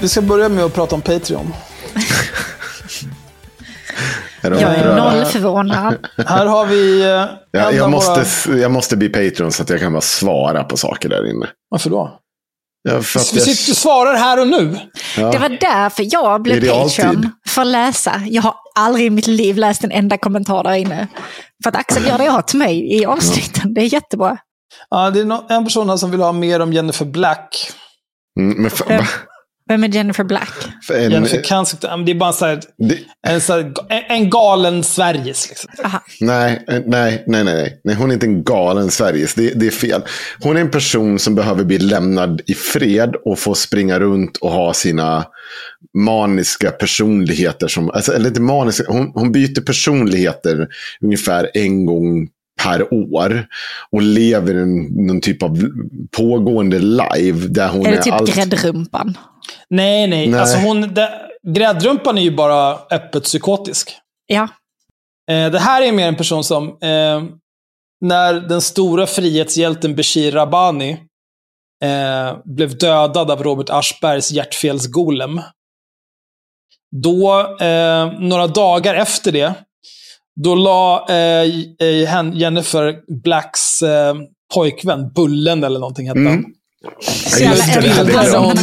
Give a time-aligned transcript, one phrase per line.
[0.00, 1.54] Vi ska börja med att prata om Patreon.
[4.42, 5.94] Jag är noll förvånad.
[6.26, 7.02] Här har vi...
[7.02, 8.58] eh, Jag, jag, måste, Våra...
[8.58, 11.46] jag måste bli Patreon så att jag kan bara svara på saker där inne.
[11.70, 12.18] Varför då?
[12.88, 14.78] Ja, för att Vi jag, sitter och svarar här och nu.
[15.16, 16.68] Det var därför jag blev.
[16.68, 17.30] Patreon.
[17.48, 18.22] För att läsa.
[18.26, 21.06] Jag har aldrig i mitt liv läst en enda kommentar där inne.
[21.62, 23.74] För att Axel gör det jag har till mig i avsnitten.
[23.74, 24.36] Det är jättebra.
[24.90, 27.70] Ja, det är en person här som vill ha mer om Jennifer Black.
[28.40, 29.06] Mm, men för,
[29.68, 29.84] Vem?
[29.84, 30.52] Är Jennifer Black?
[30.86, 34.30] för en, Jennifer men det är bara så här, det, en, så här, en- en
[34.30, 35.48] galen Sveriges.
[35.48, 35.70] Liksom.
[36.20, 37.94] Nej, eh, nej, nej, nej, nej.
[37.96, 39.34] Hon är inte en galen Sveriges.
[39.34, 40.02] Det, det är fel.
[40.40, 44.50] Hon är en person som behöver bli lämnad i fred och få springa runt och
[44.50, 45.24] ha sina
[45.98, 47.68] maniska personligheter.
[47.68, 50.68] Som, alltså, eller inte maniska, hon, hon byter personligheter
[51.00, 52.28] ungefär en gång
[52.62, 53.46] per år.
[53.90, 55.70] Och lever en, någon typ av
[56.16, 57.48] pågående live.
[57.48, 58.34] Där hon Är är, det typ allt...
[58.34, 59.18] gräddrumpan?
[59.70, 60.26] Nej, nej.
[60.26, 60.40] Nej.
[60.40, 61.10] Alltså hon, det,
[61.48, 63.96] gräddrumpan är ju bara öppet psykotisk.
[64.26, 64.48] Ja.
[65.30, 67.24] Eh, det här är mer en person som, eh,
[68.00, 70.90] när den stora frihetshjälten Bashir Rabbani
[71.84, 75.40] eh, blev dödad av Robert Aschbergs hjärtfelsgolem.
[76.96, 79.54] Då, eh, några dagar efter det,
[80.40, 84.14] då la eh, Jennifer Blacks eh,
[84.54, 86.44] pojkvän, Bullen eller någonting hette han.
[87.00, 88.44] Så jävla person.
[88.44, 88.56] hon,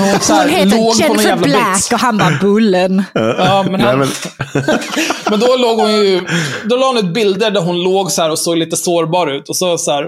[0.00, 1.92] hon, så här, Hon låg på heter Jennifer jävla Black bits.
[1.92, 3.04] och han bara Bullen.
[3.14, 4.08] Ja, men, Nej, han, men,
[5.30, 6.20] men då låg hon ju...
[6.64, 9.48] Då la hon ut bilder där hon låg så här och såg lite sårbar ut.
[9.48, 10.04] Och så så här...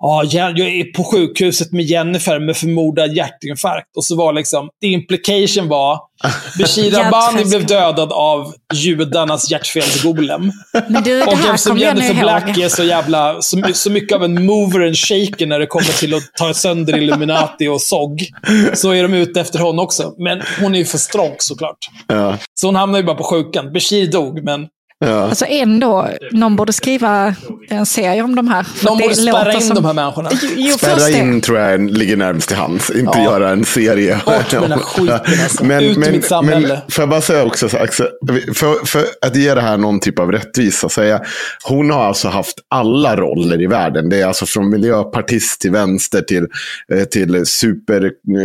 [0.00, 3.96] Ja, jag är på sjukhuset med Jennifer med förmodad hjärtinfarkt.
[3.96, 4.68] Och så var liksom...
[4.82, 5.98] The implication var...
[6.58, 10.52] Bashir Rabbani Hjärtfels- blev dödad av judarnas hjärtfelsgolem.
[10.88, 12.58] Men du, det Och här eftersom kommer jag Jennifer Black ihåg.
[12.64, 13.42] är så jävla...
[13.42, 16.96] Så, så mycket av en mover and shaker när det kommer till att ta sönder
[16.96, 18.26] Illuminati och SOG.
[18.74, 20.14] Så är de ute efter hon också.
[20.18, 21.78] Men hon är ju för stronk såklart.
[22.06, 23.72] ja, Så hon hamnade ju bara på sjukan.
[23.72, 24.66] Bashir dog, men
[25.04, 25.22] ja.
[25.22, 27.34] Alltså ändå, någon borde skriva
[27.68, 28.62] en serie om de här.
[28.62, 30.30] för de det borde spärra låter in som- de här människorna.
[30.56, 32.90] Jo, Spärra in tror jag ligger närmast till hands.
[32.90, 33.24] Inte Ja.
[33.24, 34.20] göra en serie.
[34.26, 35.64] Bort med den skiten, alltså.
[35.64, 36.68] Ut ur mitt samhälle.
[36.68, 38.06] Men får jag bara säga också, så Axel,
[38.54, 40.88] för, för att ge det här någon typ av rättvisa.
[40.88, 41.20] Säga,
[41.64, 44.08] hon har alltså haft alla roller i världen.
[44.08, 46.46] Det är alltså från miljöpartist till vänster till,
[46.92, 47.46] eh, till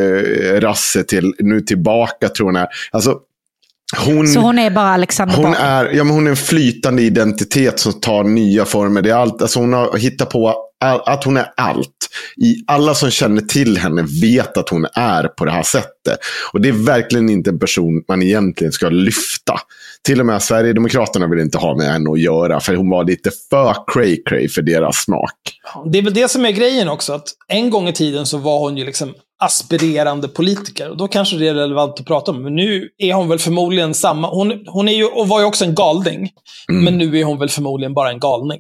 [0.01, 2.67] superrasse till nu tillbaka tror jag hon är.
[2.91, 3.15] Alltså,
[3.97, 5.55] hon, Så hon är bara Alexander hon Bard.
[5.59, 9.01] är, ja, men hon är en flytande identitet som tar nya former.
[9.01, 12.09] Det är allt, alltså hon har hittat på all, att hon är allt.
[12.37, 16.19] I, alla som känner till henne vet att hon är på det här sättet.
[16.53, 19.53] Och det är verkligen inte en person man egentligen ska lyfta.
[20.05, 22.59] Till och med Sverigedemokraterna vill inte ha med henne att göra.
[22.59, 25.35] För hon var lite för cray-cray för deras smak.
[25.85, 27.13] Det är väl det som är grejen också.
[27.13, 30.89] Att en gång i tiden så var hon ju liksom aspirerande politiker.
[30.89, 32.43] Och då kanske det är relevant att prata om.
[32.43, 34.29] Men nu är hon väl förmodligen samma.
[34.29, 36.29] Hon, hon är ju, och var ju också en galning.
[36.67, 38.59] Men nu är hon väl förmodligen bara en galning.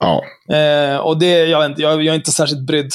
[0.00, 0.22] Ja.
[0.56, 2.92] Eh, och det, jag, jag, jag är inte särskilt brydd.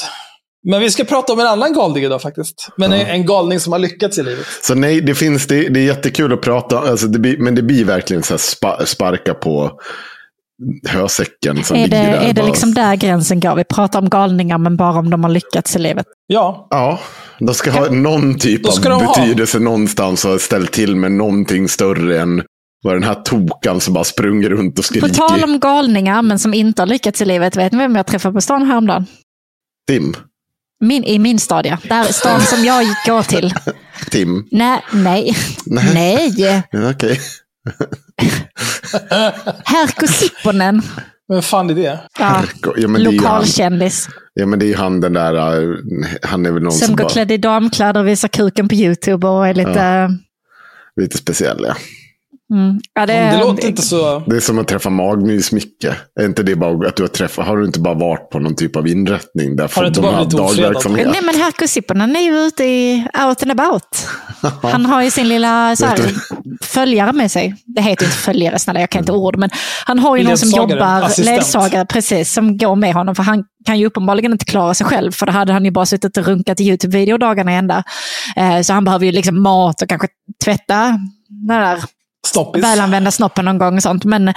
[0.70, 2.68] Men vi ska prata om en annan galning idag faktiskt.
[2.76, 4.46] Men en, en galning som har lyckats i livet.
[4.62, 7.62] Så nej, det finns, det, det är jättekul att prata, alltså det blir, men det
[7.62, 9.70] blir verkligen så här spa, sparka på
[10.88, 12.12] hösäcken som Är det, där.
[12.28, 13.54] är det liksom där gränsen går?
[13.56, 16.06] Vi pratar om galningar, men bara om de har lyckats i livet.
[16.26, 17.00] Ja, Ja,
[17.38, 19.14] de ska ha någon typ av de ha.
[19.14, 22.42] betydelse någonstans och ställt till med någonting större än
[22.84, 25.14] vad den här tokan som bara sprungit runt och På skrikit.
[25.14, 28.34] tal om galningar, men som inte har lyckats i livet, vet ni vem jag träffade
[28.34, 29.06] på stan häromdagen?
[29.88, 30.14] Tim.
[30.82, 31.78] Min, I min stad, ja.
[31.88, 33.54] Där stan som jag gick- går till.
[34.10, 34.48] Tim.
[34.50, 35.36] Nej, nej,
[35.66, 35.90] Nej.
[35.94, 36.62] nej.
[36.70, 37.20] Ja, Okej.
[39.64, 40.82] Herkko Sipponen.
[41.28, 42.00] men fan är det?
[42.18, 42.42] Ja,
[42.76, 44.08] Ja, men det är ju han, lokalkändis.
[44.34, 45.76] ja, men det är ju han den där, uh,
[46.22, 48.74] han är väl någon som, Som går bara, klädd i damkläder och visar kuken på
[48.74, 50.08] YouTube och är lite...
[51.00, 51.64] lite speciell.
[51.68, 51.74] Ja.
[52.52, 52.80] Mm.
[52.94, 54.22] Ja, det, Det låter inte så...
[54.26, 55.84] Det är som att träffa Magmys Micke.
[56.20, 58.56] Är inte det bara att du har träffat, har du inte bara varit på någon
[58.56, 60.72] typ av inrättning där Har du inte de bara har blivit ofredad?
[60.72, 61.08] dagverksamhet?
[61.12, 64.06] Nej, men Herkko Sipponen är ju ute i out and about.
[64.72, 65.98] Han har ju sin lilla så här,
[66.60, 67.54] följare med sig.
[67.66, 69.36] Det heter inte följare, snälla, jag kan inte ord.
[69.36, 69.50] Men
[69.86, 71.36] han har ju någon som jobbar, assistent.
[71.36, 73.14] ledsagare, precis, som går med honom.
[73.14, 75.86] För han kan ju uppenbarligen inte klara sig själv, för då hade han ju bara
[75.86, 77.82] suttit och runkat i YouTube-videor dagarna ända.
[78.36, 80.08] Eh, så han behöver ju liksom mat och kanske
[80.44, 81.78] tvätta den där
[82.26, 82.64] Stoppis.
[82.64, 84.04] välanvända snoppen någon gång och sånt.
[84.04, 84.28] Men,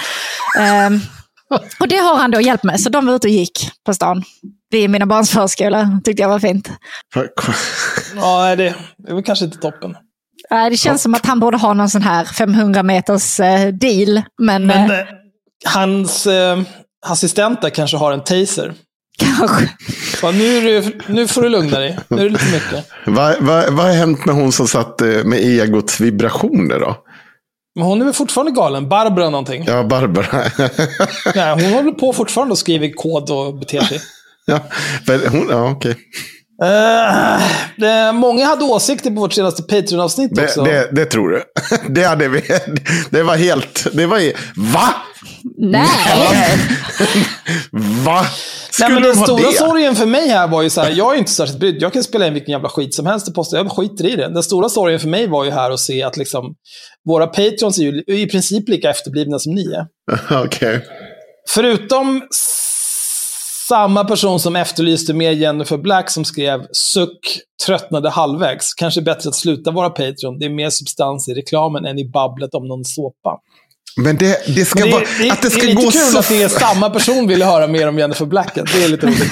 [0.60, 1.00] ehm,
[1.80, 4.24] och det har han då hjälpt med, så de var ute och gick på stan.
[4.72, 6.70] Vid mina barns förskola, tyckte jag var fint.
[8.16, 9.96] Ja, det, det är väl kanske inte toppen.
[10.52, 14.22] Nej, Det känns som att han borde ha någon sån här 500 meters eh, deal.
[14.42, 15.06] Men, Men eh, eh,
[15.66, 16.60] hans eh,
[17.06, 18.74] assistenter kanske har en taser.
[19.18, 19.70] kanske.
[20.22, 22.00] Ja, nu, du, nu får du lugna dig.
[22.08, 22.90] Nu är det lite mycket.
[23.06, 26.98] Vad, vad, vad har hänt med hon som satt eh, med egots vibrationer då?
[27.76, 28.90] Men hon är väl fortfarande galen?
[28.90, 29.64] Barbara någonting?
[29.68, 30.44] Ja, Barbara.
[31.36, 34.02] Nej, hon håller på fortfarande och skriver kod och beter sig.
[34.46, 34.60] ja,
[35.32, 35.92] hon, ja, okej.
[35.92, 35.98] Eh,
[37.78, 40.64] det, många hade åsikter på vårt senaste Patreon-avsnitt Det, också.
[40.64, 41.44] det, det tror du.
[41.90, 42.42] Det hade vi.
[43.10, 43.88] Det var helt...
[43.94, 44.20] Det var...
[44.74, 44.94] Va?
[45.58, 45.88] Nej.
[48.06, 48.22] Va?
[48.22, 49.58] Nej, Skulle men de den stora det?
[49.58, 51.82] sorgen för mig här var ju så här, jag är inte särskilt brydd.
[51.82, 53.58] Jag kan spela in vilken jävla skit som helst och posta.
[53.58, 54.30] Jag skiter i det.
[54.34, 56.44] Den stora sorgen för mig var ju här att se att liksom,
[57.06, 59.86] våra patrons är ju i princip lika efterblivna som ni är.
[60.46, 60.82] Okej.
[61.50, 62.75] Förutom s-
[63.68, 68.74] samma person som efterlyste mer Jennifer Black som skrev suck, tröttnade halvvägs.
[68.74, 70.40] Kanske bättre att sluta vara Patreon.
[70.40, 73.40] Det är mer substans i reklamen än i babblet om någon såpa.
[73.98, 75.04] Men det, det ska det, vara...
[75.22, 76.20] det, att det ska det är lite gå kul så...
[76.20, 78.56] att det är samma person vill höra mer om Jennifer Black.
[78.56, 79.32] Det är lite roligt.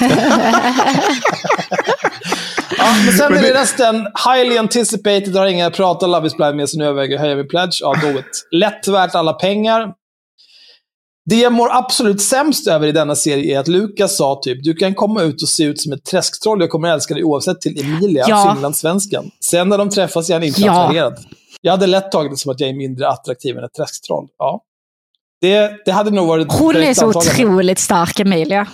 [2.78, 6.36] ja, men sen Men är det det- resten highly anticipated, har inga prata Love is
[6.36, 7.78] blind med sig, nu överväger jag höja min pledge.
[7.80, 8.48] Ja, do it.
[8.50, 9.88] Lätt värt alla pengar.
[11.26, 14.74] Det jag mår absolut sämst över i denna serie är att Lukas sa typ, du
[14.74, 17.80] kan komma ut och se ut som ett träsktroll, jag kommer älska dig oavsett till
[17.84, 18.52] Emilia, Ja.
[18.54, 19.30] finlandssvenskan.
[19.44, 20.84] Sen när de träffas är han inte Ja.
[20.84, 21.18] attraherad.
[21.60, 24.26] Jag hade lätt tagit det som att jag är mindre attraktiv än ett träsktroll.
[24.38, 24.60] Ja.
[25.40, 27.30] Det, det hade nog varit Hon är så antagande.
[27.44, 28.66] otroligt stark, Emilia.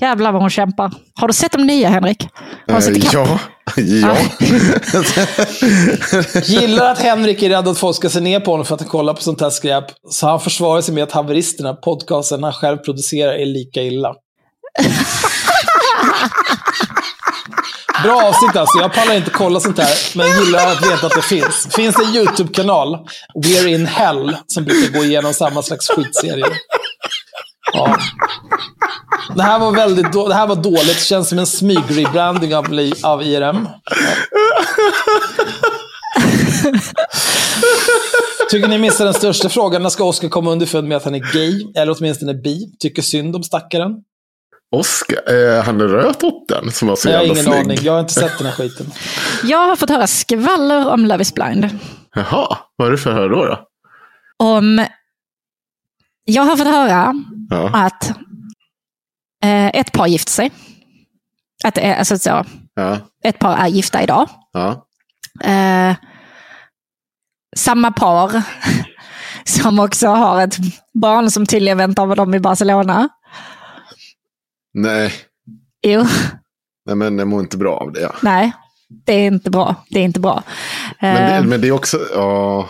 [0.00, 0.92] Jävlar vad hon kämpar.
[1.14, 2.28] Har du sett de nya, Henrik?
[2.68, 3.12] Har du sett ikapp?
[3.14, 3.38] ja.
[3.76, 4.16] Ja.
[6.44, 8.90] Gillar att Henrik är rädd att folk ska se ner på honom för att han
[8.90, 9.84] kollar på sånt här skräp.
[10.10, 14.14] Så han försvarar sig med att haveristerna, podcasten han själv producerar, är lika illa.
[18.02, 18.78] Bra avsnitt alltså.
[18.78, 21.68] Jag pallar inte kolla sånt här, men gillar att veta att det finns.
[21.70, 22.98] Finns det en YouTube-kanal,
[23.44, 26.52] We're in Hell, som brukar gå igenom samma slags skitserier.
[27.72, 27.96] Ja.
[29.36, 30.86] Det här var väldigt då- det här var dåligt.
[30.98, 32.66] Det känns som en smyg-rebranding av,
[33.02, 33.68] av IRM.
[38.50, 39.82] Tycker ni missar den största frågan?
[39.82, 41.66] När ska Oscar komma underfund med att han är gay?
[41.76, 42.72] Eller åtminstone bi?
[42.78, 43.92] Tycker synd om stackaren?
[44.76, 45.16] Oscar,
[45.56, 47.64] eh, han är rödtotten som var så Jag har jävla ingen snygg.
[47.64, 47.78] aning.
[47.82, 48.86] Jag har inte sett den här skiten.
[49.44, 51.68] Jag har fått höra skvaller om Love is blind.
[52.14, 53.44] Jaha, vad är det för hör då?
[53.44, 53.58] då?
[54.44, 54.86] Om...
[56.24, 57.14] Jag har fått höra
[57.50, 57.70] Ja.
[57.86, 58.10] att
[59.44, 60.50] eh, ett par gift sig.
[61.64, 62.98] Att det är, alltså så, Ja.
[63.24, 64.28] ett par är gifta idag.
[64.52, 64.86] Ja.
[65.44, 65.96] Eh,
[67.56, 68.42] samma par
[69.44, 70.56] som också har ett
[70.94, 73.08] barn som tydligen väntar på dem i Barcelona.
[74.74, 75.12] Nej.
[75.86, 76.04] Jo,
[76.86, 78.00] Nej, men jag mår inte bra av det.
[78.00, 78.12] Ja.
[78.22, 78.52] nej,
[79.06, 79.74] det är inte bra.
[79.90, 80.42] Det är inte bra.
[81.00, 81.98] Men, Eh, det, men det är också...
[82.14, 82.68] Ja.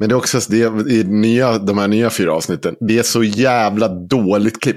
[0.00, 2.76] Men det är också det, i nya, de här nya fyra avsnitten.
[2.80, 4.76] Det är så jävla dåligt klipp.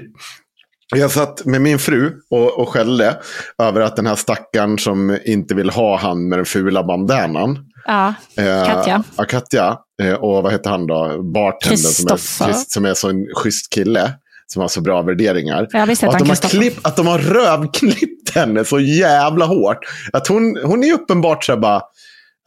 [0.94, 3.16] Jag satt med min fru och, och skällde
[3.58, 7.58] över att den här stackaren som inte vill ha han med den fula bandanan.
[7.86, 9.02] ja, Eh, Katja.
[9.16, 9.78] Ja, Katja.
[10.02, 11.22] Eh, och vad heter han då?
[11.22, 12.08] Bartendern som
[12.48, 14.12] är, som är så en schysst kille.
[14.46, 15.68] som har så bra värderingar.
[15.70, 19.78] Ja, att, de har klipp, att de har rövklippt henne så jävla hårt.
[20.12, 21.82] Att hon, hon är uppenbart så här bara, "Nej,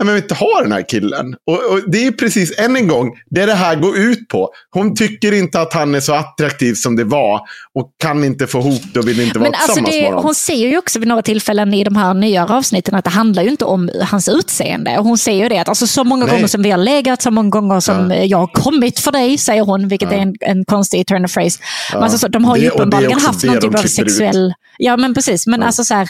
[0.04, 1.36] men vill inte ha den här killen.
[1.48, 4.50] Och, och det är precis, än en gång, det det här går ut på.
[4.72, 7.42] Hon tycker inte att han är så attraktiv som det var
[7.74, 10.10] och kan inte få ihop det och vill inte vara Men alltså tillsammans det, med
[10.10, 10.24] honom.
[10.25, 13.44] hon säger ju också vid några tillfällen i de här nyare avsnitten att det handlar
[13.44, 14.98] ju inte om hans utseende.
[14.98, 16.36] Och hon säger ju det att alltså, så många Nej.
[16.36, 19.38] gånger som vi har legat, så många gånger som eh, jag har kommit för dig,
[19.38, 21.60] säger hon, vilket är en, en konstig turn of phrase.
[21.94, 23.92] Men alltså, så, de har ju Det- uppenbarligen haft någon typ av klipper ut.
[23.92, 24.54] sexuell...
[24.77, 25.48] Ja, men precis.
[25.48, 26.08] Men alltså så här,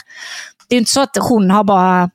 [0.68, 2.10] det är ju inte så att hon har bara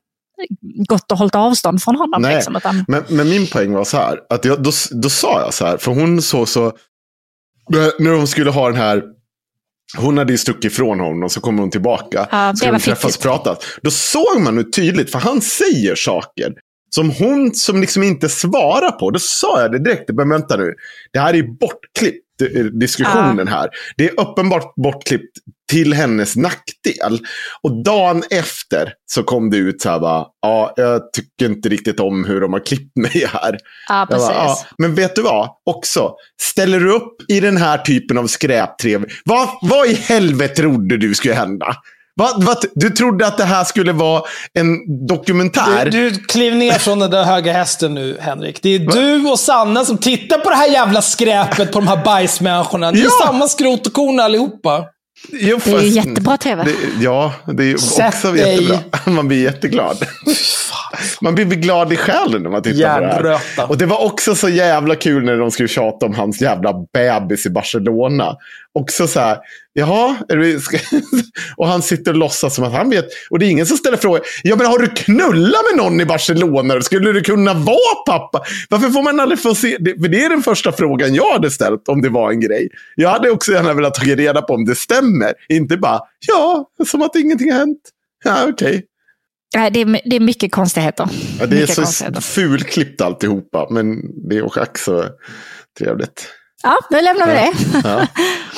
[0.87, 2.21] gått och hållit avstånd från honom.
[2.21, 4.19] Nej, Liksom, utan, men, men min poäng var så här.
[4.29, 5.77] Att jag, då, då sa jag så här.
[5.77, 6.71] För hon såg så.
[7.99, 9.03] När hon skulle ha den här.
[9.97, 12.27] Hon hade ju stuckit ifrån honom och så kommer hon tillbaka.
[12.31, 13.23] Ja, var de träffas och fittigt.
[13.23, 13.55] prata.
[13.81, 15.11] Då såg man nu tydligt.
[15.11, 16.53] För han säger saker.
[16.89, 19.11] Som hon som liksom inte svarar på.
[19.11, 20.09] Då sa jag det direkt.
[20.13, 20.73] Men vänta nu.
[21.13, 22.22] Det här är ju bortklippt.
[22.71, 23.69] Diskussionen här.
[23.97, 25.37] Det är uppenbart bortklippt
[25.71, 27.19] till hennes nackdel.
[27.61, 30.25] Och dagen efter så kom det ut så här bara.
[30.41, 33.57] Ja, jag tycker inte riktigt om hur de har klippt mig här.
[33.89, 34.27] ja, precis.
[34.27, 35.49] bara, ja, men vet du vad?
[35.65, 40.97] Också, ställer du upp i den här typen av skräptrev, vad, vad i helvete trodde
[40.97, 41.75] du skulle hända?
[42.15, 44.21] Vad, vad, du trodde att det här skulle vara
[44.53, 44.67] en
[45.07, 45.85] dokumentär?
[45.89, 48.59] Du, du kliv ner från den där höga hästen nu, Henrik.
[48.61, 52.03] Det är du och Sanna som tittar på det här jävla skräpet på de här
[52.05, 52.91] bajsmänniskorna.
[52.91, 53.25] Det är Ja!
[53.25, 54.85] samma skrot och korn allihopa.
[55.31, 56.63] Jo, Det är ju fast- jättebra tv.
[56.63, 56.71] Det,
[57.03, 58.51] ja, det är Sätt också dig.
[58.63, 58.79] jättebra.
[59.13, 59.97] Man blir jätteglad.
[61.21, 63.13] Man blir glad i själen när man tittar på det här.
[63.13, 63.65] Järnröta.
[63.65, 67.45] Och det var också så jävla kul när de skulle tjata om hans jävla bebis
[67.45, 68.35] i Barcelona.
[68.75, 69.37] Också så här,
[69.73, 70.15] jaha,
[71.57, 73.05] och han sitter och låtsas som att han vet.
[73.29, 74.21] Och det är ingen som ställer frågor.
[74.43, 76.81] Ja, men har du knullat med någon i Barcelona?
[76.81, 78.41] Skulle du kunna vara pappa?
[78.69, 79.77] Varför får man aldrig få se?
[79.79, 82.69] Det, för det är den första frågan jag hade ställt om det var en grej.
[82.95, 85.33] Jag hade också gärna velat ta reda på om det stämmer.
[85.49, 87.89] Inte bara, ja, som att ingenting har hänt.
[88.23, 88.85] Ja, okej.
[89.55, 91.09] Nej, det, är, det är mycket konstigheter.
[91.39, 95.05] Ja, det är mycket så fulklippt alltihopa, men det är också
[95.79, 96.27] trevligt.
[96.63, 97.53] Ja, nu lämnar vi det.
[97.83, 98.07] Ja.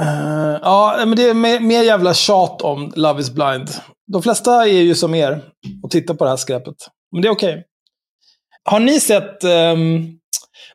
[0.00, 3.70] Eh, ja, men det är mer, mer jävla tjat om Love is blind.
[4.12, 5.42] De flesta är ju som er
[5.82, 6.74] och tittar på det här skräpet.
[7.12, 7.64] Men det är okej.
[8.64, 10.06] Har ni sett ehm,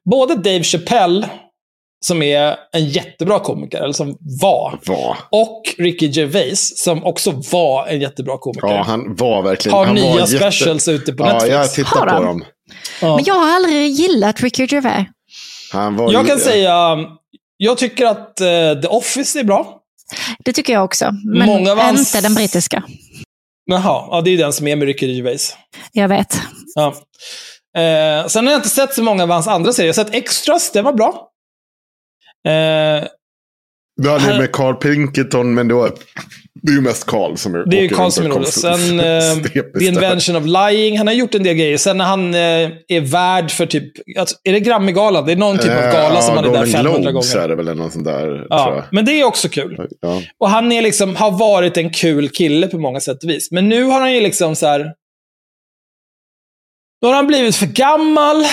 [0.10, 1.30] både Dave Chappelle,
[2.06, 5.18] som är en jättebra komiker, eller som var, Var.
[5.32, 8.68] och Ricky Gervais, som också var en jättebra komiker.
[8.68, 9.78] Ja, han var verkligen...
[9.78, 11.54] har han nya var jätte- specials ute på Ja, Netflix.
[11.56, 12.44] jag tittar Har på dem.
[13.02, 13.16] Ja.
[13.16, 15.08] Men jag har aldrig gillat Ricky Gervais.
[15.74, 16.98] Han var Jag kan ju- säga,
[17.62, 19.80] jag tycker att eh, The Office är bra.
[20.46, 21.12] Det tycker jag också.
[21.26, 22.84] Men Många av hans- inte den brittiska.
[23.66, 25.58] Jaha, ja, det är den som är med Ricky Gervais.
[25.92, 26.42] Jag vet.
[26.76, 26.88] Ja.
[27.82, 29.88] Eh, sen har jag inte sett så många av hans andra serier.
[29.88, 31.30] Jag har sett Extras, det var bra.
[32.48, 33.08] Eh,
[34.02, 35.90] Du hade här- med Carl Pinkerton, men då,
[36.62, 38.48] det är ju mest Carl som är det är ju Carl som är rolig.
[38.48, 39.86] Sen eh, The.
[39.86, 40.98] Invention of Lying.
[40.98, 41.78] Han har gjort en del grejer.
[41.78, 42.40] Sen när han eh,
[42.88, 43.84] är värd för typ,
[44.20, 45.26] alltså, är det Grammy-galan?
[45.26, 47.34] Det är någon typ av Eh, gala ja, som han är där Golden 500 Globes
[47.34, 47.46] gånger.
[47.46, 49.88] är det väl eller något sånt där, Ja, men det är också kul.
[50.02, 50.22] Ja.
[50.40, 53.52] Och han är liksom, har varit en kul kille på många sätt och vis.
[53.52, 54.94] Men nu har han ju liksom så här...
[57.02, 58.46] Då har han blivit för gammal.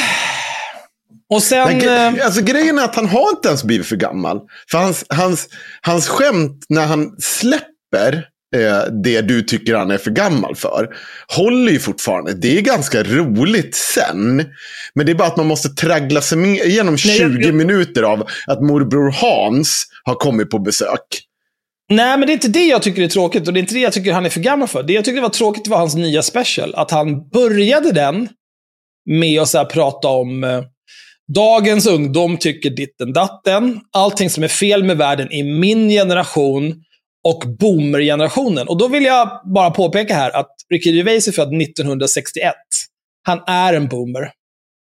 [1.30, 1.78] Och sen...
[1.78, 4.40] Men, eh, alltså, grejen är att han har inte ens blivit för gammal.
[4.70, 5.48] För hans, hans,
[5.80, 10.88] hans skämt när han släpper eh, det du tycker han är för gammal för,
[11.36, 12.34] håller ju fortfarande.
[12.34, 14.44] Det är ganska roligt sen.
[14.94, 18.02] Men det är bara att man måste traggla sig med, igenom 20 Nej, jag- minuter
[18.02, 21.22] av att morbror Hans har kommit på besök.
[21.90, 23.80] Nej, men det är inte det jag tycker är tråkigt och det är inte det
[23.80, 24.82] jag tycker han är för gammal för.
[24.82, 26.74] Det jag tycker var tråkigt var hans nya special.
[26.74, 28.28] Att han började den
[29.10, 30.62] med att så prata om eh,
[31.34, 33.80] dagens ungdom tycker ditten datten.
[33.92, 36.82] Allting som är fel med världen i min generation
[37.24, 38.68] och boomer-generationen.
[38.68, 42.54] Och då vill jag bara påpeka här att Ricky Gervais är född 1961.
[43.22, 44.30] Han är en boomer.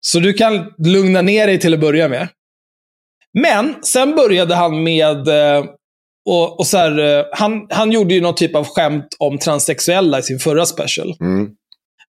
[0.01, 2.27] Så du kan lugna ner dig till att börja med.
[3.39, 5.65] Men sen började han med eh,
[6.29, 10.19] och, och så här, eh, han, han gjorde ju någon typ av skämt om transsexuella
[10.19, 11.15] i sin förra special.
[11.21, 11.49] Mm.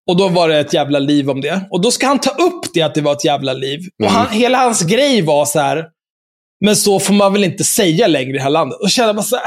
[0.06, 1.60] Och då var det ett jävla liv om det.
[1.70, 3.80] Och då ska han ta upp det att det var ett jävla liv.
[4.02, 4.16] Och Mm.
[4.16, 5.84] han, hela hans grej var så här,
[6.64, 8.78] men så får man väl inte säga längre i det här landet.
[8.80, 9.44] Och kände bara så här,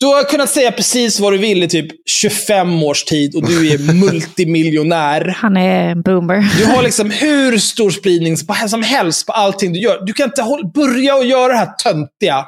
[0.00, 3.70] du har kunnat säga precis vad du vill i typ 25 års tid och du
[3.72, 5.34] är multimiljonär.
[5.38, 6.44] Han är en boomer.
[6.58, 8.36] Du har liksom hur stor spridning
[8.68, 10.04] som helst på allting du gör.
[10.06, 12.46] Du kan inte hålla, börja och göra det här töntiga.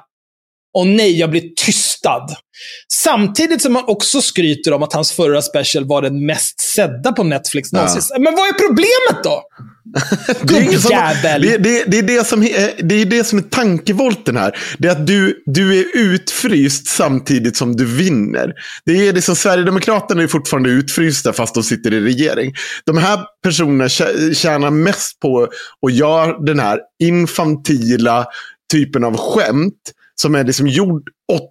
[0.76, 2.26] Och nej, jag blir tystad.
[2.92, 7.24] Samtidigt som han också skryter om att hans förra special var den mest sedda på
[7.24, 8.02] Netflix någonsin.
[8.24, 9.42] Men vad är problemet då?
[10.42, 11.42] Det är, ingen som, Gubbjävel.
[11.42, 14.58] det, det, det, är det, som, är- det är det som är tankevolten här.
[14.78, 18.52] Det är att du, du är utfryst samtidigt som du vinner.
[18.84, 22.52] Det är det som Sverigedemokraterna är fortfarande utfrysta fast de sitter i regering.
[22.86, 25.48] De här personerna tjä- tjänar mest på
[25.86, 28.26] att göra den här infantila
[28.72, 31.02] typen av skämt som är liksom gjord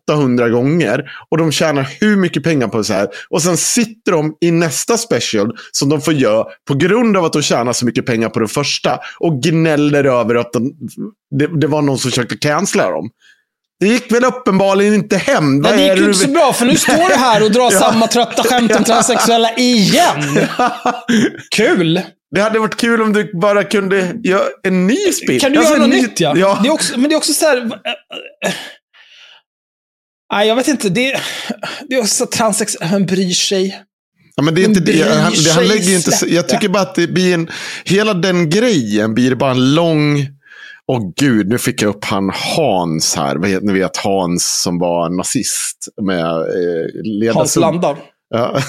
[0.09, 3.07] 800 gånger och de tjänar hur mycket pengar på det så här.
[3.29, 7.33] Och sen sitter de i nästa special som de får göra på grund av att
[7.33, 10.73] de tjänar så mycket pengar på den första och gnäller över att de,
[11.39, 13.09] det, det var någon som försökte cancella dem.
[13.79, 15.59] Det gick väl uppenbarligen inte hem.
[15.59, 17.61] Nej, det är gick ju inte så bra, för nu står du här och drar
[17.71, 17.79] Ja.
[17.79, 20.47] samma trötta skämt om transsexuella igen.
[21.55, 22.01] Kul!
[22.35, 25.39] Det hade varit kul om du bara kunde göra en ny spin.
[25.39, 26.33] Kan du Alltså, göra något ny- nytt ja?
[26.37, 26.59] ja.
[26.63, 27.57] Det är också, men det är också så här...
[27.57, 27.63] eh,
[28.47, 28.53] eh,
[30.33, 30.89] Nej, jag vet inte.
[30.89, 31.19] Det,
[31.89, 32.77] det är också så att transex...
[32.81, 33.81] Han bryr sig.
[34.35, 35.09] Ja, men det är inte De det.
[35.09, 37.49] Han, det, han lägger inte, jag tycker bara att det blir en,
[37.85, 40.27] hela den grejen blir bara en lång,
[40.87, 43.35] åh gud, nu fick jag upp han Hans här.
[43.61, 46.25] Ni vet Hans som var nazist med
[47.29, 47.97] eh, Hans Landa.
[48.29, 48.59] Ja,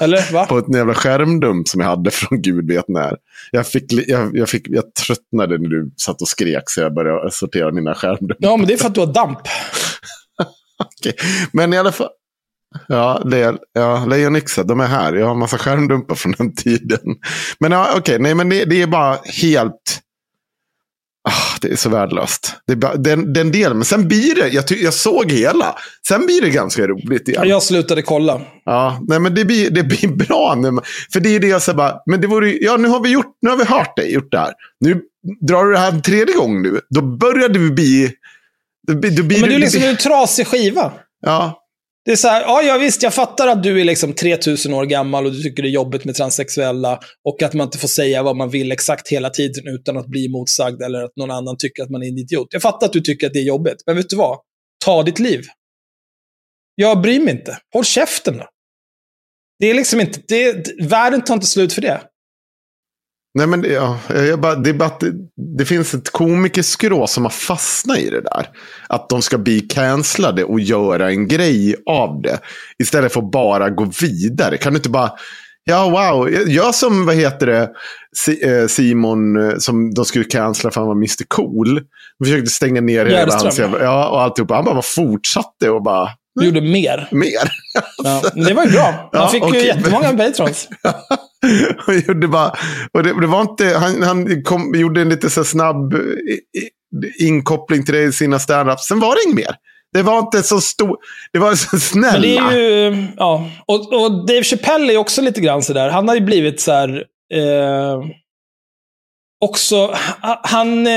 [0.00, 0.46] Eller va?
[0.46, 3.16] på ett jävla skärmdump som jag hade från gud vet när.
[3.50, 7.30] Jag, fick, jag, jag, fick, jag tröttnade när du satt och skrek så jag började
[7.30, 8.36] sortera mina skärmdumpar.
[8.38, 9.38] Ja, men det är för att du har damp.
[10.98, 11.14] Okej.
[11.52, 12.08] Men i alla fall.
[12.88, 15.12] Ja, det ja, Lejon-Yxa, de är här.
[15.12, 17.16] Jag har en massa skärmdumpar från den tiden.
[17.58, 20.00] Men ja, okej, nej men det, det är bara helt...
[21.28, 22.54] Ah, det är så värdelöst.
[22.66, 25.76] Det är den, den delen, men sen blir det, jag, jag såg hela.
[26.08, 27.42] Sen blir det ganska roligt igen.
[27.44, 28.40] Ja, Jag slutade kolla.
[28.64, 30.78] Ja, nej men det blir, det blir bra nu.
[31.12, 33.36] För det är det jag säger bara, men det vore ja nu har vi gjort,
[33.42, 34.52] nu har vi hört dig, gjort det här.
[34.80, 35.00] Nu
[35.48, 36.80] drar du det här en tredje gång nu.
[36.90, 38.12] Då börjar du bli...
[38.88, 40.92] Då, blir- då blir Men du det liksom blir- en trasig skiva.
[41.26, 41.62] Ja,
[42.06, 44.84] det är så här, ja, ja visst, jag fattar att du är liksom 3000 år
[44.84, 48.22] gammal och du tycker det är jobbigt med transsexuella och att man inte får säga
[48.22, 51.82] vad man vill exakt hela tiden utan att bli motsagd eller att någon annan tycker
[51.82, 52.48] att man är en idiot.
[52.50, 54.38] Jag fattar att du tycker att det är jobbigt, men vet du vad?
[54.84, 55.44] Ta ditt liv.
[56.74, 57.58] Jag bryr mig inte.
[57.72, 58.48] Håll käften då.
[59.58, 62.00] Det är liksom inte, det, världen tar inte slut för det.
[63.36, 64.90] Nej, men det, ja, jag bara, det, bara
[65.58, 68.48] det, finns ett komikerskrå som har fastnat i det där.
[68.88, 72.38] Att de ska bli cancellade och göra en grej av det.
[72.82, 74.56] Istället för att bara gå vidare.
[74.56, 75.12] Kan du inte bara,
[75.64, 77.70] ja wow, gör som, vad heter det,
[78.48, 81.74] eh, Simon eh, som de skulle cancella för han var Mr Cool.
[82.18, 84.54] De försökte stänga ner hela hans jävla, ja, och alltihopa.
[84.54, 86.08] Han bara fortsatte och bara,
[86.40, 87.08] Du gjorde mer.
[87.10, 87.50] mer.
[88.04, 89.10] Ja, det var ju bra.
[89.12, 89.66] Han Ja, fick ju okej.
[89.66, 90.68] jättemånga patrons.
[91.86, 92.52] och gjorde bara,
[92.92, 95.94] och det, det var inte, han, han kom, gjorde en lite så snabb
[97.18, 98.86] inkoppling till det i sina standups.
[98.86, 99.56] Sen var det inget mer.
[99.92, 100.96] Det var inte så stor,
[101.32, 102.12] det var så snälla.
[102.12, 103.50] Men det är ju, ja.
[103.66, 105.88] Och, och Dave Chappelle är också lite grann sådär.
[105.88, 107.04] Han har ju blivit så här,
[107.34, 108.00] eh,
[109.40, 109.94] också,
[110.42, 110.92] han, eh,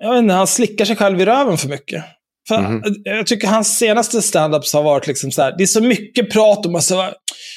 [0.00, 2.04] jag vet inte, han slickar sig själv i röven för mycket.
[2.48, 2.82] För, Mhm.
[3.04, 6.66] Jag tycker hans senaste standups har varit liksom så här, det är så mycket prat
[6.66, 6.90] om att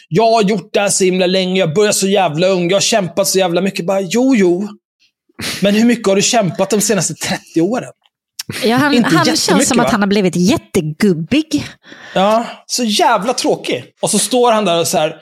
[0.10, 2.82] jag har gjort det här så himla länge, jag började så jävla ung, jag har
[2.82, 3.86] kämpat så jävla mycket.
[3.86, 4.68] Bara, jo, jo.
[5.62, 7.92] Men hur mycket har du kämpat de senaste 30 åren?
[8.64, 9.92] Ja, han Inte han känns som att va?
[9.92, 11.66] han har blivit jättegubbig.
[12.16, 13.84] Ja, så jävla tråkig.
[14.02, 15.16] Och så står han där och så här,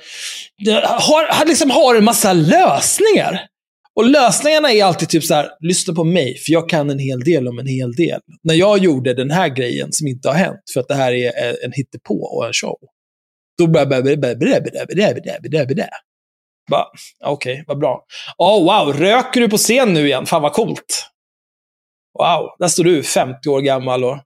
[0.86, 3.41] har, han liksom har en massa lösningar.
[3.99, 7.19] Och lösningarna är alltid typ så här, lyssna på mig, för jag kan en hel
[7.19, 8.21] del om en hel del.
[8.43, 11.65] När jag gjorde den här grejen som inte har hänt, för att det här är
[11.65, 12.77] en hittepå och en show.
[13.57, 13.85] Då börjar
[15.77, 15.89] jag.
[16.71, 16.85] Bara,
[17.25, 18.05] Okej, vad bra.
[18.38, 20.25] Oh, wow, röker du på scen nu igen?
[20.25, 21.09] Fan vad coolt.
[22.19, 24.17] Wow, där står du, 50 år gammal och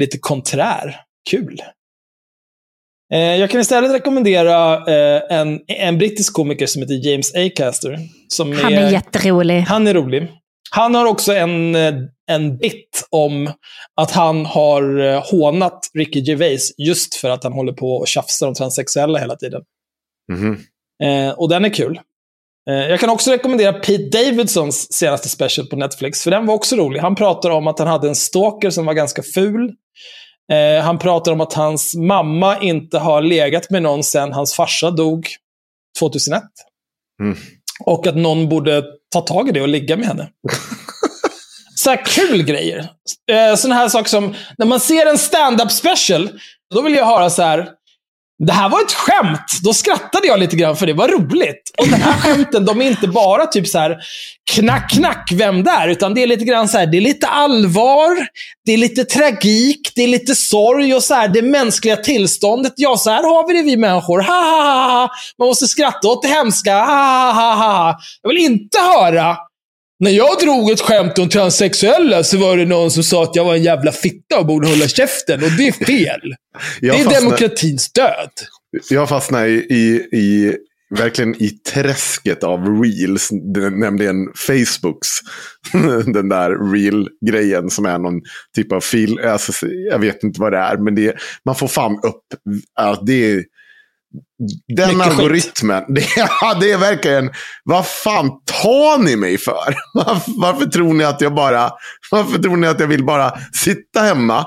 [0.00, 1.00] lite konträr.
[1.30, 1.62] Kul.
[3.12, 7.98] Eh, jag kan istället rekommendera eh, en, en brittisk komiker som heter James Acaster.
[8.28, 9.60] Som Han är jätterolig.
[9.60, 10.28] han är rolig.
[10.70, 11.94] Han har också en, eh,
[12.30, 13.50] en bit om
[13.96, 18.54] att han har hånat Ricky Gervais just för att han håller på och tjafsar om
[18.54, 19.62] transsexuella hela tiden.
[20.32, 20.58] Mhm.
[21.02, 22.00] Eh, och den är kul.
[22.70, 26.76] Eh, jag kan också rekommendera Pete Davidsons senaste special på Netflix, för den var också
[26.76, 27.00] rolig.
[27.00, 29.72] Han pratar om att han hade en stalker som var ganska ful.
[30.52, 34.90] Eh, han pratar om att hans mamma inte har legat med någon sedan hans farsa
[34.90, 35.28] dog
[35.98, 36.42] 2001.
[37.22, 37.36] Mm.
[37.84, 40.28] Och att någon borde ta tag i det och ligga med henne.
[41.74, 42.88] Så här kul grejer.
[43.32, 46.30] Eh, sådana här saker som, när man ser en stand-up special,
[46.74, 47.68] då vill jag höra så här.
[48.46, 49.60] Det här var ett skämt.
[49.62, 51.70] Då skrattade jag lite grann för det var roligt.
[51.78, 53.96] Och den här skämten, de är inte bara typ så här
[54.54, 55.88] knack, knack, vem där?
[55.88, 58.26] Utan det är lite grann så här, det är lite allvar,
[58.66, 62.72] det är lite tragik, det är lite sorg och så här, det mänskliga tillståndet.
[62.76, 64.20] Ja, så här har vi det vi människor.
[64.20, 65.10] Ha, ha, ha, ha.
[65.38, 66.74] Man måste skratta åt det hemska.
[66.74, 67.98] Ha, ha, ha, ha.
[68.22, 69.36] Jag vill inte höra
[70.00, 73.44] när jag drog ett skämt om transsexuella så var det någon som sa att jag
[73.44, 75.44] var en jävla fitta och borde hålla käften.
[75.44, 76.34] Och det är fel.
[76.80, 78.30] Jag det är demokratins död.
[78.90, 80.56] Jag fastnar i, i, i
[80.90, 83.28] verkligen i träsket av reels,
[83.72, 85.08] nämligen Facebooks.
[86.06, 88.20] den där reel-grejen som är någon
[88.56, 89.18] typ av fil.
[89.18, 92.24] Alltså, jag vet inte vad det är, men det, man får fan upp.
[92.76, 93.44] Ja, det är,
[94.76, 97.30] den Mycket algoritmen, det, ja, det är verkligen,
[97.64, 98.30] vad fan
[98.62, 99.74] tar ni mig för?
[99.94, 101.70] Varför, varför tror ni att jag bara,
[102.10, 104.46] varför tror ni att jag vill bara sitta hemma,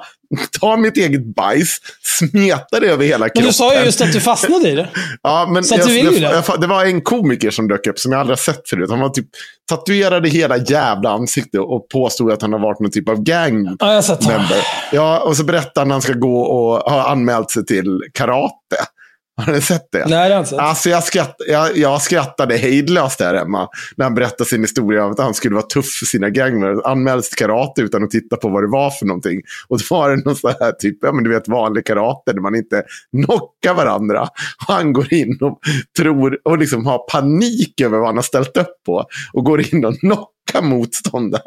[0.60, 1.78] ta mitt eget bajs,
[2.20, 3.42] smeta det över hela kroppen?
[3.42, 4.90] Men du sa ju just att du fastnade i det.
[5.24, 6.44] Ja, men Så jag, du vill jag, det.
[6.48, 8.90] jag, det var en komiker som dök upp som jag aldrig sett förut.
[8.90, 9.28] Han var typ
[9.70, 13.94] tatuerade hela jävla ansiktet och påstod att han har varit någon typ av gang Ja,
[14.50, 14.64] jag.
[14.92, 18.78] Ja, och så berättade han att han ska gå och ha anmält sig till karate.
[19.36, 20.00] Har ni sett det?
[20.00, 20.60] Nej, det har jag inte sett.
[20.60, 23.68] Alltså jag, skratt, jag, jag skrattade hejdlöst där hemma.
[23.96, 26.82] När han berättade sin historia om att han skulle vara tuff för sina gangmar.
[26.88, 29.42] Anmäldes till karate utan att titta på vad det var för någonting.
[29.68, 32.42] Och då var det någon sån här typ, ja men du vet vanlig karate där
[32.42, 32.84] man inte
[33.26, 34.22] knockar varandra.
[34.68, 35.60] Och han går in och
[35.98, 39.06] tror, och liksom har panik över vad han har ställt upp på.
[39.34, 41.44] Och går in och knockar motståndaren.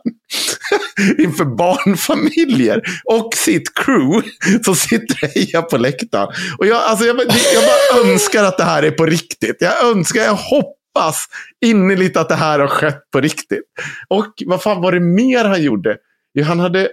[1.18, 4.30] Inför barnfamiljer och sitt crew
[4.64, 6.28] som sitter och hejar på läktaren.
[6.59, 9.56] Och jag, alltså jag, jag bara önskar att det här är på riktigt.
[9.61, 11.26] Jag önskar, jag hoppas
[11.64, 13.64] innerligt att det här har skett på riktigt.
[14.09, 15.96] Och vad fan var det mer han gjorde?
[16.44, 16.87] Han hade, eh,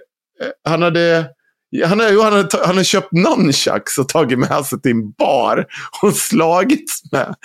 [0.69, 1.25] han hade
[1.85, 5.65] han har, han, har, han har köpt nunchucks och tagit med sig till en bar
[6.01, 7.35] och slagits med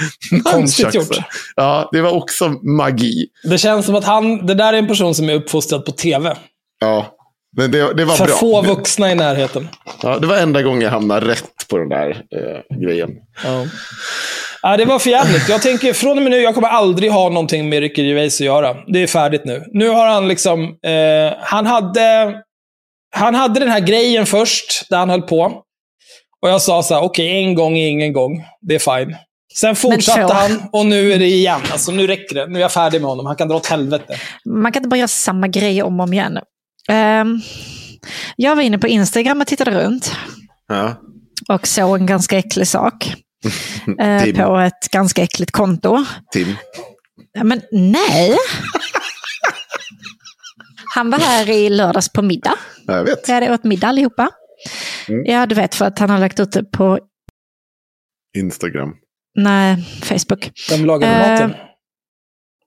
[0.44, 1.16] Konstigt gjort.
[1.56, 3.26] Ja, det var också magi.
[3.44, 6.36] Det känns som att han, det där är en person som är uppfostrad på tv.
[6.80, 7.06] Ja,
[7.56, 8.34] men det, det var För bra.
[8.36, 9.68] få vuxna i närheten.
[10.02, 13.10] Ja, det var enda gången jag hamnade rätt på den där eh, grejen.
[13.44, 13.64] Ja.
[14.62, 15.48] Ja, det var för jävligt.
[15.48, 18.46] Jag tänker från och med nu, jag kommer aldrig ha någonting med Ricky Gervais att
[18.46, 18.76] göra.
[18.86, 19.64] Det är färdigt nu.
[19.72, 22.34] Nu har han liksom, eh, han hade,
[23.16, 25.62] han hade den här grejen först, där han höll på.
[26.42, 28.44] Och jag sa så här, okej, en gång är ingen gång.
[28.60, 29.16] Det är fine.
[29.54, 31.60] Sen fortsatte han och nu är det igen.
[31.72, 32.46] Alltså nu räcker det.
[32.46, 33.26] Nu är jag färdig med honom.
[33.26, 34.20] Han kan dra åt helvete.
[34.44, 36.38] Man kan inte bara göra samma grej om och om igen.
[36.88, 37.40] Ehm,
[38.36, 40.12] jag var inne på Instagram och tittade runt
[40.68, 40.94] Ja.
[41.48, 43.14] och såg en ganska äcklig sak.
[44.24, 44.36] Tim.
[44.36, 46.04] på ett ganska äckligt konto.
[46.32, 46.56] Tim.
[47.42, 48.36] Men nej.
[50.94, 52.54] Han var här i lördags på middag.
[52.86, 53.28] Ja, jag vet.
[53.28, 54.30] Vi hade åt middag allihopa.
[55.08, 55.24] Mm.
[55.26, 56.98] Ja, du vet för att han har lagt ut det på
[58.36, 58.94] Instagram.
[59.36, 60.50] nej, Facebook.
[60.70, 61.54] De lagade Eh, maten.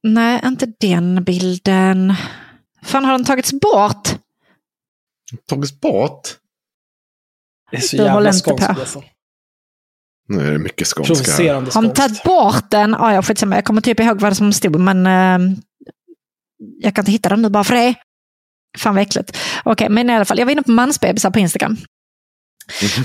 [0.03, 2.13] Nej, inte den bilden.
[2.84, 4.10] Fan, har den tagits bort?
[5.47, 6.21] Tagits bort.
[7.71, 8.69] Det är så du jävla skånskt.
[8.69, 9.03] Alltså.
[10.27, 11.31] Nu är det mycket skånska.
[11.53, 12.95] Har de tagit bort den?
[12.95, 13.55] Ah, ja, skitsamma.
[13.55, 15.55] Jag kommer typ ihåg vad det som stod, men eh,
[16.79, 17.95] jag kan inte hitta den nu bara för det.
[18.77, 19.38] Fan vad äckligt.
[19.63, 20.39] Okej, men i alla fall.
[20.39, 21.77] Jag var inne på mansbebisar på Instagram.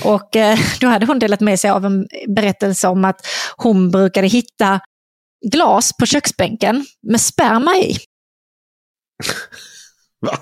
[0.04, 3.20] Och eh, då hade hon delat med sig av en berättelse om att
[3.56, 4.80] hon brukade hitta
[5.52, 7.96] glas på köksbänken med sperma i.
[10.26, 10.38] Va?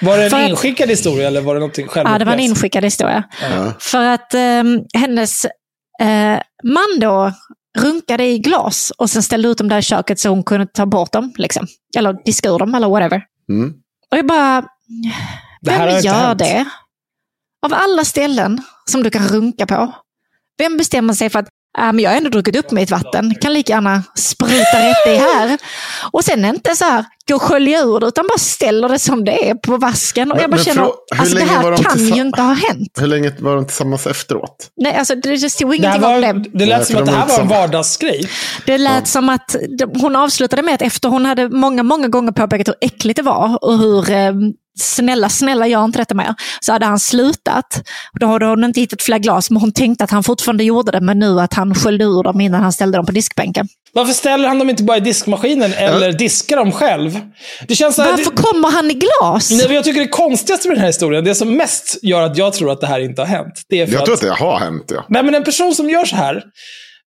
[0.00, 2.40] Var det en att- inskickad historia eller var det någonting själv Ja, det var en
[2.40, 3.22] inskickad historia.
[3.42, 3.72] Ja.
[3.80, 4.62] För att eh,
[4.94, 5.44] hennes
[6.00, 7.32] eh, man då
[7.78, 10.86] runkade i glas och sen ställde ut dem där i köket så hon kunde ta
[10.86, 11.32] bort dem.
[11.36, 11.66] Liksom.
[11.96, 13.22] Eller diska ur dem eller whatever.
[13.48, 13.72] Mm.
[14.14, 14.60] Och jag bara,
[15.60, 16.38] Det vem inte gör hänt.
[16.38, 16.64] det?
[17.66, 19.94] Av alla ställen som du kan runka på.
[20.58, 23.72] Vem bestämmer sig för att men jag har ändå druckit upp mitt vatten, kan lika
[23.72, 25.58] gärna spruta rätt i här.
[26.12, 29.24] Och sen inte så här, gå och skölja ur det, utan bara ställer det som
[29.24, 30.30] det är på vasken.
[30.32, 32.88] Och Men- jag bara känner, alltså det var här de kan ju inte ha hänt.
[33.00, 34.70] Hur länge var de tillsammans efteråt?
[34.76, 36.32] Nej, alltså det, det stod Det, här ingenting om det.
[36.32, 38.28] var, det lät Nej, som att de det här var var en vardagsgrej.
[38.66, 42.32] Det lät som att de- hon avslutade med att efter hon hade många, många gånger
[42.32, 44.32] påpekat hur äckligt det var och hur eh,
[44.78, 47.88] snälla, snälla gör inte detta mer, så hade han slutat.
[48.20, 51.00] Då hade hon inte hittat fler glas, men hon tänkte att han fortfarande gjorde det,
[51.00, 53.68] men nu att han sköljde ur dem innan han ställde dem på diskbänken.
[53.92, 57.20] Varför ställer han dem inte bara i diskmaskinen eller diskar dem själv?
[57.68, 59.50] Det känns så här, Varför det, kommer han i glas?
[59.50, 62.36] nej, men jag tycker det konstigaste med den här historien, det som mest gör att
[62.38, 64.20] jag tror att det här inte har hänt, det är för Jag att, tror att
[64.20, 65.04] det har hänt, ja.
[65.08, 66.42] Nej, men en person som gör så här,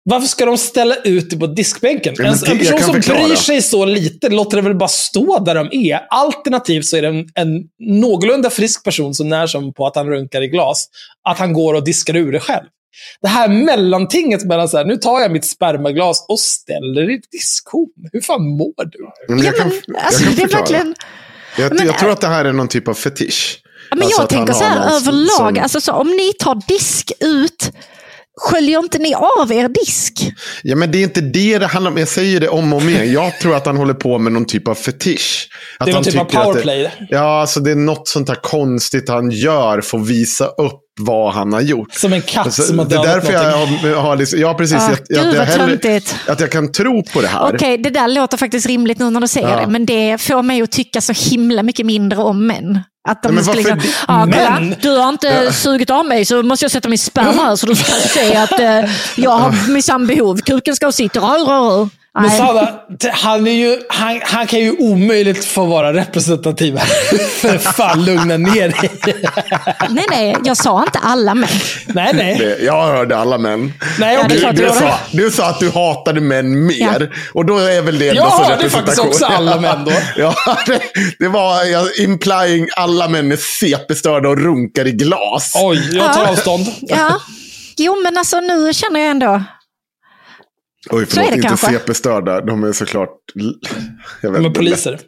[0.09, 2.15] varför ska de ställa ut det på diskbänken?
[2.17, 3.25] Ja, men en, det- en jag person som förklara.
[3.27, 6.01] bryr sig så lite låter det väl bara stå där de är.
[6.11, 7.49] Alternativt så är det en, en
[8.01, 10.87] någorlunda frisk person som när som på att han runkar i glas,
[11.29, 12.65] att han går och diskar ur det själv.
[13.23, 17.89] Det här mellantinget mellan så här, nu tar jag mitt spermaglas och ställer i diskon.
[18.13, 18.99] Hur fan mår du?
[19.29, 20.95] Men ja, jag kan, men, jag alltså, kan det är verkligen...
[21.59, 23.63] Jag, Men- jag tror att det här är någon typ av fetisch.
[23.91, 27.13] Ja, men Alltså jag tänker så här överlag, som- alltså, så, om ni tar disk
[27.21, 27.73] ut
[28.41, 30.33] sköljer inte ni av er disk?
[30.63, 31.97] Ja, men det är inte det det handlar om.
[31.99, 33.13] Jag säger det om och om igen.
[33.13, 35.49] Jag tror att han håller på med någon typ av fetisch.
[35.79, 36.83] Att Det är någon han typ av powerplay.
[36.83, 40.83] Det, ja, alltså det är något sånt här konstigt han gör för att visa upp
[41.01, 41.95] vad han har gjort.
[41.95, 43.89] Som en katt Alltså, som har det är dödat därför jag någonting.
[43.91, 44.77] har, har liksom, ja precis.
[44.77, 47.55] Ah, att, gud, att, jag vad hellre, att jag kan tro på det här.
[47.55, 49.61] Okej, det där låter faktiskt rimligt nu när du säger Ja.
[49.61, 52.81] det, men det får mig att tycka så himla mycket mindre om män.
[53.07, 54.75] Att de Ja, men ska liksom, ja, kolla, Män?
[54.83, 57.75] du har inte sugit av mig så måste jag sätta min sperma här så du
[57.75, 60.37] ska se att eh, jag har minsann behov.
[60.39, 61.89] Kuken ska sitta rör, rör, rör.
[62.21, 66.87] Men t- han, är ju, han, han kan ju omöjligt få vara representativ här.
[67.41, 68.91] För fan, lugna ner dig.
[69.91, 71.49] nej, nej, jag sa inte alla män.
[71.87, 72.37] Nej, nej.
[72.39, 73.73] Det, jag hörde alla män.
[73.99, 77.11] Nej, Ja, det är Du, du, du sa, du sa att du hatade män mer.
[77.35, 79.09] Och då är väl det ändå Jag så hörde faktiskt representation.
[79.09, 79.93] också alla män då.
[80.17, 80.35] Ja,
[80.67, 80.81] det,
[81.19, 85.53] det var ja, implying alla män är CP-störda och runkar i glas.
[85.63, 86.29] Oj, jag tar Ja.
[86.31, 86.67] avstånd.
[86.81, 87.21] Ja.
[87.77, 89.43] Jo, men alltså nu känner jag ändå...
[90.91, 91.67] Oj, så är förlåt, det inte kanske.
[91.67, 92.41] CP-störda.
[92.41, 93.11] De är såklart...
[94.23, 95.01] Jag vet De är poliser.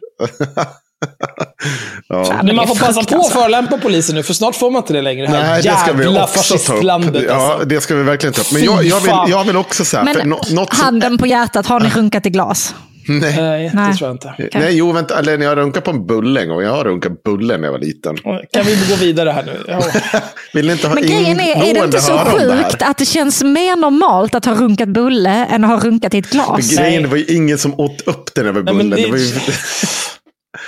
[2.07, 2.41] Ja.
[2.43, 5.01] Men man får passa på att förolämpa polisen nu, för snart får man inte det
[5.01, 5.31] längre.
[5.31, 6.29] Nej, det ska vi också ta upp.
[6.29, 7.23] fascistlandet.
[7.27, 7.67] Ja, alltså.
[7.67, 8.51] det ska vi verkligen ta upp.
[8.51, 11.79] Men jag, jag, vill, jag vill också säga, för Men som, handen på hjärtat, har
[11.79, 12.75] ni runkat i glas?
[13.07, 13.91] Nej, Nej, Nej.
[13.91, 14.59] det tror jag inte.
[14.59, 16.61] nej, jo, vänta, eller jag runkade på en bulle en gång.
[16.61, 18.17] Jag har runkat bulle när jag var liten.
[18.51, 19.63] Kan vi gå vidare här nu?
[19.67, 19.81] Ja.
[20.53, 23.05] Vill ni inte ha Men grejen är, är det inte så det sjukt att det
[23.05, 26.69] känns mer normalt att ha runkat bulle än att ha runkat i ett glas?
[26.69, 28.89] För grejen, det var ju ingen som åt upp den över Nej, bullen.
[28.89, 29.11] men det- det...
[29.11, 29.31] var ju...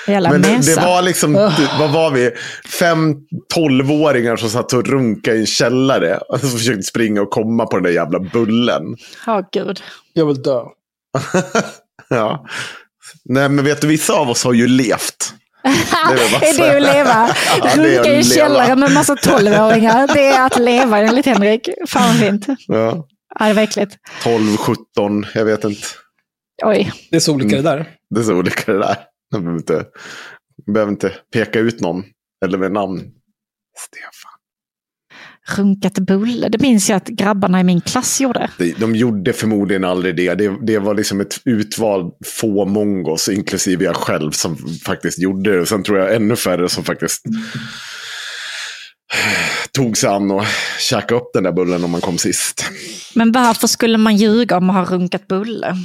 [0.07, 1.33] Jävla Men det, det var liksom,
[1.79, 2.31] vad var vi?
[2.79, 3.15] Fem
[3.53, 6.17] tolvåringar som satt och runka i en källare.
[6.17, 8.83] Och så försökte springa och komma på den där jävla bullen.
[9.27, 9.79] Åh gud.
[10.13, 10.59] Jag vill dö.
[12.09, 12.45] Ja.
[13.25, 15.33] Nej, men vet du, vissa av oss har ju levt.
[15.63, 15.69] Det
[16.47, 17.35] är det att leva?
[17.59, 18.35] Ja, det är Runka i en leva.
[18.35, 20.07] källare med massa tolvåringar.
[20.13, 21.69] Det är att leva enligt Henrik.
[21.87, 22.45] Fan vad fint.
[22.67, 23.07] Ja.
[23.39, 23.97] Ja, det var äckligt.
[24.23, 25.87] 12, 17, jag vet inte.
[26.63, 26.93] Oj.
[27.09, 27.89] Det är så olika det där.
[28.09, 28.95] Det är så olika det där.
[29.31, 29.85] Jag behöver inte,
[30.65, 32.03] jag behöver inte peka ut någon.
[32.45, 32.97] Eller med namn.
[33.77, 34.20] Stefan.
[35.57, 36.49] Runkat bulle.
[36.49, 38.49] Det minns jag att grabbarna i min klass gjorde.
[38.57, 40.35] De, de gjorde förmodligen aldrig det.
[40.35, 40.57] det.
[40.61, 45.61] Det var liksom ett utvald få mongos, inklusive jag själv, som faktiskt gjorde det.
[45.61, 47.21] Och sen tror jag ännu färre som faktiskt
[49.71, 50.45] tog sig an och
[50.79, 52.65] käkade upp den där bullen om man kom sist.
[53.15, 55.77] Men varför skulle man ljuga om att ha runkat bulle?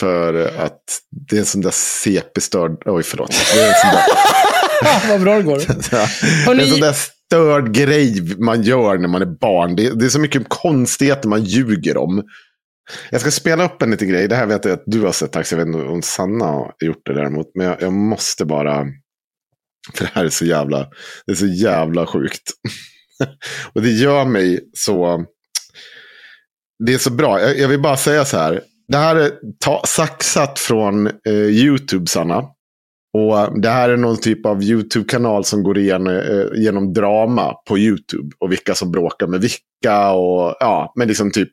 [0.00, 0.34] För
[0.64, 0.80] att
[1.28, 2.82] det är en sån där CP-störd...
[2.86, 3.30] Oj, förlåt.
[3.54, 5.58] Det är en sån där, Vad bra det går.
[5.58, 6.96] det är en sån där
[7.30, 9.76] störd grej man gör när man är barn.
[9.76, 12.22] Det, det är så mycket konstigheter man ljuger om.
[13.10, 14.28] Jag ska spela upp en liten grej.
[14.28, 15.52] Det här vet jag att du har sett Tax.
[15.52, 17.46] Jag vet inte om Sanna har gjort det däremot.
[17.54, 18.86] Men jag, jag måste bara...
[19.94, 20.88] För det här är så jävla,
[21.26, 22.50] det är så jävla sjukt.
[23.72, 25.24] Och det gör mig så...
[26.86, 27.40] Det är så bra.
[27.40, 28.62] Jag, jag vill bara säga så här.
[28.88, 29.32] Det här är
[29.64, 32.44] ta, saxat från eh, YouTube, Sanna.
[33.12, 37.78] Och det här är någon typ av YouTube-kanal som går igenom, eh, genom drama på
[37.78, 38.30] YouTube.
[38.38, 40.10] Och vilka som bråkar med vilka.
[40.10, 41.48] Och ja, men liksom typ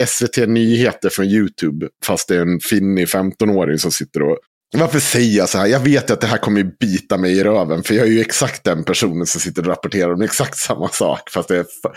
[0.00, 1.88] eh, SVT Nyheter från YouTube.
[2.04, 4.38] Fast det är en finnig 15-åring som sitter och...
[4.76, 5.66] Varför säger jag så här?
[5.66, 7.82] Jag vet ju att det här kommer bita mig i röven.
[7.82, 11.30] För jag är ju exakt den personen som sitter och rapporterar om exakt samma sak.
[11.30, 11.62] Fast det är...
[11.62, 11.94] fa-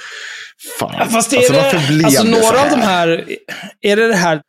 [0.80, 0.95] Fan.
[0.99, 2.77] Ja, fast är alltså, det, varför blev alltså det så några av här?
[2.77, 3.25] de här,
[3.82, 4.41] är det det här,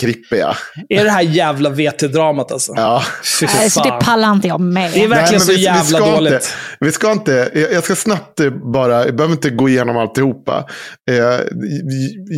[0.00, 0.56] Krippiga.
[0.88, 2.72] är det här jävla VT-dramat alltså?
[2.76, 3.02] Ja.
[3.42, 4.92] Nej, så det pallar inte jag med.
[4.92, 6.32] Det är verkligen men så jävla ska dåligt.
[6.32, 6.46] Inte,
[6.80, 10.66] vi ska inte, jag ska snabbt eh, bara, jag behöver inte gå igenom alltihopa.
[11.10, 11.40] Eh,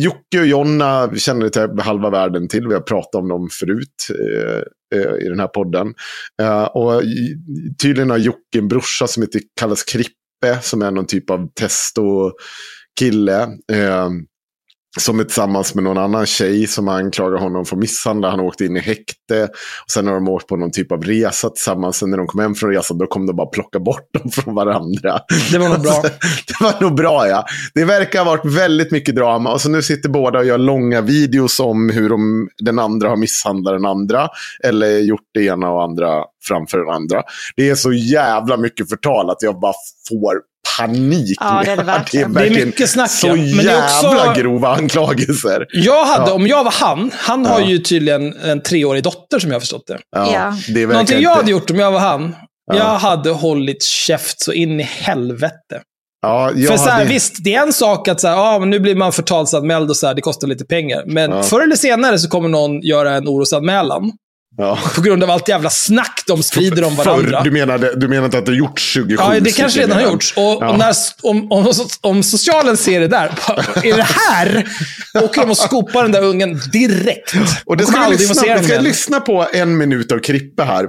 [0.03, 2.67] Jocke och Jonna känner till halva världen till.
[2.67, 4.61] Vi har pratat om dem förut eh,
[4.99, 5.93] eh, i den här podden.
[6.41, 7.01] Eh, och
[7.81, 13.41] tydligen har Jocke en brorsa som heter, kallas Krippe, som är någon typ av testo-kille.
[13.71, 14.09] Eh,
[14.97, 18.31] som är tillsammans med någon annan tjej som anklagar honom för misshandel.
[18.31, 19.43] Han åkte in i häkte.
[19.83, 21.97] Och sen har de åkt på någon typ av resa tillsammans.
[21.97, 24.55] Sen när de kom hem från resan då kom de bara plocka bort dem från
[24.55, 25.19] varandra.
[25.51, 26.01] Det var nog bra.
[26.47, 27.45] det var nog bra ja.
[27.73, 29.53] Det verkar ha varit väldigt mycket drama.
[29.53, 33.17] Och så nu sitter båda och gör långa videos om hur de, den andra har
[33.17, 34.29] misshandlat den andra.
[34.63, 37.23] Eller gjort det ena och andra framför den andra.
[37.55, 39.73] Det är så jävla mycket förtal att jag bara
[40.09, 41.37] får panik.
[41.39, 42.33] Ja, det är det verkligen.
[42.33, 43.27] Det är verkligen mycket snack, Så.
[43.27, 45.65] Men det är jävla också- grova anklagelser.
[45.73, 46.33] Jag hade, Ja.
[46.33, 47.65] om jag var han, han har Ja.
[47.67, 49.97] ju tydligen en treårig dotter som jag har förstått det.
[50.15, 50.53] Ja.
[50.73, 52.35] Det är Någonting jag inte- hade gjort om jag var han,
[52.71, 52.77] Ja.
[52.77, 55.81] jag hade hållit käft så in i helvete.
[56.21, 58.59] Ja, jag För så här, hade- visst, det är en sak att så här, ah,
[58.59, 61.03] men nu blir man förtalsanmäld och så här, det kostar lite pengar.
[61.07, 61.43] Men Ja.
[61.43, 64.11] förr eller senare så kommer någon göra en orosanmälan.
[64.57, 64.79] Ja.
[64.95, 67.37] På grund av allt jävla snack de sprider om varandra.
[67.39, 69.97] Förr, du, menade, du menar inte att det har gjorts 27 Ja, det kanske redan
[69.97, 70.33] har gjorts.
[70.37, 70.69] Och, Ja.
[70.69, 70.93] och när,
[71.23, 73.31] om, om, om socialen ser det där,
[73.83, 74.67] är det här?
[75.23, 77.33] åker de och skopar den där ungen direkt.
[77.65, 80.85] Och det De ska vi lyssna, vi ska lyssna på en minut av Krippe här.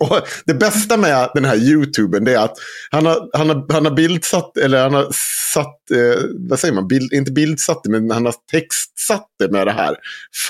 [0.00, 2.56] Och det bästa med den här YouTuben det är att
[2.90, 5.06] han har, han har, han har bildsatt, eller han har
[5.54, 9.66] satt, eh, vad säger man, bild, inte bildsatt det, men han har textsatt det med
[9.66, 9.96] det här.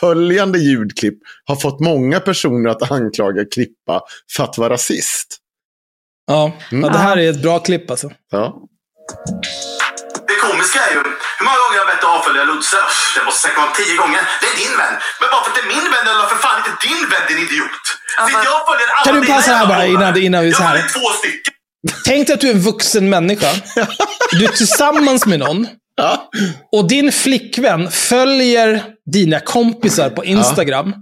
[0.01, 4.01] Följande ljudklipp har fått många personer att anklaga Krippa
[4.37, 5.37] för att vara rasist.
[6.27, 6.85] Ja, Mm.
[6.85, 8.11] ja, det här är ett bra klipp alltså.
[8.31, 8.63] Ja.
[10.47, 11.01] Komiska är ju,
[11.39, 12.81] hur många gånger har jag bett att avfölja Ludse?
[13.17, 14.23] Det måste säkert vara tio gånger.
[14.41, 14.95] Det är din vän.
[15.21, 17.41] Men bara för att det är min vän, eller för fan inte din vän, din
[17.47, 17.85] idiot.
[18.27, 20.69] Sitter jag och följer alla Kan du passa här bara innan- innan vi så Jag
[20.69, 20.89] här?
[20.97, 21.53] två stycken.
[22.05, 23.51] Tänk dig att du är en vuxen människa.
[24.33, 25.67] Du är tillsammans med någon.
[26.73, 30.95] Och din flickvän följer dina kompisar på Instagram.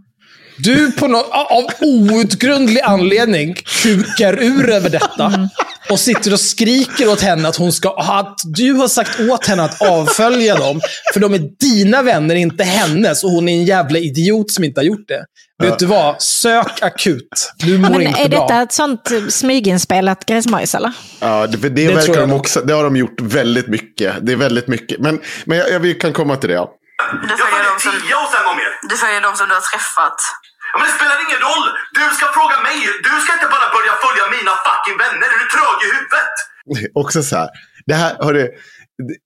[0.59, 5.49] Du på no av outgrundlig anledning kukar ur över detta.
[5.91, 9.63] Och sitter och skriker åt henne att, hon ska, att du har sagt åt henne
[9.63, 10.81] att avfölja dem.
[11.13, 13.25] För de är dina vänner, inte hennes.
[13.25, 15.25] Och hon är en jävla idiot som inte har gjort det.
[15.63, 16.23] Vet du vad?
[16.23, 17.53] Sök akut.
[17.59, 18.41] Du mår Men inte är bra.
[18.41, 20.93] detta ett sånt smyginspelat gräsmojs eller?
[21.21, 24.15] Ja, det, för det, Det verkar de också, det har de gjort väldigt mycket.
[24.23, 25.01] Det är väldigt mycket.
[25.01, 26.55] Men, men jag, jag, vi kan komma till det.
[26.55, 26.71] Ja.
[27.29, 28.46] Jag som, tio och sen.
[28.91, 30.19] du följer dem som du har träffat.
[30.73, 31.67] Ja, men det spelar ingen roll.
[31.99, 32.77] Du ska fråga mig.
[33.09, 35.27] Du ska inte bara börja följa mina fucking vänner.
[35.35, 36.35] Är du trög i huvudet?
[37.03, 37.49] också så här.
[37.87, 38.45] Det här, hörru,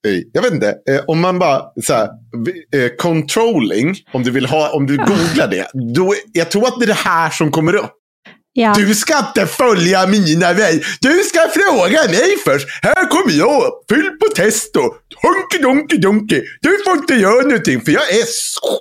[0.02, 2.08] det- jag vet inte, eh, om man bara så här,
[2.76, 6.84] eh, controlling, om du vill ha, om du googlar det, då, jag tror att det
[6.84, 7.92] är det här som kommer upp.
[8.52, 8.72] Ja.
[8.76, 10.84] Du ska inte följa mina väg.
[11.00, 12.66] Du ska fråga mig först.
[12.82, 14.80] Här kommer jag, full på testo.
[15.22, 16.42] Honky donky donky.
[16.60, 18.78] Du får inte göra någonting för jag är så...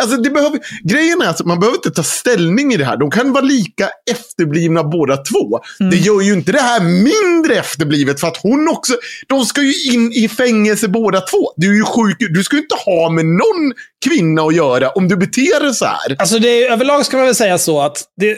[0.00, 0.60] Alltså det behöver...
[0.82, 2.96] Grejen är att man behöver inte ta ställning i det här.
[2.96, 5.60] De kan vara lika efterblivna båda två.
[5.90, 8.94] Det gör ju inte det här mindre efterblivet för att hon också...
[9.28, 11.52] De ska ju in i fängelse båda två.
[11.56, 12.16] Du är ju sjuk.
[12.18, 13.72] Du ska ju inte ha med någon
[14.04, 16.16] kvinna att göra om du beter dig så här.
[16.18, 18.36] Alltså det, överlag ska man väl säga så att, det,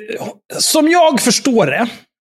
[0.58, 1.88] som jag förstår det,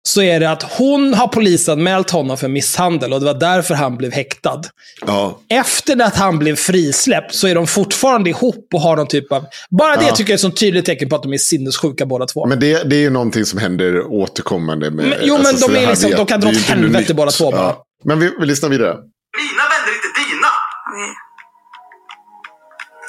[0.07, 3.97] så är det att hon har polisanmält honom för misshandel och det var därför han
[3.97, 4.61] blev häktad.
[5.05, 5.39] Ja.
[5.49, 9.45] Efter att han blev frisläppt så är de fortfarande ihop och har någon typ av...
[9.79, 10.15] Bara det Ja.
[10.15, 12.45] tycker jag är ett sånt tydligt tecken på att de är sinnessjuka båda två.
[12.47, 14.91] Men det, det är ju någonting som händer återkommande.
[14.91, 16.71] Med, Men- jo, men de så är liksom- vet- de kan dra är åt inte
[16.71, 17.15] helvete nytt.
[17.15, 17.61] båda två bara.
[17.61, 17.83] Ja.
[18.03, 18.93] Men vi, vi lyssnar vidare.
[18.93, 20.47] Mina vänner, inte dina.
[20.91, 21.13] Okej.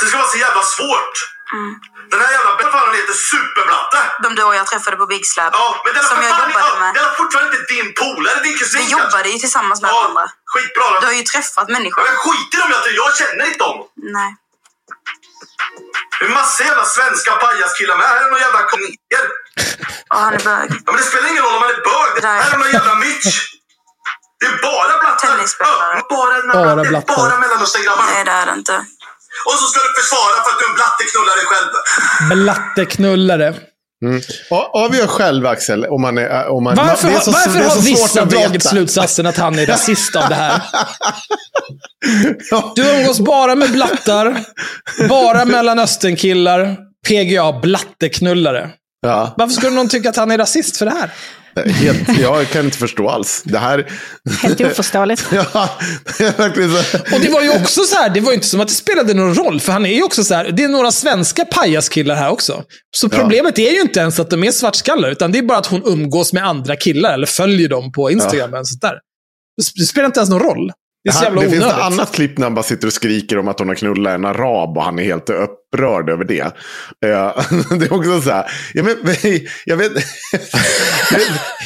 [0.01, 1.15] Det ska vara så jävla svårt.
[2.11, 3.99] Den här jävla vad fan heter Superblatte.
[4.23, 5.51] De du och jag träffade på Big Slab.
[5.53, 6.95] Ja, men den som jag jobbade ja, med.
[6.95, 8.81] Den är fortfarande inte din polare, din kusin.
[8.81, 10.27] Vi jobbade ju tillsammans med Ja, varandra.
[10.53, 10.85] skitbra.
[10.95, 11.01] då.
[11.01, 12.03] Du har ju träffat människor.
[12.09, 13.77] Men skit i dem, jag, jag känner inte dem.
[14.19, 14.31] Nej.
[16.19, 18.07] Det är massa jävla svenska pajaskillar med.
[18.07, 19.25] Här är någon jävla komiker.
[20.11, 20.69] Och han är bög.
[20.87, 22.23] Ja, men det spelar ingen roll om man är bög.
[22.23, 22.41] Nej.
[22.43, 23.53] Här är någon jävla mytch.
[24.41, 25.29] Det är bara blattar.
[25.29, 25.95] Tennisspelare.
[25.99, 27.17] Ja, bara, Bara det är blattar.
[27.17, 28.05] bara mellanösterngrabbar.
[28.15, 28.85] Nej, det är det inte.
[29.47, 31.71] Och så ska du försvara för att du är en blatteknullare själv.
[32.33, 33.55] Blatteknullare.
[34.51, 35.85] Ja, avgör själv Axel.
[35.87, 37.83] Om man är, om man, Varför, det är har- så- varför det är så har
[37.83, 38.69] svårt vissa att dragit veta.
[38.69, 40.61] slutsatsen att han är rasist av det här?
[42.77, 44.45] Du umgås bara med blattar,
[45.09, 46.77] bara mellanösternkillar,
[47.09, 48.71] PGA, blatteknullare.
[49.01, 51.11] Ja, Varför skulle någon tycka att han är rasist för det här?
[51.67, 53.43] helt, jag kan inte förstå alls.
[53.45, 53.93] Det här...
[54.43, 55.27] Helt oförståeligt.
[55.33, 55.71] Ja,
[56.19, 56.99] det är verkligen så.
[56.99, 59.15] Och det var ju också så här, det var ju inte som att det spelade
[59.15, 62.31] någon roll, för han är ju också så här, det är några svenska pajaskillar här
[62.31, 62.65] också.
[62.97, 65.67] Så problemet är ju inte ens att de är svartskallar, utan det är bara att
[65.67, 68.99] hon umgås med andra killar, eller följer dem på Instagram eller sånt där.
[69.77, 70.73] Det spelar inte ens någon roll.
[71.07, 72.93] Det är så Han, jävla det finns ett annat klipp när han bara sitter och
[72.93, 76.41] skriker om att hon har knullat en arab och han är helt upprörd över det.
[76.41, 76.51] Eh,
[77.79, 78.99] det är också så här, jag vet,
[79.65, 79.93] jag vet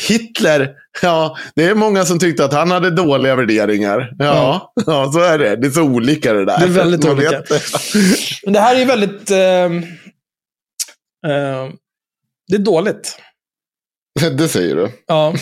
[0.09, 0.71] Hitler,
[1.03, 4.13] ja, det är många som tyckte att han hade dåliga värderingar.
[4.19, 5.13] Ja, ja.
[5.13, 5.57] så är det.
[5.57, 6.59] Det är så olika det där.
[6.59, 7.43] Det är väldigt Man olika.
[8.45, 9.31] Men det här är väldigt...
[9.31, 9.83] ehm,
[11.27, 11.73] ehm,
[12.49, 13.19] det är dåligt.
[14.39, 14.89] Det säger du.
[15.07, 15.35] Ja.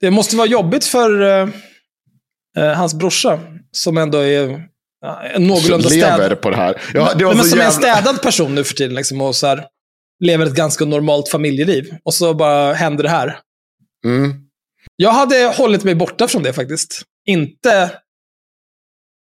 [0.00, 1.48] Det måste vara jobbigt för eh,
[2.56, 3.40] hans brorsa,
[3.72, 4.68] som ändå är
[5.34, 6.40] en någorlunda städad.
[6.40, 6.82] på det här.
[6.94, 7.94] Ja, det men så som är en jävla...
[7.94, 8.94] städad person nu för tiden.
[8.94, 9.66] Liksom, och så här,
[10.24, 11.96] lever ett ganska normalt familjeliv.
[12.04, 13.38] Och så bara händer det här.
[14.04, 14.34] Mm.
[14.96, 17.02] Jag hade hållit mig borta från det faktiskt.
[17.28, 17.90] Inte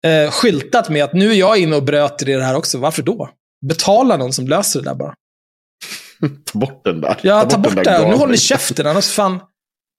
[0.07, 2.79] eh, skyltat med att nu är jag inne och bröt i det här också.
[2.79, 3.31] Varför då?
[3.67, 5.15] Betala någon som löser det där bara.
[6.53, 7.21] Ta bort den där.
[7.23, 8.09] Ja, ta bort den det där.
[8.09, 9.41] Nu håller ni käften, annars fan.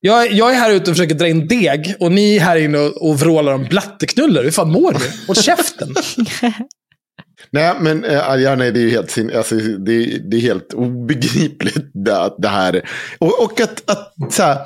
[0.06, 2.78] Jag, jag är här ute och försöker dra in deg och ni är här inne
[2.78, 4.44] och, och vrålar om blatteknullar.
[4.44, 5.00] Hur fan mår du?
[5.28, 5.90] Håll käften.
[7.52, 10.42] Nej, men eh, äh, ja, nej, det är ju helt, sin- alltså, det, det är
[10.42, 12.90] helt obegripligt det, att det här.
[13.20, 14.58] Och, och att, att så här,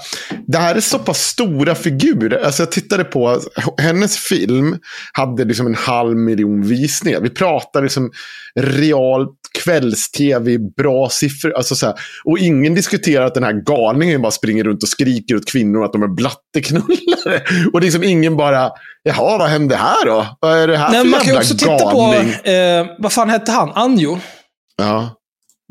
[0.48, 2.46] det här är så pass stora figurer.
[2.46, 3.42] Alltså, jag tittade på
[3.78, 4.78] hennes film.
[5.14, 7.20] Hade liksom en halv miljon visningar.
[7.22, 8.12] Vi pratar liksom
[8.60, 9.38] realt
[9.68, 11.54] kvälls-tv, bra siffror.
[11.54, 15.36] Alltså, så här, och ingen diskuterar att den här galningen bara springer runt och skriker
[15.36, 17.42] åt kvinnor att de är blatteknullare.
[17.74, 18.72] Och liksom ingen bara,
[19.04, 20.26] jaha, vad hände här då?
[20.42, 22.34] Vad är det här Nej, för man kan jävla också titta galning?
[22.44, 23.72] på, eh, vad fan hette han?
[23.76, 24.20] Anjo.
[24.78, 25.10] Ja,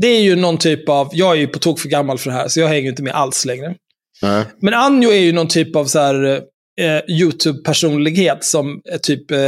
[0.02, 2.36] Det är ju någon typ av, jag är ju på tok för gammal för det
[2.36, 3.74] här, så jag hänger inte med alls längre.
[4.22, 4.44] nej.
[4.62, 6.40] Men Anjo är ju någon typ av så här,
[6.80, 9.38] eh, YouTube-personlighet som eh, typ eh,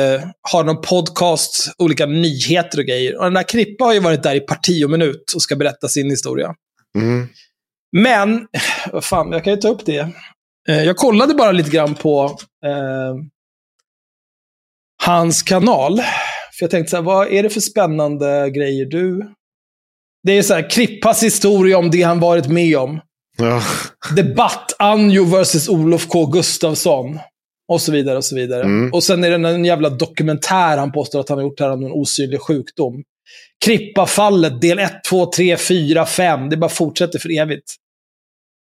[0.53, 3.17] har någon podcast, olika nyheter och grejer.
[3.17, 5.89] Och den där Krippa har ju varit där i parti och minut och ska berätta
[5.89, 6.55] sin historia.
[6.99, 7.29] Mm.
[7.93, 8.47] Men,
[8.93, 10.09] vad fan, jag kan ju ta upp det.
[10.69, 12.25] Eh, jag kollade bara lite grann på
[12.65, 13.15] eh,
[15.03, 15.97] hans kanal.
[16.59, 19.35] För jag tänkte så här, vad är det för spännande grejer du...
[20.23, 23.01] Det är så här, Krippas historia om det han varit med om.
[23.39, 23.63] Ja.
[24.17, 27.19] Debatt Anjo versus Olof K Gustafsson.
[27.69, 28.63] Och så vidare och så vidare.
[28.63, 28.93] Mm.
[28.93, 31.85] Och sen är det en jävla dokumentär han påstår att han har gjort här om
[31.85, 33.03] en osynlig sjukdom.
[33.65, 36.49] Krippa-fallet, del 1, 2, 3, 4, 5.
[36.49, 37.75] Det bara fortsätter för evigt.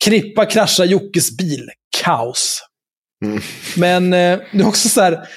[0.04, 1.70] Krippa kraschar Jockes bil.
[2.02, 2.62] Kaos.
[3.24, 3.40] Mm.
[3.76, 5.28] Men eh, det är också så här.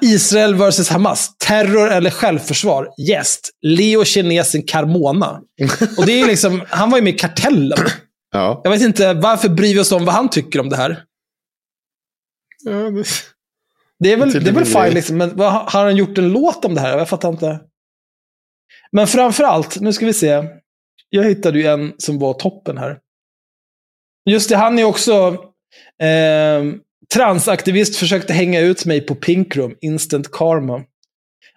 [0.00, 1.30] Israel versus Hamas.
[1.38, 2.88] Terror eller självförsvar?
[3.08, 3.50] Gäst.
[3.62, 5.40] Leo kinesen Carmona.
[5.98, 7.78] Och det är liksom, han var ju med i Kartellen.
[8.34, 8.60] Ja.
[8.64, 11.04] Jag vet inte, varför bryr vi oss om vad han tycker om det här?
[12.64, 13.06] Ja, det...
[13.98, 16.64] Det är väl, det är väl fine, liksom, men vad, har han gjort en låt
[16.64, 16.98] om det här?
[16.98, 17.60] Jag fattar inte.
[18.92, 20.44] Men framför allt, nu ska vi se.
[21.08, 22.98] Jag hittade ju en som var toppen här.
[24.30, 25.12] Just det, han är också
[26.02, 26.64] eh,
[27.14, 30.82] transaktivist, försökte hänga ut mig på Pinkroom, Instant Karma.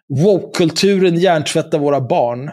[0.09, 2.51] Woke-kulturen hjärntvättar våra barn.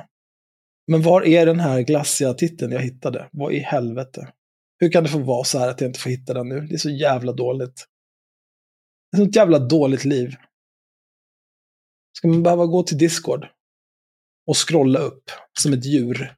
[0.86, 3.28] Men var är den här glassiga titeln jag hittade?
[3.32, 4.32] Vad i helvete?
[4.78, 6.60] Hur kan det få vara så här att jag inte får hitta den nu?
[6.60, 7.86] Det är så jävla dåligt.
[9.10, 10.36] Det är sånt jävla dåligt liv.
[12.18, 13.46] Ska man behöva gå till Discord
[14.46, 15.30] och scrolla upp
[15.60, 16.36] som ett djur?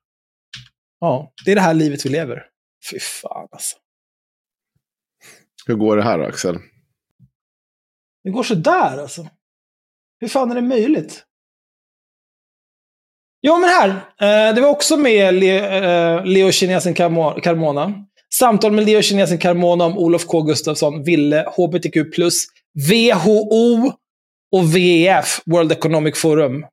[1.01, 2.51] Ja, det är det här livet vi lever.
[2.90, 3.76] Fy fan alltså.
[5.66, 6.59] Hur går det här Axel?
[8.24, 9.28] Det går så där alltså.
[10.18, 11.26] Hur fan är det möjligt?
[13.47, 13.88] Ja, men här.
[13.88, 17.92] Eh, det var också med eh, Leo Kinesen Carmo- Carmona.
[18.34, 21.97] Samtal med Leo Kinesen Carmona om Olof K Gustafsson ville HBTQ+,
[22.90, 23.92] WHO
[24.53, 26.64] och VEF, World Economic Forum.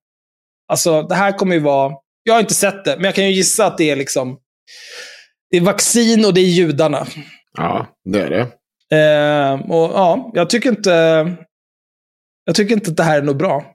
[0.68, 1.94] Alltså, det här kommer ju vara...
[2.24, 4.38] Jag har inte sett det, men jag kan ju gissa att det är liksom...
[5.52, 7.08] Det är vaccin och det är judarna.
[7.58, 8.42] Ja, det är det.
[8.98, 10.92] Eh, och ja, jag tycker inte...
[12.46, 13.73] Jag tycker inte att det här är något bra.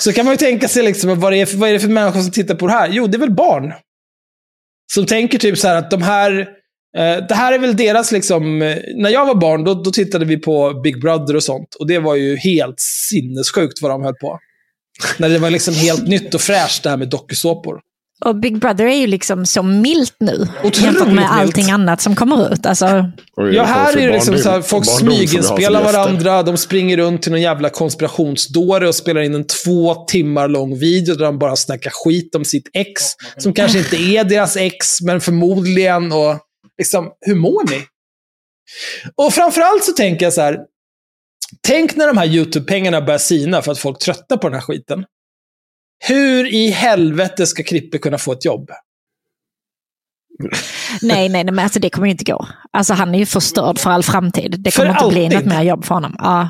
[0.00, 1.88] Så kan man ju tänka sig liksom, vad, det är för, vad är det för
[1.88, 2.88] människor som tittar på det här?
[2.92, 3.72] Jo, det är väl barn.
[4.94, 6.40] Som tänker typ så här att de här...
[6.96, 8.62] Eh, det här är väl deras liksom...
[8.62, 11.74] eh, När jag var barn, då, då tittade vi på Big Brother och sånt.
[11.74, 14.38] Och det var ju helt sinnessjukt vad de höll på.
[15.18, 17.80] När det var liksom helt nytt och fräscht det här med dokusåpor.
[18.24, 20.48] Och Big Brother är ju liksom så milt nu.
[20.58, 21.30] Otroligt jämfört med milt.
[21.30, 22.66] allting annat som kommer ut.
[22.66, 22.86] Alltså,
[23.36, 27.40] Ja, här är det liksom så här, folk smyginspelar varandra, de springer runt till någon
[27.40, 32.34] jävla konspirationsdåre och spelar in en två timmar lång video där de bara snackar skit
[32.34, 33.02] om sitt ex,
[33.36, 36.12] som kanske inte är deras ex, men förmodligen.
[36.12, 36.38] Och
[36.78, 37.84] liksom, hur mår ni?
[39.16, 40.58] Och framförallt så tänker jag så här,
[41.60, 45.04] tänk när de här YouTube-pengarna börjar sina för att folk tröttnar på den här skiten.
[46.08, 48.70] Hur i helvete ska Krippe kunna få ett jobb?
[51.02, 52.46] nej, nej, nej, men alltså det kommer ju inte gå.
[52.72, 54.56] Alltså han är ju förstörd för all framtid.
[54.58, 55.38] Det För kommer inte bli alltid.
[55.38, 56.14] något mer jobb för honom.
[56.18, 56.48] Ja.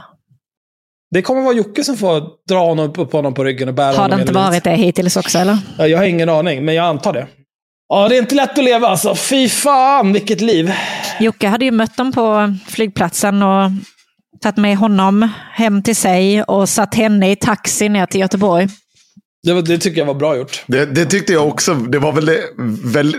[1.10, 3.92] Det kommer vara Jocke som får dra honom upp på honom på ryggen och bära
[3.92, 5.58] Har honom det inte varit det hittills också, eller?
[5.78, 7.26] Ja, jag har ingen aning, men jag antar det.
[7.88, 9.14] Ja, det är inte lätt att leva alltså.
[9.14, 10.72] Fy fan, vilket liv.
[11.20, 13.70] Jocke hade ju mött dem på flygplatsen och
[14.40, 18.68] tagit med honom hem till sig och satt henne i taxi ner till Göteborg.
[19.42, 20.64] Det, var, det tycker jag var bra gjort.
[20.66, 21.74] Det, det tyckte jag också.
[21.74, 22.40] Det var väl, det,
[22.84, 23.14] väl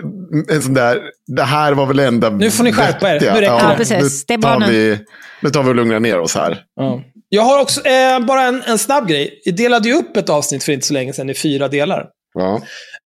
[0.49, 3.19] en sån där, det här var väl det enda Nu får ni skärpa er.
[3.19, 3.45] Nu räcker det.
[3.45, 4.25] Ja, Ja, precis.
[4.25, 4.65] Det är nu.
[4.71, 4.99] Vi,
[5.41, 6.63] nu tar vi och lugnar ner oss här.
[6.75, 7.01] Ja.
[7.29, 9.41] Jag har också eh, bara en, en snabb grej.
[9.43, 12.07] Jag delade ju upp ett avsnitt för inte så länge sedan i fyra delar.
[12.33, 12.55] Ja.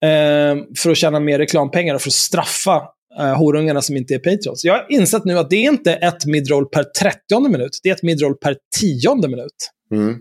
[0.08, 2.82] Eh, för att tjäna mer reklampengar och för att straffa
[3.20, 4.66] eh, horungarna som inte är Patreons.
[4.66, 7.80] Jag har insett nu att det är inte ett midroll per 30 minut.
[7.84, 9.72] Det är ett midroll per tionde minut.
[9.92, 10.16] Mm.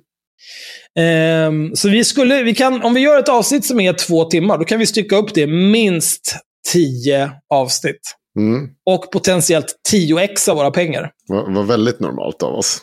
[0.99, 4.59] Ehm, så vi skulle, vi kan, om vi gör ett avsnitt som är två timmar,
[4.59, 6.37] då kan vi stycka upp det minst
[6.73, 8.15] tio avsnitt.
[8.39, 8.69] Mm.
[8.87, 11.11] Och potentiellt 10x av våra pengar.
[11.29, 12.79] Var, var väldigt normalt av oss.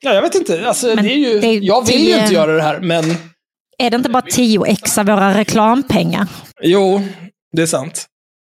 [0.00, 0.66] Ja, jag vet inte.
[0.68, 2.80] Alltså, Men det är ju, det är jag vill ju tio- inte göra det här,
[2.80, 3.04] men
[3.78, 6.26] Är det inte bara 10 x av våra reklampengar?
[6.62, 7.02] Jo,
[7.56, 8.06] det är sant.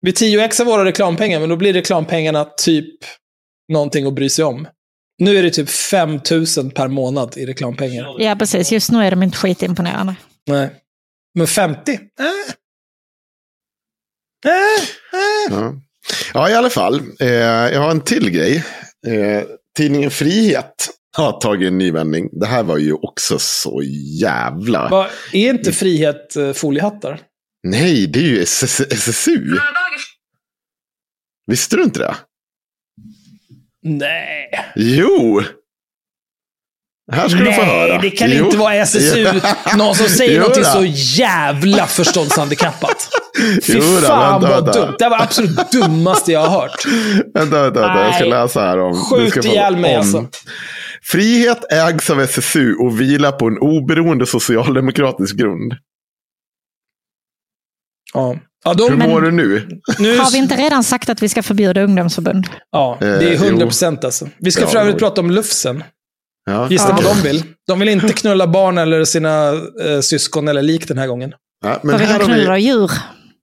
[0.02, 2.96] Vi 10x av våra reklampengar, men då blir reklampengarna typ
[3.74, 4.68] någonting att bry sig om.
[5.22, 8.16] Nu är det typ 5000 per månad i reklampengar.
[8.20, 8.72] Ja, precis.
[8.72, 10.16] Just nu är de inte skitimponerande.
[10.48, 10.70] Nej.
[11.34, 11.92] Men 50?
[11.92, 12.00] Äh.
[14.46, 15.60] Äh, äh.
[15.60, 15.74] Ja.
[16.34, 17.02] ja, i alla fall.
[17.20, 18.66] Eh, jag har en till grej.
[19.08, 19.44] Eh,
[19.78, 22.30] tidningen Frihet har tagit en ny vändning.
[22.32, 23.82] Det här var ju också så
[24.22, 24.90] jävla...
[24.90, 27.20] Va, är inte frihet eh, foliehattar?
[27.64, 29.58] Nej, det är ju SS SSU.
[31.48, 32.16] Visste du inte det?
[33.84, 34.50] Nej.
[34.76, 35.42] Jo!
[37.12, 37.88] Här ska du få höra.
[37.88, 38.46] Nej, det kan Jo.
[38.46, 39.28] inte vara SSU.
[39.78, 40.64] Någon som säger då.
[40.64, 40.86] så
[41.22, 43.10] jävla förståndshandikappat.
[43.64, 44.86] Fy Jo då, fan vänta, vad vänta.
[44.86, 44.96] dumt.
[45.00, 46.86] Det var absolut dummaste jag har hört.
[47.34, 48.04] Vänta, vänta, vänta.
[48.06, 48.30] Jag ska Nej.
[48.30, 48.94] läsa här om...
[48.96, 50.28] Skjut ihjäl mig alltså.
[51.04, 55.74] Frihet ägs av SSU och vilar på en oberoende socialdemokratisk grund.
[58.14, 58.36] Ja.
[58.64, 59.80] Ja, de, Hur Men- mår du nu?
[60.00, 62.48] nu, Har vi inte redan sagt att vi ska förbjuda ungdomsförbund?
[62.72, 64.28] ja, det är Eh, 100 procent alltså.
[64.40, 65.84] Vi ska Ja, för övrigt prata om Lufsen.
[66.46, 66.68] Ja.
[66.70, 66.96] Gissa Ja.
[67.04, 67.44] vad de vill.
[67.68, 69.50] De vill inte knulla barn eller sina
[69.86, 71.34] eh, syskon eller lik den här gången.
[71.66, 72.92] Ja, Vad vill här de har vi- knulla djur?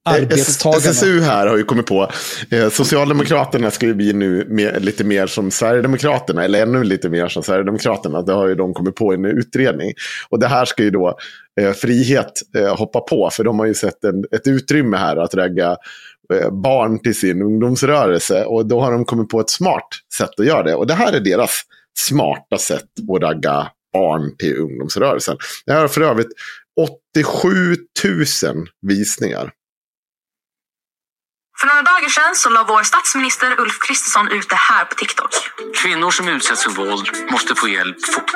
[0.09, 0.77] Arbetstagarna.
[0.77, 2.11] SSU här har ju kommit på.
[2.49, 6.43] Eh, Socialdemokraterna ska ju bli nu mer, lite mer som Sverigedemokraterna.
[6.43, 8.21] Eller ännu lite mer som Sverigedemokraterna.
[8.21, 9.93] Det har ju de kommit på i en utredning.
[10.29, 11.17] Och det här ska ju då
[11.61, 13.29] eh, Frihet eh, hoppa på.
[13.33, 15.77] För de har ju sett en, ett utrymme här att lägga
[16.33, 18.45] eh, barn till sin ungdomsrörelse.
[18.45, 19.87] Och då har de kommit på ett smart
[20.17, 20.75] sätt att göra det.
[20.75, 21.61] Och det här är deras
[21.99, 25.37] smarta sätt att ragga barn till ungdomsrörelsen.
[25.65, 26.31] Det här har för övrigt
[27.15, 27.49] 87
[28.03, 29.51] 000 visningar.
[31.59, 35.33] För några dagar sedan så la vår statsminister Ulf Kristersson ut det här på TikTok.
[35.81, 38.31] Kvinnor som utsätts för våld måste få hjälp fort.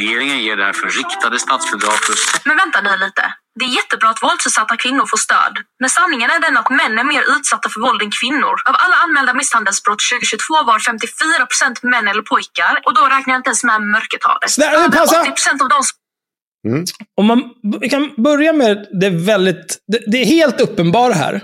[0.00, 2.14] Regeringen ger därför riktade statsbidrag för
[2.48, 3.24] Men vänta nu lite.
[3.58, 5.54] Det är jättebra att våldsutsatta kvinnor får stöd.
[5.82, 8.54] Men sanningen är den att män är mer utsatta för våld än kvinnor.
[8.70, 12.74] Av alla anmälda misshandelsbrott 2022 var 54% män eller pojkar.
[12.86, 14.50] Och då räknar jag inte ens med mörkertalet.
[14.50, 15.24] Snälla, Över pausa!
[15.24, 15.96] 80% av de som
[17.20, 17.40] Om man
[17.80, 19.68] vi kan börja med det väldigt...
[19.92, 21.34] Det, det är helt uppenbara här.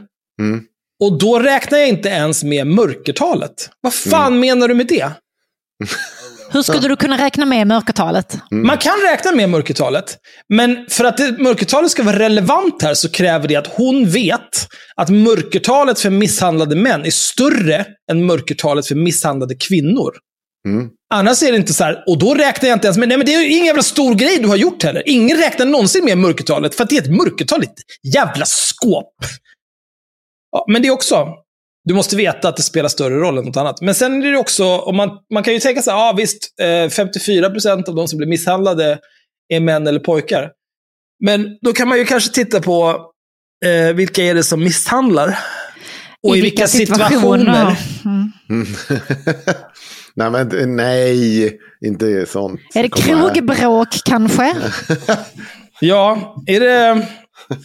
[0.40, 0.58] Mm.
[1.02, 3.70] Och då räknar jag inte ens med mörkertalet.
[3.80, 4.40] Vad fan Mm.
[4.40, 5.10] menar du med det?
[6.50, 8.38] Hur skulle du kunna räkna med mörkertalet?
[8.52, 8.66] Mm.
[8.66, 10.16] Man kan räkna med mörkertalet,
[10.48, 14.68] men för att det, mörkertalet ska vara relevant här så kräver det att hon vet
[14.96, 20.12] att mörkertalet för misshandlade män är större än mörkertalet för misshandlade kvinnor.
[20.68, 20.88] Mm.
[21.14, 23.26] Annars är det inte så här, och då räknar jag inte ens med, nej men
[23.26, 25.02] det är ju ingen jävla stor grej du har gjort heller.
[25.06, 27.74] Ingen räknar någonsin med mörkertalet, för att det är ett mörkertal, ett
[28.14, 29.14] jävla skåp.
[30.52, 31.28] Ja, men det är också,
[31.84, 33.80] du måste veta att det spelar större roll än något annat.
[33.80, 36.64] Men sen är det också, om man, man kan ju tänka sig, ja visst, eh,
[36.64, 38.98] 54% av de som blir misshandlade
[39.48, 40.50] är män eller pojkar.
[41.24, 43.06] Men då kan man ju kanske titta på
[43.64, 45.38] eh, vilka är det som misshandlar.
[46.22, 47.76] Och i, vilka, situationer.
[48.04, 48.32] Mm.
[48.50, 48.66] Mm.
[50.14, 52.60] nej, men nej, inte sånt.
[52.74, 53.32] Är det här.
[53.34, 54.56] krogbråk kanske?
[55.84, 57.06] Ja, är det...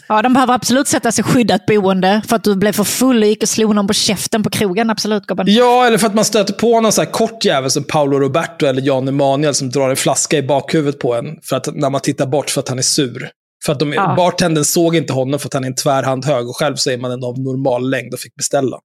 [0.07, 3.27] Ja, de behöver absolut sätta sig skyddat boende för att du blev för full och
[3.29, 4.89] gick och slog någon på käften på krogen.
[4.89, 5.45] Absolut, gubben.
[5.49, 8.65] Ja, eller för att man stöter på någon så här kort jävel som Paolo Roberto
[8.65, 11.25] eller Jan Emanuel som drar en flaska i bakhuvudet på en.
[11.49, 13.29] För att, när man tittar bort för att han är sur.
[13.65, 14.13] För att de, Ja.
[14.17, 16.97] bartendern såg inte honom för att han är en tvärhand hög och själv så är
[16.97, 18.77] man en av normal längd och fick beställa.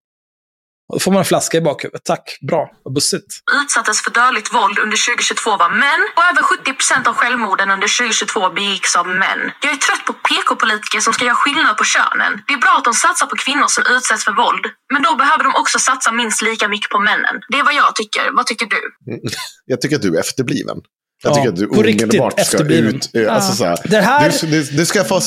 [0.92, 2.04] Och då får man en flaska i bakhuvudet.
[2.04, 3.30] Tack, bra, vad bussigt.
[3.62, 8.50] utsattes för dödligt våld under 2022 var män och över 70% av självmorden under 2022
[8.58, 9.40] begicks av män.
[9.64, 12.32] Jag är trött på PK-politiker som ska göra skillnad på könen.
[12.46, 15.42] Det är bra att de satsar på kvinnor som utsätts för våld, men då behöver
[15.48, 17.34] de också satsa minst lika mycket på männen.
[17.50, 18.24] Det är vad jag tycker.
[18.38, 18.82] Vad tycker du?
[19.72, 20.78] Jag tycker att du är efterbliven.
[21.22, 23.10] Jag Ja, tycker att du riktigt omedelbart ska ut.
[23.14, 25.20] eh, Alltså, så här, Det här- du, du, du ska få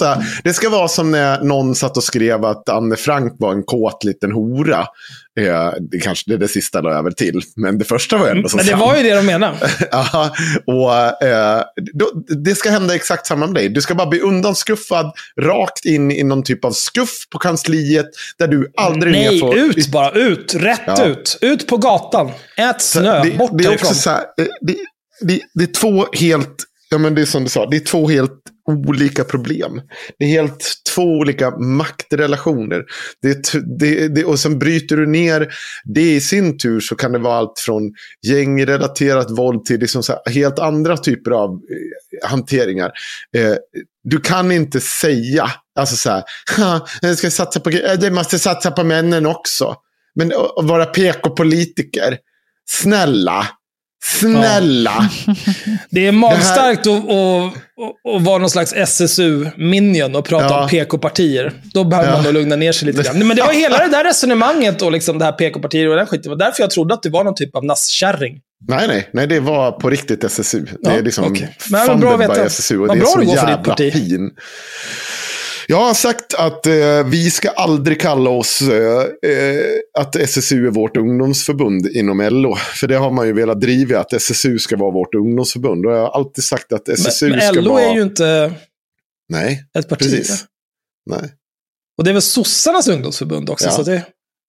[0.44, 4.04] det ska vara som när någon satt och skrev att Anne Frank var en kåt
[4.04, 4.88] liten hora.
[5.40, 7.42] Eh, det kanske det är det sista la väl till.
[7.56, 9.58] Men det första var ändå så Men det var ju det de menade.
[9.92, 10.32] Ja,
[10.68, 11.62] och, eh,
[11.94, 12.12] då,
[12.44, 13.70] det ska hända exakt samma med dig.
[13.70, 18.06] Du ska bara bli undanskuffad rakt in i någon typ av skuff på kansliet
[18.40, 19.58] där du aldrig mer Nej, får...
[19.58, 20.12] ut bara.
[20.12, 20.54] Ut.
[20.56, 21.06] Rätt Ja.
[21.06, 21.38] ut.
[21.42, 22.32] Ut på gatan.
[22.58, 23.24] Ät snö.
[23.24, 24.76] det, Bort det är också så här, eh, det,
[25.22, 26.56] det, det är två helt,
[26.90, 29.82] ja men det är som du sa, det är två helt olika problem.
[30.20, 32.84] Det är helt två olika maktrelationer.
[33.22, 35.54] Det, det, det, och sen bryter du ner
[35.84, 37.94] det i sin tur så kan det vara allt från
[38.28, 42.92] gängrelaterat våld till liksom så här helt andra typer av eh, hanteringar.
[43.38, 43.56] Eh,
[44.04, 46.24] du kan inte säga, alltså så här,
[47.02, 49.76] jag ska satsa på, eh, jag måste satsa på männen också.
[50.16, 52.18] Men att vara PK-politiker,
[52.70, 53.48] snälla,
[54.06, 55.10] Snälla!
[55.90, 57.04] Det är magstarkt att,
[58.16, 60.64] att vara någon slags SSU-minion och prata Ja.
[60.64, 61.54] om PK-partier.
[61.74, 62.24] Då behöver man Ja.
[62.24, 63.28] nog lugna ner sig lite grann.
[63.28, 66.24] Men det var hela det där resonemanget och liksom det här PK-partier och den skiten.
[66.24, 68.40] Det var därför jag trodde att det var någon typ av nasskärring.
[68.68, 70.62] Nej, nej, nej, det var på riktigt SSU.
[70.62, 71.58] Det Ja, är liksom okej.
[71.70, 72.24] Men bra by.
[72.24, 74.32] SSU och det är så jävla pin.
[75.68, 79.02] Jag har sagt att eh, vi ska aldrig kalla oss eh,
[79.32, 79.62] eh,
[80.00, 82.56] att SSU är vårt ungdomsförbund inom LO.
[82.56, 85.86] För det har man ju velat driva, att SSU ska vara vårt ungdomsförbund.
[85.86, 87.84] Och jag har alltid sagt att SSU Men, ska men LO vara...
[87.84, 88.54] är ju inte
[89.30, 90.00] Nej, ett parti.
[90.00, 90.46] precis.
[91.06, 91.32] Nej.
[91.98, 93.66] Och det är väl sossarnas ungdomsförbund också.
[93.66, 93.72] Ja.
[93.72, 94.06] Så det,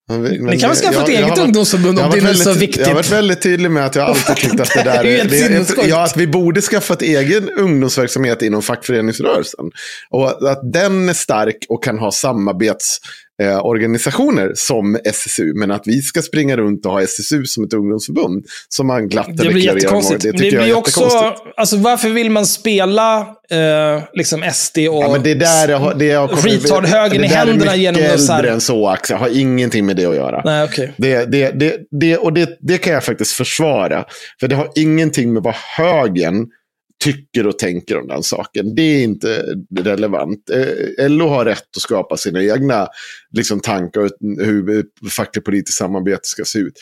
[0.08, 2.34] Men men kan väl skaffa jag- ett jag eget varit- ungdomsförbund Jag om det är
[2.34, 2.80] så väldigt- viktigt.
[2.80, 5.16] Jag har varit väldigt tydlig med att jag alltid tyckt att det Det är där
[5.16, 5.86] helt sinnessjukt.
[5.88, 9.64] ja, att vi borde skaffa ett egen ungdomsverksamhet inom fackföreningsrörelsen.
[10.10, 15.52] Och att den är stark och kan ha samarbetsorganisationer eh, organisationer som SSU.
[15.54, 18.44] Men att vi ska springa runt och ha SSU som ett ungdomsförbund.
[18.68, 20.22] Som man glatt Det blir jättekonstigt.
[20.22, 23.20] Det Det, tycker jag är blir också, alltså, varför vill man spela
[23.50, 27.26] eh, liksom SD och Ja, men det där jag har, det jag kommer- retard-högern i
[27.26, 29.14] är händerna genom här- äldre än så, Axel.
[29.14, 30.42] Jag har ingenting med det att göra.
[30.44, 30.92] Nej, okej.
[30.96, 34.04] Det, det, det, det, och det, det kan jag faktiskt försvara.
[34.40, 36.46] För det har ingenting med vad högern
[37.04, 38.74] tycker och tänker om den saken.
[38.74, 39.42] Det är inte
[39.80, 40.50] relevant.
[40.98, 42.88] Eh, LO har rätt att skapa sina egna
[43.32, 44.10] liksom, tankar
[44.44, 46.78] hur fackligt politiskt samarbete ska se ut.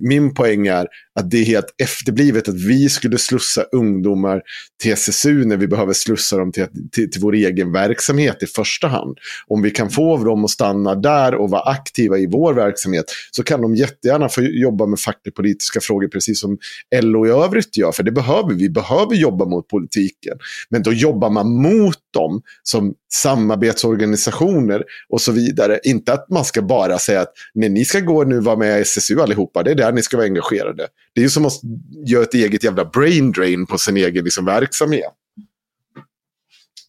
[0.00, 0.86] Min poäng är
[1.20, 4.42] att det är helt efterblivet att vi skulle slussa ungdomar
[4.82, 8.88] till SSU när vi behöver slussa dem till, till, till vår egen verksamhet i första
[8.88, 9.18] hand.
[9.46, 13.42] Om vi kan få dem att stanna där och vara aktiva i vår verksamhet så
[13.42, 16.58] kan de jättegärna få jobba med fackligt politiska frågor precis som
[17.02, 17.92] LO i övrigt gör.
[17.92, 18.54] För det behöver vi.
[18.54, 20.38] Vi behöver jobba mot politiken.
[20.68, 25.80] Men då jobbar man mot dem som samarbetsorganisationer och så vidare.
[25.84, 28.82] Inte att man ska bara säga att nej, ni ska gå nu vara med i
[28.82, 29.62] SSU allihopa.
[29.62, 30.86] Det är där ni ska vara engagerade.
[31.14, 31.60] Det är ju som att
[32.06, 35.12] göra ett eget jävla brain drain på sin egen liksom, verksamhet.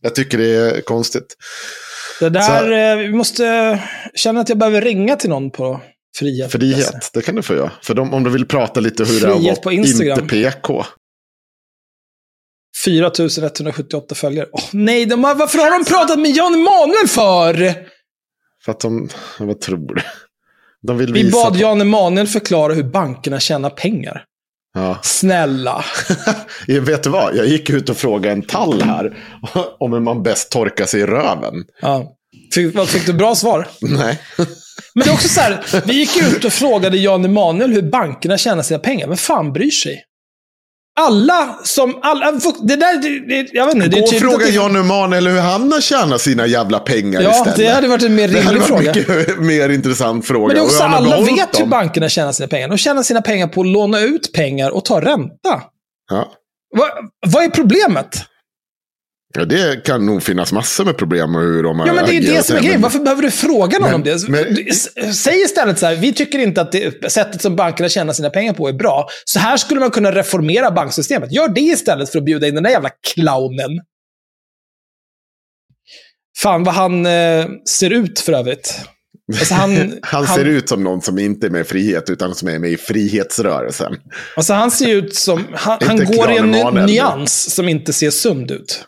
[0.02, 1.36] Jag tycker det är konstigt.
[2.20, 3.80] Det där, eh, vi måste
[4.16, 5.82] känna att jag behöver ringa till någon på
[6.18, 6.52] Frihet.
[6.52, 7.72] Frihet, det kan du få göra.
[7.82, 10.20] För de, om du vill prata lite hur det är att Frihet på vara Instagram.
[10.20, 10.86] inte PK.
[12.84, 14.48] 4178 följare.
[14.52, 17.74] Åh, nej, de har, varför har de pratat med Jan Emanuel för?
[18.66, 19.10] För att de,
[19.40, 20.02] vad tror du?
[20.88, 24.24] De vill Vi bad på- Jan Emanuel förklara hur bankerna tjänar pengar.
[24.74, 25.00] Ja.
[25.04, 25.86] Snälla.
[26.68, 27.36] Vet du vad?
[27.36, 29.18] Jag gick ut och frågade en tall här
[29.80, 31.54] om hur man bäst torkar sig i röven.
[31.82, 32.12] Ja.
[32.54, 33.68] Fick, vad, fick du bra svar?
[33.82, 34.20] Nej.
[34.96, 38.38] Men det är också så här, vi gick ut och frågade Jan Emanuel hur bankerna
[38.38, 39.08] tjänar sina pengar.
[39.08, 40.04] Vem fan bryr sig?
[41.00, 42.00] Alla som...
[42.02, 42.32] Alla,
[42.62, 43.88] det där, det, jag vet inte.
[43.88, 47.56] Det Gå och fråga Jan Emanuel hur han har tjänat sina jävla pengar Ja, istället.
[47.58, 49.16] det hade varit en mer Det hade rimlig varit fråga.
[49.18, 50.48] mycket mer intressant fråga.
[50.48, 51.70] Men det är också, alla vet hur dem.
[51.70, 52.68] bankerna tjänar sina pengar.
[52.68, 55.62] De tjänar sina pengar på att låna ut pengar och ta ränta.
[56.12, 56.32] Ja.
[56.78, 56.86] Va,
[57.28, 58.16] vad är problemet?
[59.36, 62.18] Ja, det kan nog finnas massor med problem med hur de Ja, men det är
[62.18, 62.82] agerat det som är grejen.
[62.82, 64.28] Varför behöver du fråga någon Men- om det?
[64.30, 68.30] men- Säg istället så här, vi tycker inte att det, sättet som bankerna tjänar sina
[68.30, 69.08] pengar på är bra.
[69.26, 71.32] Så här skulle man kunna reformera banksystemet.
[71.32, 73.80] Gör det istället för att bjuda in den där jävla clownen.
[76.38, 78.80] Fan vad han eh, ser ut för övrigt.
[79.34, 82.48] Alltså han, Han ser ut som någon som inte är med i frihet, utan som
[82.48, 83.96] är med i frihetsrörelsen.
[84.36, 85.44] Alltså han ser ut som...
[85.54, 88.88] Han, han går i en ny, nyans som inte ser sund ut.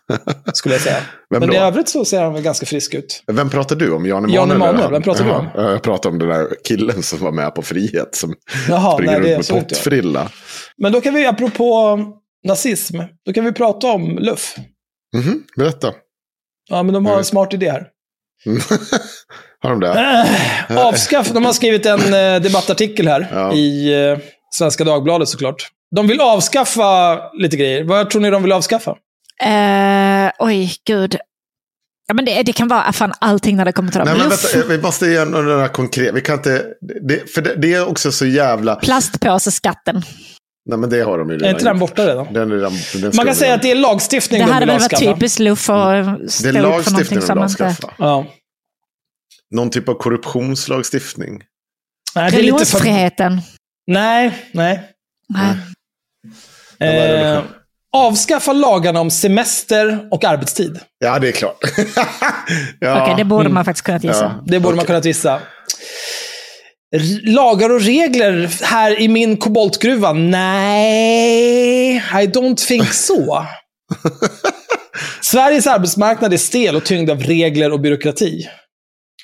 [0.54, 0.98] Skulle jag säga.
[1.30, 1.56] Vem Men då?
[1.56, 3.24] i övrigt så ser han väl ganska frisk ut.
[3.28, 4.06] Vem pratar du om?
[4.06, 4.36] Jan Emanuel?
[4.36, 4.92] Jan Emanuel, han?
[4.92, 5.48] vem pratar du om?
[5.56, 8.16] Jag pratar om den där killen som var med på frihet.
[8.16, 8.34] Som
[8.70, 10.30] Jaha, springer nej, runt med pottfrilla.
[10.78, 12.00] Men då kan vi, apropå
[12.48, 14.56] nazism, då kan vi prata om luff.
[15.16, 15.94] Mhm, berätta.
[16.70, 17.88] Ja, men de har en smart idé här.
[19.64, 19.88] Har de det?
[20.70, 23.54] Äh, avskaff, de har skrivit en eh, debattartikel här Ja.
[23.54, 24.18] i eh,
[24.56, 25.68] Svenska Dagbladet såklart.
[25.96, 27.84] De vill avskaffa lite grejer.
[27.84, 28.92] Vad tror ni de vill avskaffa?
[29.44, 31.18] Eh, oj, gud.
[32.08, 34.08] Ja, men det, det kan vara fan allting när det kommer till dem.
[34.08, 36.14] Nej, men vänta, vi måste ge några konkret.
[36.16, 36.66] Vi kan inte...
[37.02, 38.76] Det, för det, det är också så jävla...
[38.76, 40.04] Plastpåseskatten.
[40.68, 42.34] Nej, men det har de ju Är redan inte den borta redan?
[42.34, 44.74] Den är den ska Man kan säga att det är lagstiftning Det de hade vill
[44.74, 45.14] väl varit avskaffa.
[45.14, 46.04] typiskt Luff att
[46.44, 47.66] Det är upp för någonting som de man vill inte...
[47.66, 47.94] avskaffa.
[47.98, 48.26] Ja.
[49.56, 51.44] Någon typ av korruptionslagstiftning.
[52.16, 52.80] Nej, det är lite för...
[53.88, 54.84] Nej, nej.
[55.30, 55.56] Nej.
[56.80, 57.44] är det Eh,
[57.94, 60.80] avskaffa lagarna om semester och arbetstid.
[61.00, 61.58] Ja, det är klart.
[62.80, 63.02] ja.
[63.04, 64.24] Okej, det borde man faktiskt kunnat gissa.
[64.24, 64.44] Ja.
[64.46, 64.88] Det borde man Okej.
[64.88, 65.40] kunna gissa.
[67.24, 70.14] Lagar och regler här i min koboltgruva?
[70.14, 73.46] Nej, I don't think so.
[75.22, 78.50] Sveriges arbetsmarknad är stel och tyngd av regler och byråkrati.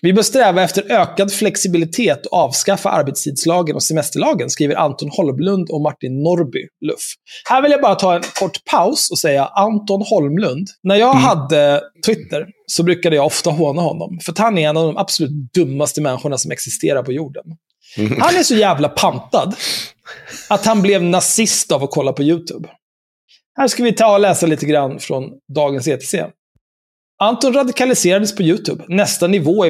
[0.06, 5.82] Vi bör sträva efter ökad flexibilitet och avskaffa arbetstidslagen och semesterlagen, skriver Anton Holmlund och
[5.82, 7.14] Martin Norby, Luff.
[7.50, 10.68] Här vill jag bara ta en kort paus och säga Anton Holmlund.
[10.84, 14.86] När jag hade Twitter så brukade jag ofta håna honom, för han är en av
[14.86, 17.44] de absolut dummaste människorna som existerar på jorden.
[17.98, 19.56] Han är så jävla pantad
[20.50, 22.70] att han blev nazist av att kolla på YouTube.
[23.58, 25.24] Här ska vi ta och läsa lite grann från
[25.56, 26.16] dagens ETC.
[27.20, 28.84] Anton radikaliserades på YouTube.
[28.88, 29.70] Nästa nivå är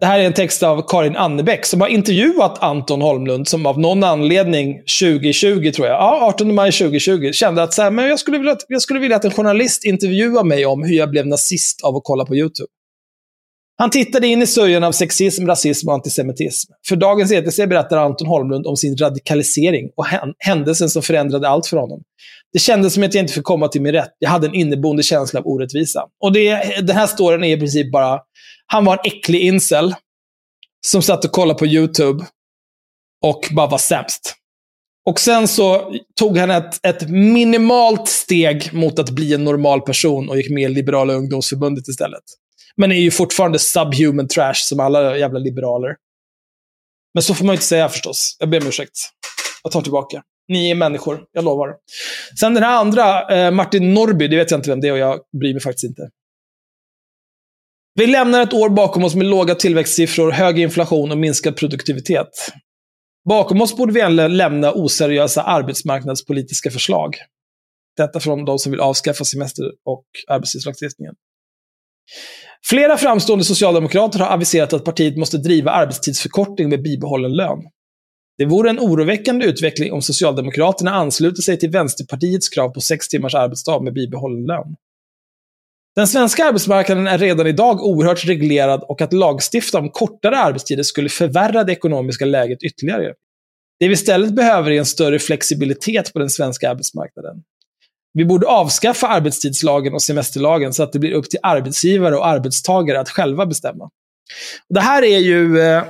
[0.00, 3.80] Det här är en text av Karin Annebäck som har intervjuat Anton Holmlund som av
[3.80, 8.18] någon anledning 2020, tror jag, ja, 18 maj 2020, kände att så här, men jag,
[8.18, 11.84] skulle vilja, jag skulle vilja att en journalist intervjuar mig om hur jag blev nazist
[11.84, 12.68] av att kolla på YouTube.
[13.78, 16.72] Han tittade in i sörjan av sexism, rasism och antisemitism.
[16.88, 20.06] För dagens ETC berättar Anton Holmlund om sin radikalisering och
[20.38, 22.02] händelsen som förändrade allt för honom.
[22.52, 24.10] Det kändes som att jag inte fick komma till min rätt.
[24.18, 26.04] Jag hade en inneboende känsla av orättvisa.
[26.20, 28.20] Och det, den här storyn är i princip bara,
[28.66, 29.94] han var en äcklig incel
[30.86, 32.26] som satt och kollade på YouTube
[33.24, 34.36] och bara var sämst.
[35.06, 40.28] Och sen så tog han ett, ett minimalt steg mot att bli en normal person
[40.28, 42.22] och gick med i Liberala ungdomsförbundet istället.
[42.76, 45.96] Men är ju fortfarande subhuman trash som alla jävla liberaler.
[47.14, 48.36] Men så får man ju inte säga förstås.
[48.38, 48.98] Jag ber om ursäkt.
[49.62, 50.22] Jag tar tillbaka.
[50.48, 51.74] Ni är människor, jag lovar.
[52.40, 54.98] Sen den här andra, eh, Martin Norby, det vet jag inte vem det är och
[54.98, 56.02] jag bryr mig faktiskt inte.
[57.98, 62.28] Vi lämnar ett år bakom oss med låga tillväxtsiffror, hög inflation och minskad produktivitet.
[63.28, 67.16] Bakom oss borde vi även lämna oseriösa arbetsmarknadspolitiska förslag.
[67.96, 71.14] Detta från de som vill avskaffa semester och arbetstidslagstiftningen.
[72.68, 77.58] Flera framstående socialdemokrater har aviserat att partiet måste driva arbetstidsförkortning med bibehållen lön.
[78.38, 83.34] Det vore en oroväckande utveckling om Socialdemokraterna ansluter sig till Vänsterpartiets krav på sex timmars
[83.34, 84.76] arbetsdag med bibehållen lön.
[85.96, 91.08] Den svenska arbetsmarknaden är redan idag oerhört reglerad och att lagstifta om kortare arbetstider skulle
[91.08, 93.14] förvärra det ekonomiska läget ytterligare.
[93.80, 97.42] Det vi istället behöver är en större flexibilitet på den svenska arbetsmarknaden.
[98.12, 103.00] Vi borde avskaffa arbetstidslagen och semesterlagen så att det blir upp till arbetsgivare och arbetstagare
[103.00, 103.90] att själva bestämma.
[104.68, 105.60] Det här är ju...
[105.60, 105.84] Eh,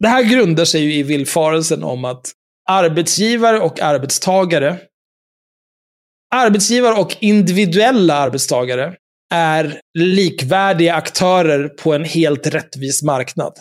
[0.00, 2.32] det här grundar sig ju i villfarelsen om att
[2.68, 4.78] arbetsgivare och arbetstagare
[6.34, 8.94] arbetsgivare och individuella arbetstagare
[9.34, 13.52] är likvärdiga aktörer på en helt rättvis marknad.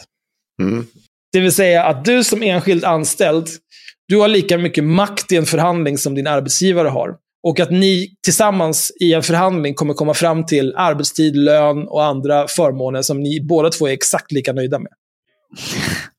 [0.62, 0.86] Mm.
[1.32, 3.48] Det vill säga att du som enskild anställd,
[4.08, 7.16] du har lika mycket makt i en förhandling som din arbetsgivare har.
[7.48, 12.48] Och att ni tillsammans i en förhandling kommer komma fram till arbetstid, lön och andra
[12.48, 14.92] förmåner som ni båda två är exakt lika nöjda med.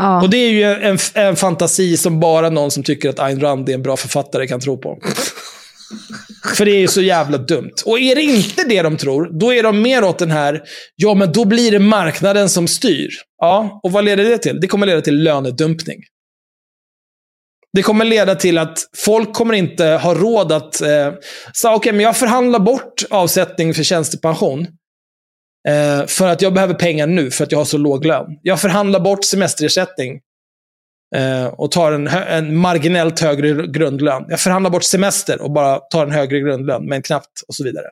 [0.00, 0.22] Ja.
[0.22, 3.68] Och det är ju en, en fantasi som bara någon som tycker att Ayn Rand
[3.68, 4.98] är en bra författare kan tro på.
[6.54, 7.74] För det är ju så jävla dumt.
[7.84, 10.62] Och är det inte det de tror, då är de mer åt den här,
[10.96, 13.08] ja men då blir det marknaden som styr.
[13.38, 14.60] Ja, och vad leder det till?
[14.60, 15.98] Det kommer leda till lönedumpning.
[17.72, 21.12] Det kommer leda till att folk kommer inte ha råd att eh, säga,
[21.62, 24.66] okej, okay, men jag förhandlar bort avsättning för tjänstepension.
[25.68, 28.26] Eh, för att jag behöver pengar nu, för att jag har så låg lön.
[28.42, 30.20] Jag förhandlar bort semesterersättning.
[31.16, 34.24] Eh, och tar en, hö- en marginellt högre grundlön.
[34.28, 37.86] Jag förhandlar bort semester och bara tar en högre grundlön, men knappt och så vidare.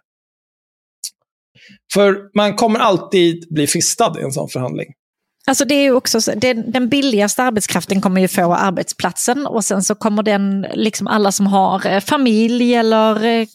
[1.95, 4.89] För man kommer alltid bli fistad i en sån förhandling.
[5.49, 9.83] Alltså det är också så, det, den billigaste arbetskraften kommer ju få arbetsplatsen och sen
[9.83, 13.47] så kommer den, liksom alla som har eh, familj eller eh,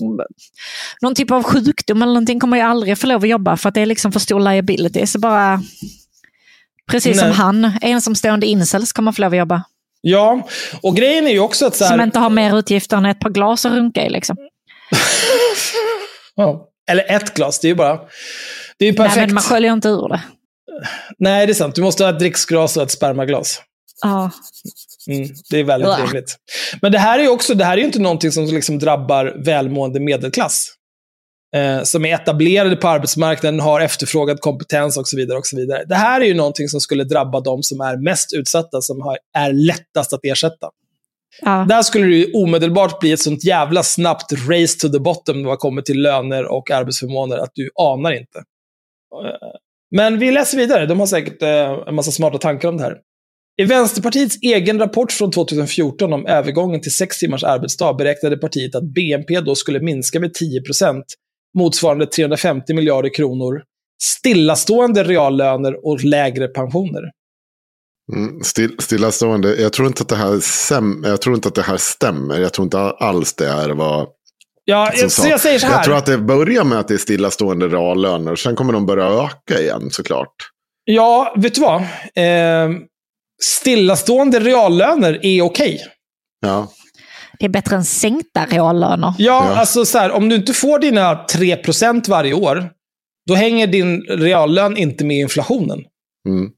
[1.02, 3.76] någon typ av sjukdom eller någonting kommer ju aldrig få lov att jobba för att
[3.76, 5.06] det är liksom för stor liability.
[5.06, 5.62] Så bara,
[6.92, 7.38] precis som Nej.
[7.38, 9.64] han, ensamstående incels kommer få lov att jobba.
[10.02, 10.48] Ja,
[10.82, 13.20] och grejen är ju också att så här, Som inte har mer utgifter än ett
[13.20, 14.10] par glas att runka i.
[14.10, 14.38] Liksom.
[16.92, 18.00] Eller ett glas, det är ju bara...
[18.78, 19.16] Det är ju perfekt.
[19.16, 20.22] Nej, men man sköljer inte ur det.
[21.18, 21.76] Nej, det är sant.
[21.76, 23.62] Du måste ha ett dricksglas och ett spermaglas.
[24.02, 24.32] Ja.
[25.08, 26.04] Mm, det är väldigt Uah.
[26.04, 26.36] rimligt.
[26.82, 30.00] Men det här är ju också, det här är inte någonting som liksom drabbar välmående
[30.00, 30.70] medelklass.
[31.56, 35.38] Eh, som är etablerade på arbetsmarknaden, har efterfrågad kompetens och så vidare.
[35.38, 35.84] och så vidare.
[35.88, 39.18] Det här är ju någonting som skulle drabba de som är mest utsatta, som har,
[39.38, 40.70] är lättast att ersätta.
[41.42, 41.66] Ja.
[41.70, 45.60] Där skulle det ju omedelbart bli ett sånt jävla snabbt race to the bottom vad
[45.60, 48.44] kommer till löner och arbetsförmåner att du anar inte.
[49.96, 50.86] Men vi läser vidare.
[50.86, 52.98] De har säkert eh, en massa smarta tankar om det här.
[53.62, 58.84] I Vänsterpartiets egen rapport från 2014 om övergången till sex timmars arbetsdag beräknade partiet att
[58.84, 61.02] BNP då skulle minska med 10%
[61.58, 63.62] motsvarande 350 miljarder kronor,
[64.04, 67.02] stillastående reallöner och lägre pensioner.
[68.16, 69.56] Mm, still, stillastående.
[69.62, 72.40] Jag tror, inte att det här stäm, jag tror inte att det här stämmer.
[72.40, 74.08] Jag tror inte alls det är vad
[74.66, 75.74] Ja, som jag, så jag säger så här.
[75.74, 78.36] Jag tror att det börjar med att det är stillastående reallöner.
[78.36, 80.34] Sen kommer de börja öka igen såklart.
[80.86, 81.82] Ja, vet du vad?
[82.16, 82.70] Eh,
[83.44, 85.82] stillastående reallöner är okej.
[86.42, 86.68] Ja.
[87.40, 89.14] Det är bättre än sänkta reallöner.
[89.18, 89.56] Ja, Ja.
[89.60, 92.70] alltså så här, om du inte får dina 3% varje år,
[93.28, 95.80] då hänger din reallön inte med inflationen.
[96.30, 96.50] Mm.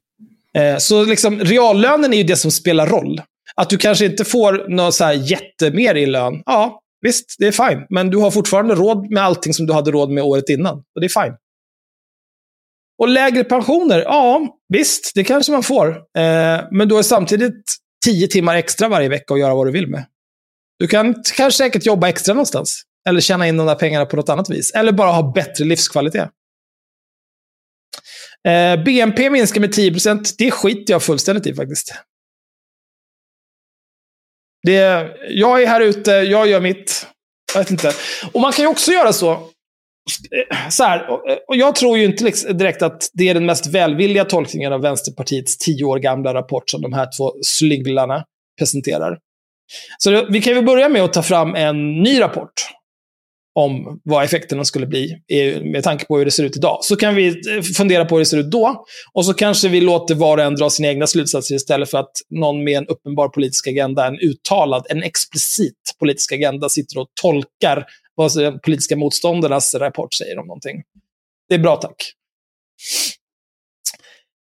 [0.58, 3.22] Eh, så liksom, reallönen är ju det som spelar roll.
[3.56, 7.52] Att du kanske inte får något så här jättemer i lön, ja, visst, det är
[7.52, 7.86] fine.
[7.90, 10.78] Men du har fortfarande råd med allting som du hade råd med året innan.
[10.78, 11.36] Och det är fine.
[12.98, 15.88] Och lägre pensioner, ja, visst, det kanske man får.
[15.88, 17.64] Eh, men då är samtidigt
[18.06, 20.06] tio timmar extra varje vecka att göra vad du vill med.
[20.80, 22.84] Du kan kanske säkert jobba extra någonstans.
[23.08, 24.72] Eller tjäna in de där pengarna på något annat vis.
[24.72, 26.30] Eller bara ha bättre livskvalitet.
[28.48, 30.36] Eh, BNP minskar med 10%.
[30.38, 31.94] Det skiter jag fullständigt i faktiskt.
[34.66, 37.08] Det, jag är här ute, jag gör mitt.
[37.54, 37.92] Jag vet inte.
[38.34, 39.50] Och man kan ju också göra så.
[40.70, 41.10] Så här,
[41.48, 44.82] och- jag tror ju inte liksom direkt att det är den mest välvilliga tolkningen av
[44.82, 48.24] Vänsterpartiets tio år gamla rapport som de här två slyglarna
[48.60, 49.18] presenterar.
[49.98, 52.52] Så vi kan ju börja med att ta fram en ny rapport
[53.56, 55.18] om vad effekterna skulle bli
[55.64, 56.80] med tanke på hur det ser ut idag.
[56.82, 58.86] Så kan vi eh, fundera på hur det ser ut då.
[59.14, 62.12] Och så kanske vi låter var och en dra sina egna slutsatser istället för att
[62.30, 67.86] någon med en uppenbar politisk agenda, en uttalad, en explicit politisk agenda sitter och tolkar
[68.16, 70.84] vad de politiska motståndarnas rapport säger om någonting.
[71.50, 71.96] Det är bra, tack.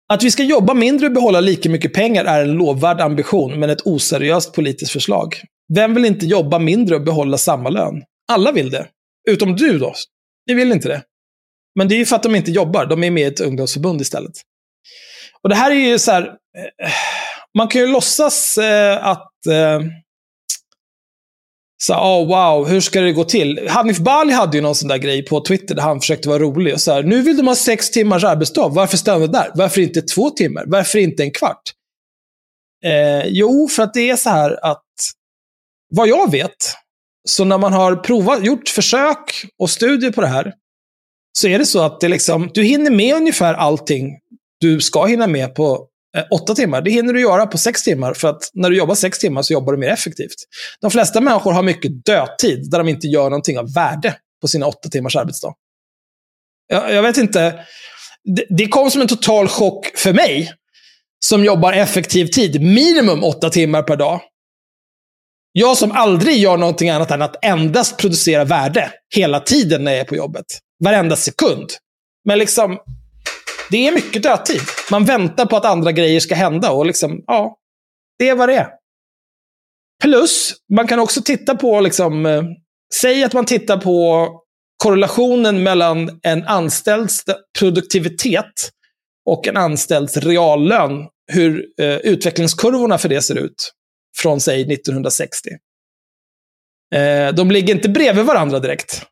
[0.09, 3.71] Att vi ska jobba mindre och behålla lika mycket pengar är en lovvärd ambition, men
[3.71, 5.35] ett oseriöst politiskt förslag.
[5.75, 8.03] Vem vill inte jobba mindre och behålla samma lön?
[8.29, 8.87] Alla vill det.
[9.31, 9.95] Utom du då.
[10.47, 11.03] Ni vill inte det.
[11.75, 12.87] Men det är ju för att de inte jobbar.
[12.87, 14.33] De är med i ett ungdomsförbund istället.
[15.43, 16.23] Och det här är ju så här...
[16.23, 16.91] Eh,
[17.59, 19.47] man kan ju låtsas eh, att...
[19.47, 19.81] Eh,
[21.83, 23.69] så oh, wow, hur ska det gå till?
[23.69, 26.75] Hanif Bali hade ju någon sån där grej på Twitter där han försökte vara rolig.
[26.75, 28.69] Och så här, nu vill de ha sex timmars arbetsdag.
[28.69, 29.51] Varför stanna där?
[29.55, 30.65] Varför inte två timmar?
[30.67, 31.63] Varför inte en kvart?
[32.85, 34.85] Eh, jo, för att det är så här att
[35.95, 36.57] vad jag vet,
[37.29, 40.53] så när man har provat, gjort försök och studier på det här,
[41.39, 44.19] så är det så att det liksom, du hinner med ungefär allting
[44.61, 46.83] du ska hinna med på eh, åtta timmar.
[46.83, 49.53] Det hinner du göra på sex timmar, för att när du jobbar sex timmar så
[49.53, 50.35] jobbar du mer effektivt.
[50.81, 54.67] De flesta människor har mycket dödtid, där de inte gör någonting av värde på sina
[54.67, 55.55] åtta timmars arbetsdag.
[56.69, 57.65] Jag, jag vet inte,
[58.25, 60.53] det, det kom som en total chock för mig,
[61.25, 64.21] som jobbar effektiv tid, minimum åtta timmar per dag.
[65.59, 70.01] Jag som aldrig gör någonting annat än att endast producera värde hela tiden när jag
[70.01, 70.45] är på jobbet.
[70.85, 71.71] Varenda sekund.
[72.25, 72.79] Men liksom,
[73.71, 74.61] det är mycket dödtid.
[74.91, 77.57] Man väntar på att andra grejer ska hända och liksom, ja,
[78.19, 78.69] det är vad det är.
[80.03, 82.43] Plus, man kan också titta på, liksom, eh,
[82.95, 84.29] säg att man tittar på
[84.77, 87.25] korrelationen mellan en anställds
[87.59, 88.71] produktivitet
[89.27, 91.07] och en anställds reallön.
[91.33, 93.73] Hur eh, utvecklingskurvorna för det ser ut
[94.19, 95.51] från, säg, 1960.
[96.95, 99.03] Eh, de ligger inte bredvid varandra direkt.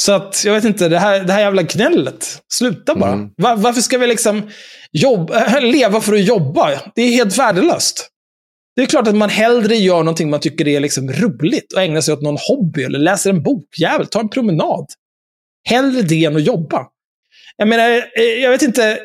[0.00, 2.42] Så att, jag vet inte, det här, det här jävla gnället.
[2.52, 3.12] Sluta bara.
[3.12, 3.30] Mm.
[3.36, 4.50] Va- varför ska vi liksom
[4.92, 6.80] jobba, leva för att jobba?
[6.94, 8.08] Det är helt värdelöst.
[8.76, 12.00] Det är klart att man hellre gör någonting man tycker är liksom roligt och ägnar
[12.00, 13.64] sig åt någon hobby eller läser en bok.
[13.80, 14.86] Jävel, ta en promenad.
[15.68, 16.86] Hellre det än att jobba.
[17.56, 18.98] Jag menar, eh, jag vet inte.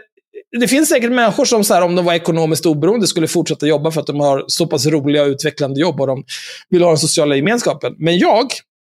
[0.60, 3.92] Det finns säkert människor som så här, om de var ekonomiskt oberoende skulle fortsätta jobba
[3.92, 6.24] för att de har så pass roliga och utvecklande jobb och de
[6.70, 7.96] vill ha den sociala gemenskapen.
[7.98, 8.48] Men jag,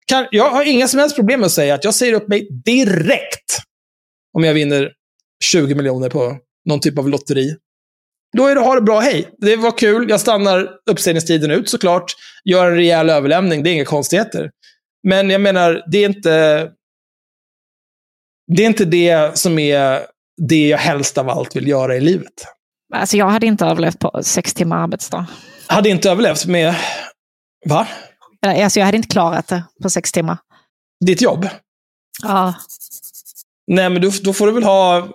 [0.06, 2.48] kan, jag har inga som helst problem med att säga att jag säger upp mig
[2.64, 3.58] direkt
[4.32, 4.92] om jag vinner
[5.44, 7.56] 20 miljoner på någon typ av lotteri.
[8.36, 9.28] Då är det ha det bra, hej.
[9.38, 12.12] Det var kul, jag stannar uppsägningstiden ut såklart.
[12.44, 14.50] Gör en rejäl överlämning, det är inga konstigheter.
[15.08, 16.68] Men jag menar, det är inte...
[18.52, 20.00] Det är inte det som är
[20.48, 22.32] det jag helst av allt vill göra i livet.
[22.94, 25.26] Alltså jag hade inte överlevt på sex timmar arbetsdag.
[25.66, 26.74] Hade inte överlevt med...
[27.66, 27.86] Va?
[28.46, 30.38] Alltså jag hade inte klarat det på sex timmar.
[31.06, 31.48] Ditt jobb?
[32.22, 32.54] Ja.
[33.66, 35.08] Nej, men då, då får du väl ha...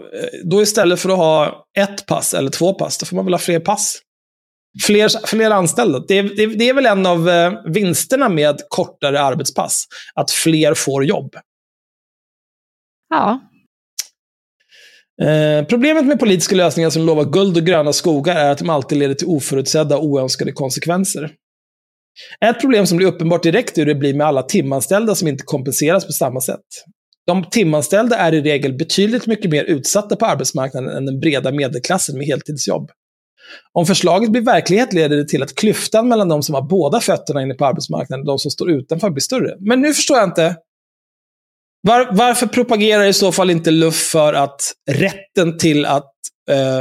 [0.43, 3.39] Då istället för att ha ett pass eller två pass, då får man väl ha
[3.39, 3.97] fler pass.
[4.86, 5.99] Fler, fler anställda.
[6.07, 9.86] Det, är- det, det är väl en av eh, vinsterna med kortare arbetspass.
[10.15, 11.36] Att fler får jobb.
[13.09, 13.39] Ja.
[15.22, 18.97] Eh, problemet med politiska lösningar som lovar guld och gröna skogar är att de alltid
[18.97, 21.32] leder till oförutsedda och oönskade konsekvenser.
[22.45, 25.43] Ett problem som blir uppenbart direkt är hur det blir med alla timanställda som inte
[25.43, 26.66] kompenseras på samma sätt.
[27.28, 32.18] De timanställda är i regel betydligt mycket mer utsatta på arbetsmarknaden än den breda medelklassen
[32.18, 32.91] med heltidsjobb.
[33.74, 37.41] Om förslaget blir verklighet leder det till att klyftan mellan de som har båda fötterna
[37.41, 39.55] inne på arbetsmarknaden och de som står utanför blir större.
[39.59, 40.55] Men nu förstår jag inte.
[41.88, 44.61] Var, varför propagerar i så fall inte Luff för att
[44.91, 46.11] rätten till att
[46.51, 46.79] eh,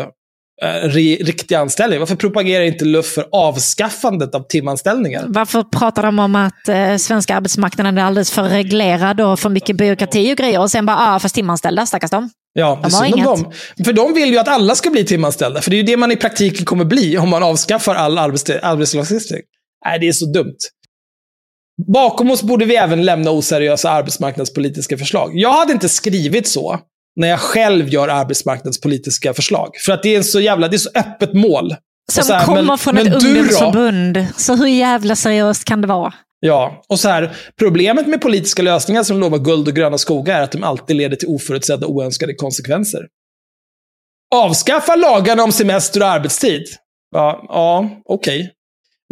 [0.69, 5.25] eh, ri, riktig anställning, varför propagerar inte Luff för avskaffandet av timanställningar?
[5.29, 9.77] Varför pratar de om att eh, svenska arbetsmarknaden är alldeles för reglerad och för mycket
[9.77, 12.31] byråkrati och grejer och sen bara, ah, fast timanställda, stackars dem.
[12.53, 13.25] Ja, det De har inget.
[13.25, 13.53] dem.
[13.85, 15.61] För de vill ju att alla ska bli timanställda.
[15.61, 18.61] För det är ju det man i praktiken kommer bli om man avskaffar all arbets-
[18.63, 19.41] arbetslagstiftning.
[19.87, 20.57] Nej, det är så dumt.
[21.87, 25.31] Bakom oss borde vi även lämna oseriösa arbetsmarknadspolitiska förslag.
[25.35, 26.81] Jag hade inte skrivit så
[27.17, 29.71] när jag själv gör arbetsmarknadspolitiska förslag.
[29.85, 31.75] För att det är så jävla, det är så öppet mål.
[32.13, 34.27] Som så här, kommer men- från men ett ungdomsförbund.
[34.37, 36.15] Så hur jävla seriöst kan det vara?
[36.41, 40.43] Ja, och så här, problemet med politiska lösningar som lovar guld och gröna skogar är
[40.43, 43.01] att de alltid leder till oförutsedda oönskade konsekvenser.
[44.35, 46.63] Avskaffa lagarna om semester och arbetstid.
[47.15, 48.51] Ja, ja okej.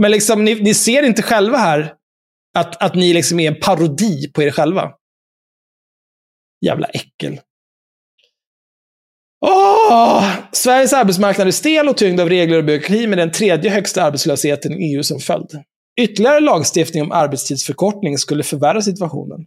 [0.03, 1.93] Men liksom, ni, ni ser inte själva här
[2.55, 4.93] att, att ni liksom är en parodi på er själva.
[6.65, 7.41] Jävla äckel.
[9.47, 10.25] Åh!
[10.53, 14.73] Sveriges arbetsmarknad är stel och tyngd av regler och byråkrati med den tredje högsta arbetslösheten
[14.73, 15.65] i EU som följd.
[16.01, 19.47] Ytterligare lagstiftning om arbetstidsförkortning skulle förvärra situationen.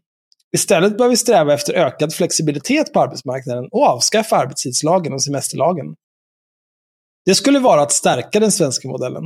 [0.56, 5.96] Istället bör vi sträva efter ökad flexibilitet på arbetsmarknaden och avskaffa arbetstidslagen och semesterlagen.
[7.26, 9.24] Det skulle vara att stärka den svenska modellen.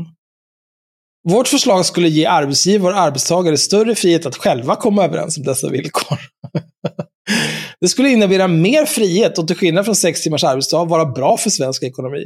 [1.23, 5.69] Vårt förslag skulle ge arbetsgivare och arbetstagare större frihet att själva komma överens om dessa
[5.69, 6.19] villkor.
[7.81, 11.49] Det skulle innebära mer frihet och till skillnad från sex timmars arbetsdag vara bra för
[11.49, 12.25] svensk ekonomi.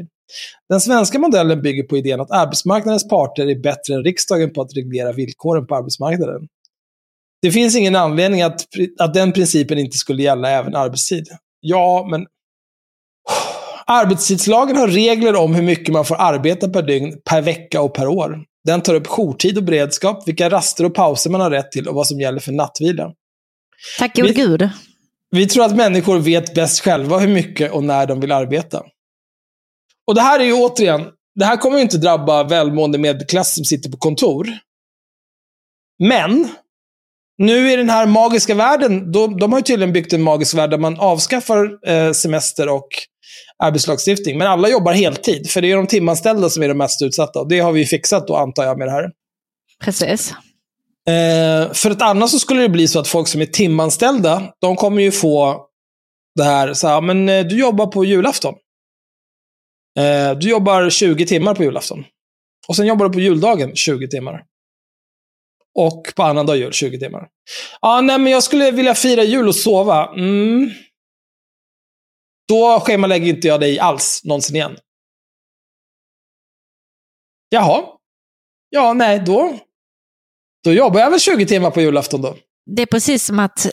[0.69, 4.75] Den svenska modellen bygger på idén att arbetsmarknadens parter är bättre än riksdagen på att
[4.75, 6.47] reglera villkoren på arbetsmarknaden.
[7.41, 8.65] Det finns ingen anledning att,
[8.99, 11.27] att den principen inte skulle gälla även arbetstid.
[11.59, 12.21] Ja, men...
[13.85, 18.07] Arbetstidslagen har regler om hur mycket man får arbeta per dygn, per vecka och per
[18.07, 18.43] år.
[18.64, 21.95] Den tar upp jourtid och beredskap, vilka raster och pauser man har rätt till och
[21.95, 23.11] vad som gäller för nattvila.
[23.99, 24.70] Tack gode gud.
[25.32, 28.84] Vi tror att människor vet bäst själva hur mycket och när de vill arbeta.
[30.07, 31.05] Och det här är ju återigen,
[31.36, 34.47] det här kommer ju inte drabba välmående medelklass som sitter på kontor.
[36.03, 36.49] Men,
[37.38, 40.70] nu i den här magiska världen, de, de har ju tydligen byggt en magisk värld
[40.70, 42.88] där man avskaffar eh, semester och
[43.63, 44.37] arbetslagstiftning.
[44.37, 47.39] Men alla jobbar heltid, för det är de timanställda som är de mest utsatta.
[47.39, 49.11] Och det har vi fixat då, antar jag, med det här.
[49.83, 50.33] Precis.
[51.07, 54.75] Eh, för att annars så skulle det bli så att folk som är timanställda, de
[54.75, 55.67] kommer ju få
[56.35, 58.53] det här, så här men eh, du jobbar på julafton.
[59.99, 62.05] Eh, du jobbar 20 timmar på julafton.
[62.67, 64.43] Och sen jobbar du på juldagen 20 timmar.
[65.75, 67.27] Och på annan dag jul 20 timmar.
[67.81, 70.13] Ja, nej men jag skulle vilja fira jul och sova.
[70.15, 70.71] Mm.
[72.47, 74.77] Då schemalägger inte jag dig alls någonsin igen.
[77.49, 77.83] Jaha.
[78.69, 79.59] Ja, nej, då,
[80.63, 82.35] då jobbar jag väl 20 timmar på julafton då.
[82.65, 83.67] Det är precis som att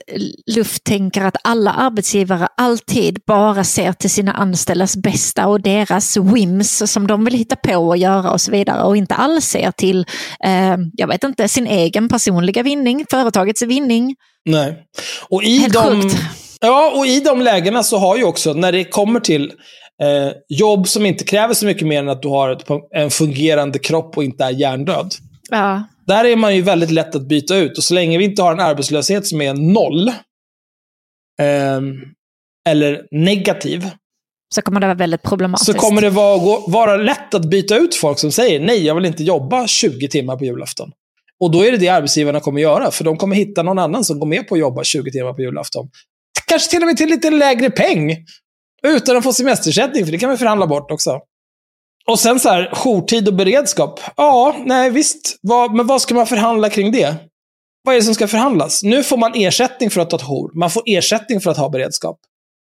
[0.57, 6.93] Luft tänker att alla arbetsgivare alltid bara ser till sina anställdas bästa och deras whims
[6.93, 10.07] som de vill hitta på och göra och så vidare och inte alls ser till,
[10.45, 14.17] eh, jag vet inte, sin egen personliga vinning, företagets vinning.
[14.45, 14.87] Nej.
[15.29, 16.17] Och i Helt de, sjukt.
[16.61, 19.53] Ja, och i de lägena så har ju också, när det kommer till
[20.03, 23.79] eh, jobb som inte kräver så mycket mer än att du har ett, en fungerande
[23.79, 25.15] kropp och inte är hjärndöd.
[25.51, 27.79] Ja, Där är man ju väldigt lätt att byta ut.
[27.79, 30.13] Och så länge vi inte har en arbetslöshet som är noll,
[31.43, 31.95] ehm,
[32.69, 33.91] eller negativ,
[34.55, 35.73] så kommer det vara väldigt problematiskt.
[35.73, 39.05] så kommer det vara, vara lätt att byta ut folk som säger nej, jag vill
[39.05, 40.93] inte jobba 20 timmar på julafton.
[41.41, 44.19] Och då är det det arbetsgivarna kommer göra, för de kommer hitta någon annan som
[44.19, 45.89] går med på att jobba 20 timmar på julafton.
[46.51, 48.17] Kanske till och med till lite lägre peng.
[48.83, 51.21] Utan att få semesterersättning, för det kan vi förhandla bort också.
[52.07, 54.01] och sen så här, jourtid och beredskap.
[54.17, 55.39] Ja, nej visst.
[55.43, 57.17] Vad, men vad ska man förhandla kring det?
[57.83, 58.83] Vad är det som ska förhandlas?
[58.83, 60.59] Nu får man ersättning för att ta ett jour.
[60.59, 62.21] Man får ersättning för att ha beredskap.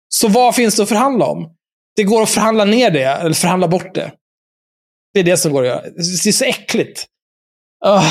[0.08, 1.54] Så vad finns det att förhandla om?
[1.96, 4.12] Det går att förhandla ner det, eller förhandla bort det.
[5.14, 5.80] Det är det som går att göra.
[5.80, 7.06] Det är så äckligt.
[7.86, 8.04] Uh.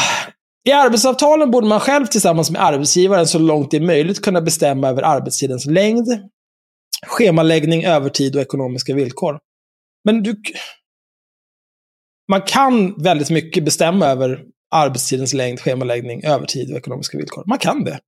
[0.67, 4.89] I arbetsavtalen borde man själv tillsammans med arbetsgivaren så långt det är möjligt kunna bestämma
[4.89, 6.07] över arbetstidens längd,
[7.05, 9.39] schemaläggning, övertid och ekonomiska villkor.
[10.05, 10.41] Men du...
[12.31, 14.43] Man kan väldigt mycket bestämma över
[14.75, 17.43] arbetstidens längd, schemaläggning, övertid och ekonomiska villkor.
[17.47, 17.99] Man kan det.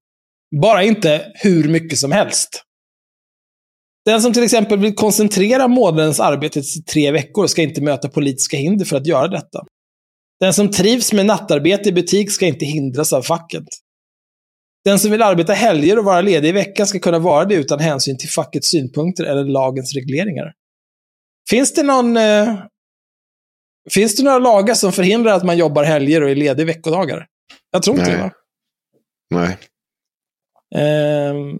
[0.62, 2.64] Bara inte hur mycket som helst.
[4.05, 8.57] Den som till exempel vill koncentrera månadens arbete till tre veckor ska inte möta politiska
[8.57, 9.66] hinder för att göra detta.
[10.39, 13.65] Den som trivs med nattarbete i butik ska inte hindras av facket.
[14.85, 17.79] Den som vill arbeta helger och vara ledig i veckan ska kunna vara det utan
[17.79, 20.53] hänsyn till fackets synpunkter eller lagens regleringar.
[21.49, 22.17] Finns det någon...
[22.17, 22.55] Eh,
[23.89, 27.27] finns det några lagar som förhindrar att man jobbar helger och är ledig veckodagar?
[27.71, 28.17] Jag tror inte Nej.
[28.17, 28.23] det.
[28.23, 28.31] Va?
[29.29, 29.57] Nej.
[30.75, 31.57] Ehm.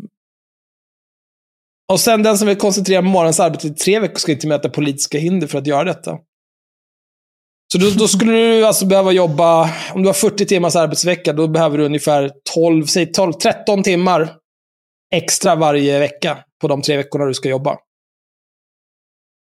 [1.92, 5.18] och sen den som vill koncentrera morgonens arbete i tre veckor ska inte möta politiska
[5.18, 6.18] hinder för att göra detta.
[7.72, 11.48] Så då, då skulle du alltså behöva jobba, om du har 40 timmars arbetsvecka, då
[11.48, 14.36] behöver du ungefär 12, säg 12, 13 timmar
[15.16, 17.78] extra varje vecka på de tre veckorna du ska jobba.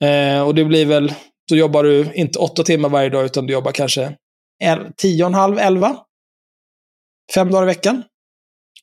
[0.05, 1.14] Eh, och det blir väl,
[1.49, 4.16] då jobbar du inte 8 timmar varje dag, utan du jobbar kanske
[4.97, 5.97] 10 halv, 11.
[7.35, 8.03] Fem dagar i veckan.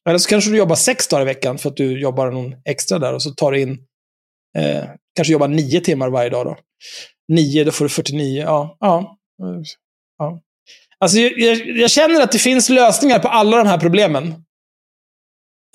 [0.09, 2.99] Eller så kanske du jobbar sex dagar i veckan för att du jobbar någon extra
[2.99, 3.71] där och så tar du in,
[4.57, 4.83] eh,
[5.15, 6.57] kanske jobbar nio timmar varje dag då.
[7.27, 8.41] Nio, då får du 49.
[8.41, 9.17] Ja, ja
[10.17, 10.41] ja.
[10.99, 14.33] Alltså, jag, jag, känner att det finns lösningar på alla de här problemen.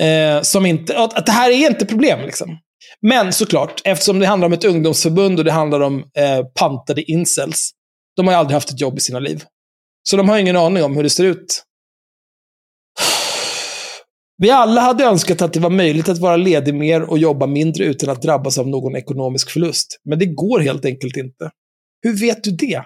[0.03, 2.21] Eh, som inte, att, att det här är inte problem.
[2.21, 2.59] Liksom.
[3.01, 7.71] Men såklart, eftersom det handlar om ett ungdomsförbund och det handlar om eh, pantade incels.
[8.17, 9.45] De har ju aldrig haft ett jobb i sina liv.
[10.09, 11.65] Så de har ingen aning om hur det ser ut.
[14.39, 17.85] Vi alla hade önskat att det var möjligt att vara ledig mer och jobba mindre
[17.85, 20.01] utan att drabbas av någon ekonomisk förlust.
[20.05, 21.51] Men det går helt enkelt inte.
[22.03, 22.85] Hur vet du det?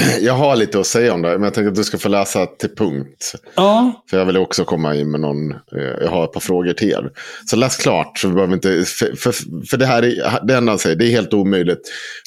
[0.20, 2.46] Jag har lite att säga om det, men jag tänker att du ska få läsa
[2.46, 3.32] till punkt.
[3.54, 4.04] Ja.
[4.10, 5.58] För jag vill också komma in med någon, eh,
[6.00, 7.10] jag har ett par frågor till er.
[7.50, 9.32] Så läs klart, så vi behöver inte, för, för,
[9.70, 11.80] för det här är, det enda säger, det är helt omöjligt.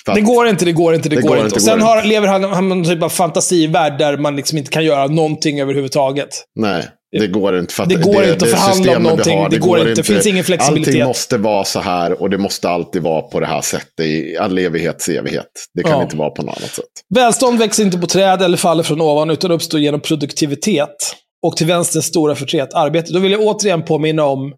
[0.06, 1.46] För Det att- går inte, det går inte, det, Det går, inte.
[1.46, 4.72] inte, Och sen har, lever han, han en typ av fantasivärld där man liksom inte
[4.72, 6.30] kan göra någonting överhuvudtaget.
[6.56, 7.74] Nej, det går inte.
[7.74, 9.48] För att Det går inte att förhandla om någonting.
[9.50, 9.94] Det går inte.
[9.94, 10.94] Det finns ingen flexibilitet.
[10.94, 14.38] Allting måste vara så här och det måste alltid vara på det här sättet i
[14.38, 15.46] all evighets evighet.
[15.74, 16.04] Det kan Ja.
[16.04, 16.86] inte vara på något annat sätt.
[17.16, 21.16] Välstånd växer inte på träd eller faller från ovan, utan uppstår genom produktivitet.
[21.48, 23.14] Och till vänsterns stora förtret, arbete.
[23.14, 24.54] Då vill jag återigen påminna om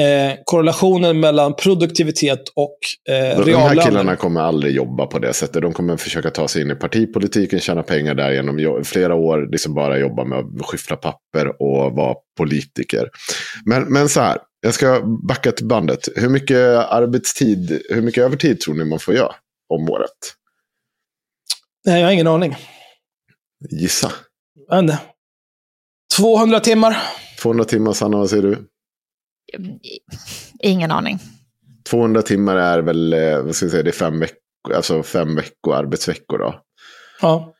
[0.00, 2.78] eh, korrelationen mellan produktivitet och
[3.08, 5.62] eh, De, här killarna kommer aldrig jobba på det sättet.
[5.62, 9.48] De kommer försöka ta sig in i partipolitiken, tjäna pengar där genom flera år.
[9.52, 13.08] Liksom bara jobba med att skyffla papper och vara politiker.
[13.64, 16.08] Men, men så här, jag ska backa till bandet.
[16.16, 19.34] Hur mycket arbetstid, hur mycket övertid tror ni man får göra
[19.74, 20.10] om året?
[21.86, 22.56] Nej, jag har ingen aning.
[23.70, 24.12] Gissa.
[24.68, 24.98] Jag vet inte.
[26.16, 26.96] 200 timmar.
[27.42, 28.69] 200 timmar, Sanna, vad säger du?
[30.62, 31.18] Ingen aning.
[31.90, 35.36] 200 timmar är väl, eh, vad ska vi säga, det är fem veckor, alltså fem
[35.36, 36.60] veckor, arbetsveckor då.
[37.20, 37.54] Ja.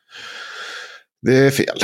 [1.21, 1.77] Det är fel.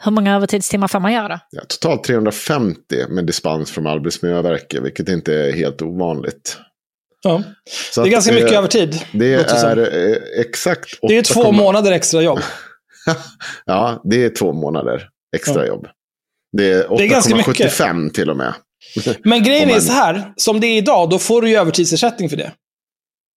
[0.00, 1.40] Hur många övertidstimmar får man göra?
[1.50, 6.56] Ja, totalt 350 med dispens från Arbetsmiljöverket, vilket inte är helt ovanligt.
[7.22, 7.42] ja.
[7.92, 9.68] Så Det är att, ganska mycket eh, Det Det låter som.
[9.70, 12.38] är eh, exakt Det är 8, två månader extra jobb.
[13.64, 15.66] Ja, det är två månader extra Ja.
[15.66, 15.86] jobb.
[16.58, 17.72] Det är Det är ganska mycket.
[17.72, 18.54] 8,75 till och med.
[19.24, 22.36] Men grejen är så här, som det är idag, då får du ju övertidsersättning för
[22.36, 22.52] det.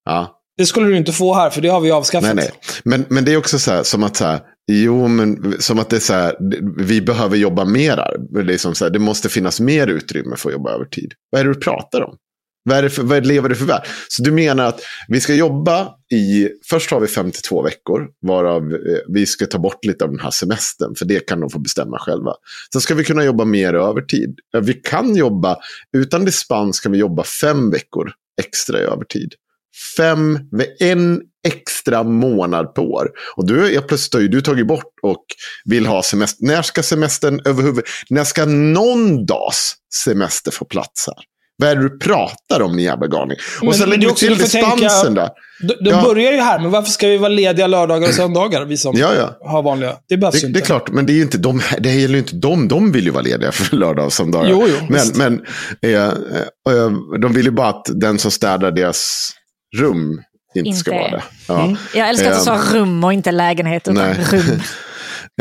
[0.05, 2.35] Ja, Det skulle du inte få här, för det har vi avskaffat.
[2.37, 2.51] nej, nej.
[2.85, 4.41] Men, men det är också så här, som att så här,
[4.73, 6.37] jo, men som att det är så här,
[6.77, 7.97] vi behöver jobba mer.
[8.45, 11.13] Det, är som så här, det måste finnas mer utrymme för att jobba övertid.
[11.31, 12.17] Vad är det du pratar om?
[12.63, 13.87] Vad, är det för, vad lever du för värld?
[14.09, 18.99] Så du menar att vi ska jobba i, först har vi 52 veckor, varav eh,
[19.09, 21.99] vi ska ta bort lite av den här semestern, för det kan de få bestämma
[21.99, 22.35] själva.
[22.73, 24.39] Sen ska vi kunna jobba mer övertid.
[24.63, 25.57] Vi kan jobba,
[25.97, 28.13] utan dispens kan vi jobba fem veckor
[28.43, 29.35] extra i övertid.
[29.97, 30.39] Fem,
[30.81, 33.11] en extra månad på år.
[33.37, 35.25] Och du är plötsligt har ju du tagit bort och
[35.65, 36.47] vill ha semester.
[36.47, 39.75] När ska semestern överhuvudtaget, När ska någon dags
[40.05, 41.25] semester få plats här?
[41.61, 43.37] Vad är det du pratar om, ni jävla galning?
[43.63, 45.29] Och sen men det lägger du också- till får tänka- där.
[45.63, 46.03] Du, Ja.
[46.03, 49.11] börjar ju här, men varför ska vi vara lediga lördagar och söndagar, vi som Ja,
[49.15, 49.51] ja.
[49.51, 49.93] har vanliga?
[50.09, 50.59] Det behövs ju Det, inte.
[50.61, 52.69] det är klart, men det är ju inte de, det gäller ju inte dem.
[52.69, 54.51] De vill ju vara lediga för lördag och söndagar.
[54.51, 55.45] Jo, jo, men men
[55.83, 56.91] eh, eh,
[57.23, 59.31] de vill ju bara att den som städar deras
[59.77, 60.21] rum
[60.55, 61.17] inte, ska Inte vara är.
[61.17, 61.23] det.
[61.49, 61.77] Ja.
[61.95, 64.17] Jag älskar att du sa Ehm, rum och inte lägenhet, utan nej.
[64.33, 64.61] rum.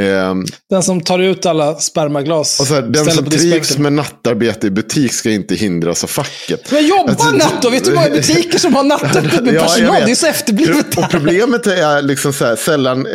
[0.01, 2.59] ehm, Den som tar ut alla spermaglas.
[2.59, 6.71] och så här, den som trivs med nattarbete i butik ska inte hindras av facket.
[6.71, 7.69] Men jobba Alltså, natt då?
[7.69, 10.01] Vet du hur många butiker som har nattöppet med Ja, personal?
[10.05, 10.97] Det är så efterblivet.
[10.97, 13.07] Och problemet är liksom så här, sällan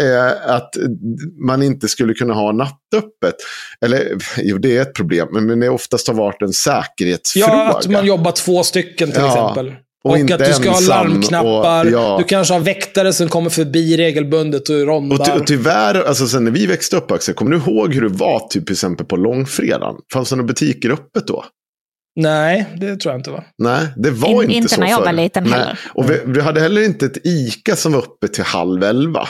[0.46, 0.70] att
[1.46, 3.34] man inte skulle kunna ha nattöppet.
[3.84, 7.46] Eller jo, det är ett problem, men det oftast har varit en säkerhetsfråga.
[7.46, 9.74] Ja, att man jobbar två stycken till Ja, exempel.
[10.04, 11.84] Och Och, att du ska ha larmknappar.
[11.84, 12.16] och- ja.
[12.18, 15.18] Du kanske har väktare som kommer förbi regelbundet och rondar.
[15.20, 18.00] Och, ty och tyvärr, alltså sen när vi växte upp, Axel, kommer du ihåg hur
[18.02, 19.94] det var typ, till exempel på långfredagen?
[20.12, 21.44] Fanns det några butiker öppet då?
[22.20, 23.44] Nej, det tror jag inte va?
[23.58, 25.78] Nej, det var In- inte, inte så när jag var liten heller.
[25.94, 29.28] Och vi, vi hade heller inte ett ICA som var öppet till halv elva.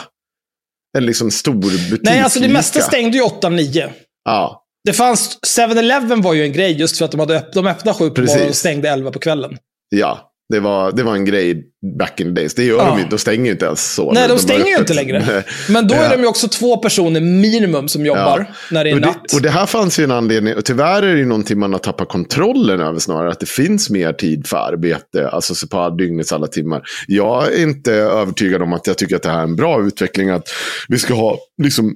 [0.97, 1.99] En liksom stor butik.
[2.03, 3.89] Nej, alltså det mesta stängde ju 8-9.
[4.25, 7.67] Ja, Det fanns, 7-Eleven var ju en grej just för att de, hade öpp, de
[7.67, 9.57] öppnade sju på morgonen och stängde 11 på kvällen.
[9.89, 10.31] ja.
[10.53, 11.63] Det var, det var en grej
[11.99, 12.53] back in the days.
[12.53, 12.85] Det gör Ja.
[12.85, 13.05] de ju.
[13.09, 14.11] De stänger ju inte ens så.
[14.11, 15.43] Nej, de stänger ju inte längre.
[15.69, 16.01] Men då Ja.
[16.01, 19.17] är de ju också två personer minimum som jobbar när det är och natt.
[19.29, 21.71] Det, och det här fanns ju en anledning, och tyvärr är det ju någonting man
[21.71, 25.89] har tappat kontrollen över snarare, att det finns mer tid för arbete, alltså så på
[25.89, 26.81] dygnets alla timmar.
[27.07, 30.29] Jag är inte övertygad om att jag tycker att det här är en bra utveckling,
[30.29, 30.47] att
[30.87, 31.93] vi ska ha liksom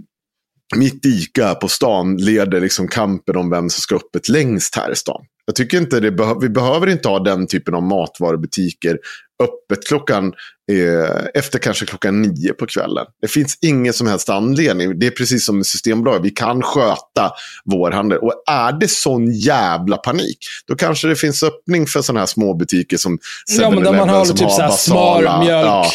[0.75, 4.95] mitt ICA på stan leder liksom kampen om vem som ska öppet längst här i
[4.95, 5.21] stan.
[5.45, 8.97] Jag tycker inte det behö- vi behöver inte ha den typen av matvarubutiker
[9.43, 10.33] öppet klockan
[10.71, 13.05] eh, efter kanske klockan nio på kvällen.
[13.21, 14.99] Det finns ingen som helst anledning.
[14.99, 16.21] Det är precis som med Systembolaget.
[16.25, 17.31] Vi kan sköta
[17.65, 18.17] vår handel.
[18.17, 20.37] Och är det sån jävla panik,
[20.67, 23.17] då kanske det finns öppning för sådana här små butiker som
[23.59, 25.65] ja, men där man 7-Eleven har typ här smör, basala- mjölk.
[25.67, 25.91] ja,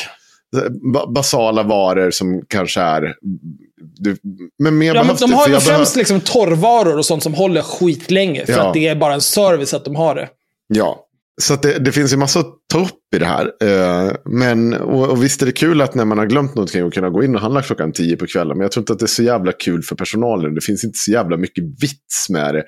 [1.14, 3.14] basala varor som kanske är...
[3.98, 4.16] Du,
[4.59, 8.47] men mer Ja, men de har ju främst liksom torrvaror och sånt som håller skitlänge.
[8.47, 8.66] För Ja.
[8.66, 10.28] att det är bara en service att de har det.
[10.66, 11.06] Ja,
[11.43, 13.52] så att det, det finns ju massa att ta upp i det här.
[13.62, 16.94] Eh, men, och, och visst är det kul att när man har glömt någonting att
[16.94, 18.56] kunna gå in och handla klockan tio på kvällen.
[18.56, 20.55] Men jag tror inte att det är så jävla kul för personalen.
[20.55, 22.65] Det finns inte så jävla mycket vits med det.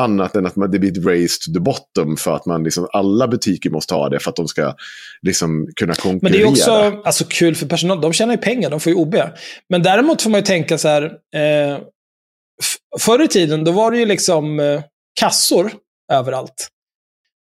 [0.00, 2.16] Annat än att man, det blir ett race to the bottom.
[2.16, 4.74] För att man liksom, alla butiker måste ha det för att de ska
[5.22, 6.20] liksom kunna konkurrera.
[6.22, 8.02] Men det är också alltså, kul för personalen.
[8.02, 9.14] De tjänar ju pengar, de får ju OB.
[9.68, 11.02] Men däremot får man ju tänka så här.
[11.34, 11.78] Eh,
[13.00, 14.82] förr i tiden, då var det ju liksom eh,
[15.20, 15.72] kassor
[16.12, 16.68] överallt.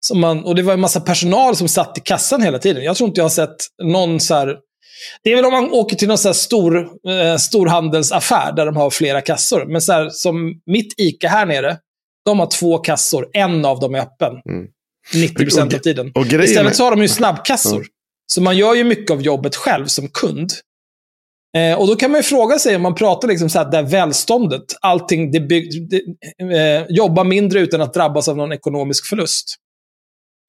[0.07, 2.85] Som man, och det var en massa personal som satt i kassan hela tiden.
[2.85, 4.57] Jag tror inte jag har sett någon så här...
[5.23, 6.77] Det är väl om man åker till någon så här stor,
[7.09, 9.67] eh, storhandelsaffär där de har flera kassor.
[9.67, 11.79] Men så här, som mitt ICA här nere,
[12.25, 13.29] de har två kassor.
[13.33, 14.33] En av dem är öppen.
[14.49, 14.67] Mm.
[15.15, 16.13] 90% av tiden.
[16.15, 17.81] och grejen Istället så har de ju snabbkassor.
[17.81, 17.89] Ja.
[18.33, 20.51] Så man gör ju mycket av jobbet själv som kund.
[21.57, 23.77] Eh, och då kan man ju fråga sig, om man pratar liksom så här, det
[23.77, 26.03] här välståndet, allting, det bygg, det,
[26.57, 29.57] eh, jobba mindre utan att drabbas av någon ekonomisk förlust.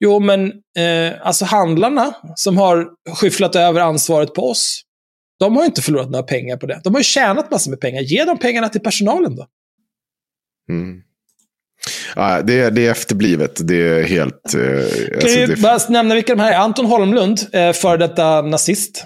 [0.04, 0.46] Jo, men
[0.78, 4.82] eh, alltså handlarna som har skyfflat över ansvaret på oss,
[5.40, 6.80] de har ju inte förlorat några pengar på det.
[6.84, 8.02] De har ju tjänat massor med pengar.
[8.02, 9.46] Ge de pengarna till personalen då.
[10.70, 11.00] Mm.
[12.16, 13.68] Ja, det, är, det är efterblivet.
[13.68, 14.54] Det är helt...
[14.54, 16.56] Eh, Kan alltså, ju det, bara nämna vilka de här är.
[16.56, 19.04] Anton Holmlund, eh, före detta nazist.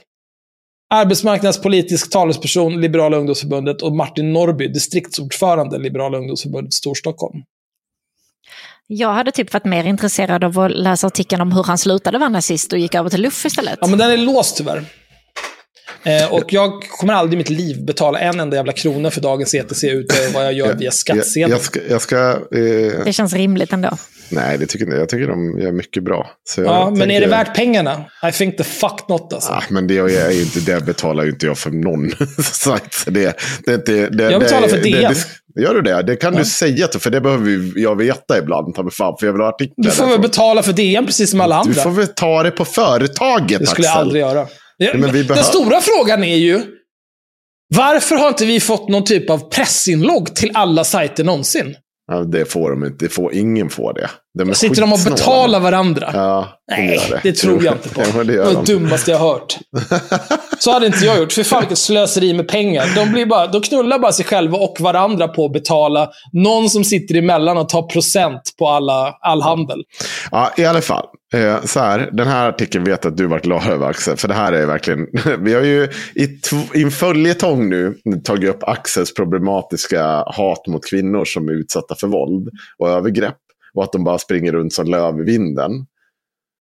[0.94, 3.82] Arbetsmarknadspolitisk talesperson, Liberala ungdomsförbundet.
[3.82, 7.42] Och Martin Norrby, distriktsordförande, Liberala ungdomsförbundet Storstockholm.
[8.90, 12.28] Jag hade typ varit mer intresserad av att läsa artikeln om hur han slutade vara
[12.28, 13.78] nazist och gick över till luff istället.
[13.80, 14.84] Ja, men den är låst tyvärr.
[16.04, 19.54] Eh, och jag kommer aldrig i mitt liv betala en enda jävla krona för dagens
[19.54, 21.52] ETC utöver vad jag gör via jag, skattsedeln.
[21.52, 21.80] jag ska...
[21.90, 23.96] Jag ska eh, Det känns rimligt ändå.
[24.30, 24.98] nej, det tycker jag inte.
[25.00, 26.30] Jag tycker de gör mycket bra.
[26.44, 28.04] Så jag ja, men är tänker- det värt pengarna?
[28.28, 29.52] I think the fuck not alltså.
[29.52, 32.10] Ah, men det är ju inte, det betalar ju inte jag för någon
[32.42, 32.94] sajt.
[32.94, 35.12] Så Det, det, är inte- det, Jag betalar det, för det, DN.
[35.12, 35.26] det,
[35.58, 36.02] Gör du det?
[36.02, 38.74] Det kan du säga, till, för det behöver jag veta ibland.
[38.74, 39.84] Ta fan, för jag vill ha artiklar.
[39.84, 41.72] Du får väl betala för DN precis som alla andra.
[41.72, 44.02] Du får väl ta det på företaget, Det skulle jag Axel.
[44.02, 44.46] aldrig göra.
[44.76, 46.62] Ja, men vi Den stora frågan är ju,
[47.74, 51.74] varför har inte vi fått någon typ av pressinlogg till alla sajter någonsin?
[52.10, 53.04] Ja, det får de inte.
[53.04, 54.10] Det får, ingen får det.
[54.38, 56.10] De Sitter de och betalar varandra?
[56.12, 57.32] Ja, de Nej, gör det.
[57.32, 58.00] tror jag inte på.
[58.14, 58.64] Ja, det det var det de.
[58.64, 59.58] dummaste jag har hört.
[60.58, 61.32] Så hade inte jag gjort.
[61.32, 62.86] För fan vilket slöseri med pengar.
[62.94, 66.84] De, blir bara, de knullar bara sig själva och varandra på att betala någon som
[66.84, 69.78] sitter emellan och tar procent på alla, all handel.
[70.30, 71.06] Ja, i alla fall.
[71.34, 74.16] Eh, så här, den här artikeln vet att du varit glad över Axel.
[74.16, 75.06] För det här är verkligen,
[75.44, 76.22] vi har ju i,
[76.74, 82.06] i en följetong nu tagit upp Axels problematiska hat mot kvinnor som är utsatta för
[82.06, 82.48] våld
[82.78, 83.38] och övergrepp.
[83.74, 85.86] Och att de bara springer runt som löv i vinden.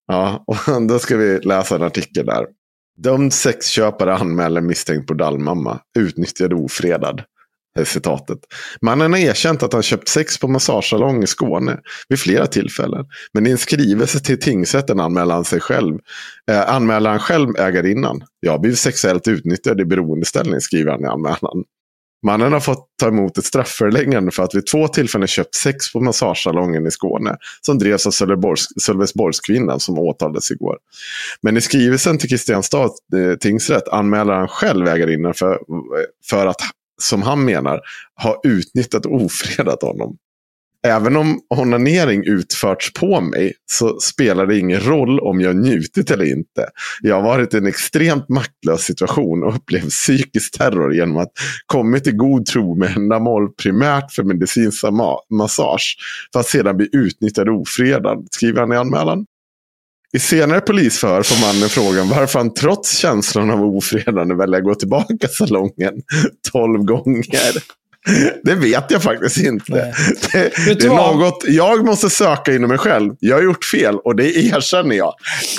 [0.07, 2.45] Ja, och då ska vi läsa en artikel där.
[2.98, 5.80] Dömd sexköpare anmäler misstänkt bordallmamma.
[5.99, 7.22] Utnyttjad och ofredad
[7.85, 8.39] citatet.
[8.81, 11.77] Mannen har erkänt att han köpt sex på massagesalong i Skåne
[12.09, 13.05] vid flera tillfällen.
[13.33, 15.99] Men i en skrivelse till tingsrätten anmäler han sig själv.
[16.51, 18.23] Eh, anmäler han själv ägarinnan.
[18.39, 21.63] Jag har blivit sexuellt utnyttjad i beroendeställning, skriver han i anmälan.
[22.25, 25.99] Mannen har fått ta emot ett strafföreläggande för att vid två tillfällen köpt sex på
[25.99, 27.37] massagesalongen i Skåne.
[27.61, 28.11] Som drevs av
[28.81, 30.77] Sölvesborgskvinnan som åtalades igår.
[31.41, 35.59] Men i skrivelsen till Kristianstad eh, tingsrätt anmäler han själv ägarinnan för,
[36.29, 36.61] för att,
[37.01, 37.79] som han menar,
[38.15, 40.17] har utnyttjat och ofredat honom.
[40.87, 46.25] Även om onanering utförts på mig så spelar det ingen roll om jag njutit eller
[46.25, 46.69] inte.
[47.01, 51.31] Jag har varit i en extremt maktlös situation och upplevt psykisk terror genom att
[51.65, 54.83] kommit i god tro med ändamål primärt för medicinsk
[55.29, 55.97] massage.
[56.33, 59.25] För att sedan bli utnyttjad och ofredad, skriver han i anmälan.
[60.18, 64.76] I senare polisförhör får mannen frågan varför han trots känslan av ofredande väljer att gå
[64.76, 65.94] tillbaka salongen
[66.52, 67.53] tolv gånger.
[68.43, 69.73] Det vet jag faktiskt inte.
[69.73, 73.13] Det, det, är något jag måste söka inom mig själv.
[73.19, 75.13] Jag har gjort fel och det erkänner jag.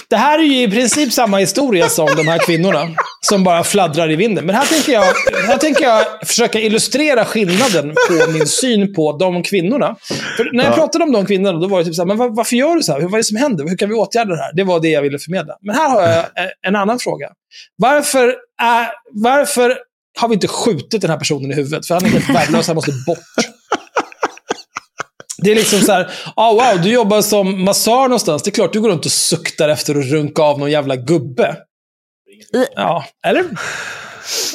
[0.08, 2.88] Det här är ju i princip samma historia som de här kvinnorna.
[3.20, 4.46] Som bara fladdrar i vinden.
[4.46, 5.04] Men här tänker jag,
[5.46, 9.96] här tänker jag försöka illustrera skillnaden på min syn på de kvinnorna.
[10.36, 10.76] För när jag ja.
[10.76, 12.82] pratade om de kvinnorna, då var det typ så här, men var, varför gör du
[12.82, 13.00] så här?
[13.00, 13.68] Vad är det som händer?
[13.68, 14.52] Hur kan vi åtgärda det här?
[14.54, 15.54] Det var det jag ville förmedla.
[15.60, 16.24] Men här har jag
[16.66, 17.28] en annan fråga.
[17.76, 19.78] Varför, är, varför
[20.18, 21.86] har vi inte skjutit den här personen i huvudet.
[21.86, 23.18] För han är helt värdelös, han måste bort.
[25.42, 28.42] Det är liksom så här, oh, wow, du jobbar som massör någonstans.
[28.42, 31.56] Det är klart du går runt och suktar efter att runka av någon jävla gubbe.
[32.76, 33.44] Ja, eller?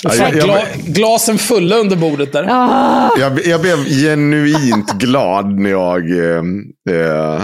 [0.04, 2.48] Ja, jag, jag, gla, glasen fulla under bordet där.
[2.50, 3.10] Ah.
[3.20, 6.44] Jag, jag blev genuint glad när jag eh,
[6.90, 7.42] eh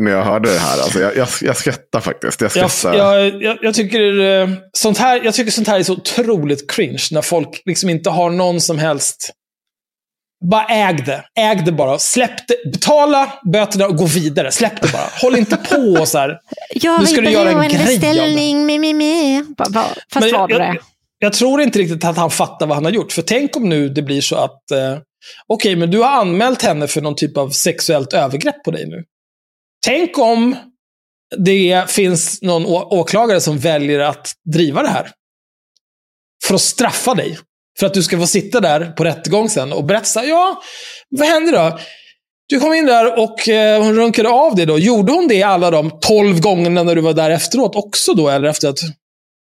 [0.00, 0.82] när jag hörde det här.
[0.82, 2.40] Alltså, jag, jag, jag skrattar faktiskt.
[2.40, 2.94] Jag, skrattar.
[2.94, 7.02] Jag, jag, jag, tycker, eh, sånt här, jag tycker sånt här är så otroligt cringe.
[7.10, 9.30] När folk liksom inte har någon som helst...
[10.50, 11.24] Bara äg det.
[11.38, 11.98] Äg det bara.
[11.98, 12.70] Släpp det.
[12.72, 14.50] Betala böterna och gå vidare.
[14.50, 15.08] Släpp det bara.
[15.22, 16.38] Håll inte på så här.
[16.74, 18.66] Jag nu ska du göra en grej beställning.
[18.66, 19.44] Mi, mi, mi.
[20.12, 20.64] Fast var det?
[20.64, 20.76] Jag,
[21.18, 23.12] jag tror inte riktigt att han fattar vad han har gjort.
[23.12, 24.70] För tänk om nu det blir så att...
[24.70, 24.98] Eh,
[25.46, 28.86] Okej, okay, men du har anmält henne för någon typ av sexuellt övergrepp på dig
[28.86, 29.04] nu.
[29.86, 30.56] Tänk om
[31.36, 35.10] det finns någon åklagare som väljer att driva det här.
[36.44, 37.38] För att straffa dig.
[37.78, 40.62] För att du ska få sitta där på rättegång sen och berätta, ja,
[41.08, 41.78] vad hände då?
[42.48, 44.78] Du kom in där och eh, hon runkade av dig då.
[44.78, 48.28] Gjorde hon det alla de tolv gångerna när du var där efteråt också då?
[48.28, 48.78] Eller efter att...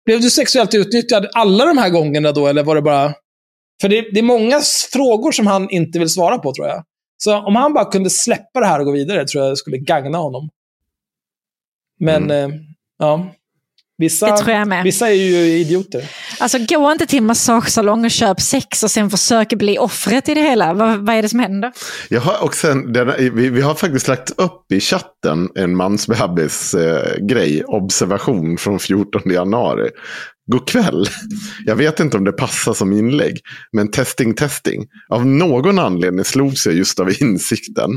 [0.06, 2.48] Blev du sexuellt utnyttjad alla de här gångerna då?
[2.48, 3.14] Eller var det bara...
[3.82, 6.84] För det, det är många frågor som han inte vill svara på, tror jag.
[7.18, 9.78] Så om han bara kunde släppa det här och gå vidare tror jag det skulle
[9.78, 10.50] gagna honom.
[12.00, 12.52] Men, mm.
[12.52, 12.60] eh,
[12.98, 13.28] ja.
[13.98, 14.38] Vissa,
[14.84, 16.12] vissa är ju idioter.
[16.40, 20.42] Alltså gå inte till massagesalong och köp sex och sen försök bli offret i det
[20.42, 20.74] hela.
[20.74, 21.72] Vad, vad är det som händer?
[22.10, 27.66] Jag har också en, vi, vi, har faktiskt lagt upp i chatten en mansbebis-grej, eh,
[27.66, 29.90] observation från 14 januari.
[30.52, 31.10] God kväll.
[31.66, 33.40] Jag vet inte om det passar som inlägg.
[33.72, 34.86] Men testing, testing.
[35.10, 37.92] Av någon anledning slogs jag just av insikten.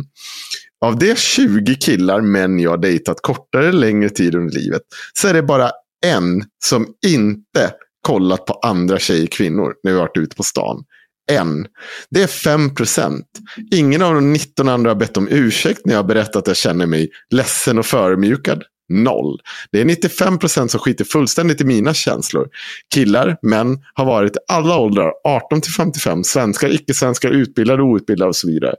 [0.84, 4.82] Av de 20 killar, män jag dejtat kortare eller längre tid under livet.
[5.12, 5.70] Så är det bara
[6.06, 7.72] en som inte
[8.02, 9.74] kollat på andra tjejer, kvinnor.
[9.82, 10.84] När vi varit ute på stan.
[11.30, 11.66] En.
[12.10, 13.26] Det är 5 procent.
[13.72, 16.56] Ingen av de 19 andra har bett om ursäkt när jag har berättat att jag
[16.56, 19.40] känner mig ledsen och förmjukad noll.
[19.72, 22.48] Det är 95 procent som skiter fullständigt i mina känslor.
[22.94, 28.36] Killar, män, har varit i alla åldrar, 18 till 55, svenskar, icke-svenskar, utbildade, outbildade och
[28.36, 28.74] så vidare.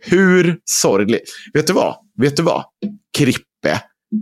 [0.00, 1.34] Hur sorgligt.
[1.52, 1.96] Vet du vad?
[2.20, 2.64] Vet du vad?
[3.18, 3.80] Krippe,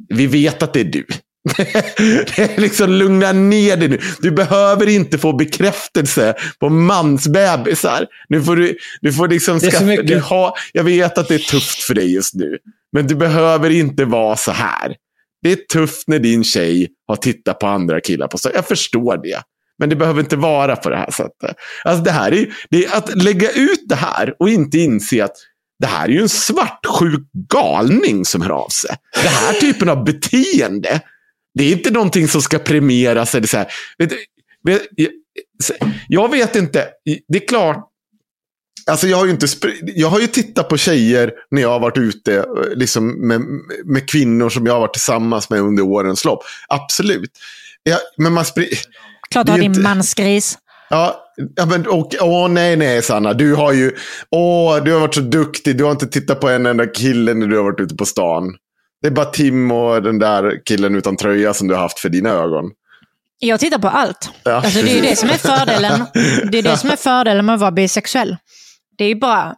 [0.08, 1.06] vi vet att det är du.
[2.56, 4.00] liksom lugna ner dig nu.
[4.20, 8.06] Du behöver inte få bekräftelse på mansbebisar.
[8.28, 11.82] Nu får du, du får liksom skaffa, du har, Jag vet att det är tufft
[11.82, 12.58] för dig just nu.
[12.92, 14.96] Men du behöver inte vara så här.
[15.42, 18.52] Det är tufft när din tjej har tittat på andra killar på stan.
[18.54, 19.42] Jag förstår det.
[19.78, 21.56] Men det behöver inte vara på det här sättet.
[21.84, 25.36] Alltså det här är, det är att lägga ut det här och inte inse att
[25.82, 28.96] det här är ju en svartsjuk galning som hör av sig.
[29.22, 31.00] Den här typen av beteende,
[31.54, 33.34] det är inte någonting som ska premieras.
[33.34, 33.66] Eller så här.
[36.08, 36.88] Jag vet inte.
[37.28, 37.88] Det är klart,
[38.86, 39.46] Alltså jag har ju inte
[39.82, 43.40] jag har ju tittat på tjejer när jag har varit ute eh, liksom med,
[43.84, 46.44] med kvinnor som jag har varit tillsammans med under årens lopp.
[46.68, 47.30] Absolut.
[47.82, 48.44] Ja, men man
[49.30, 50.58] Klart du har din mansgris.
[50.90, 53.32] Ja, ja men och, åh nej nej Sanna.
[53.32, 53.92] Du har ju,
[54.30, 55.78] åh du har varit så duktig.
[55.78, 58.56] Du har inte tittat på en enda kille när du har varit ute på stan.
[59.02, 62.08] Det är bara Tim och den där killen utan tröja som du har haft för
[62.08, 62.64] dina ögon.
[63.38, 64.30] Jag tittar på allt.
[64.44, 66.04] Ja, alltså, det är ju det som är fördelen.
[66.52, 68.36] Det är det som är fördelen med att vara bisexuell.
[68.98, 69.54] Det är ju bara,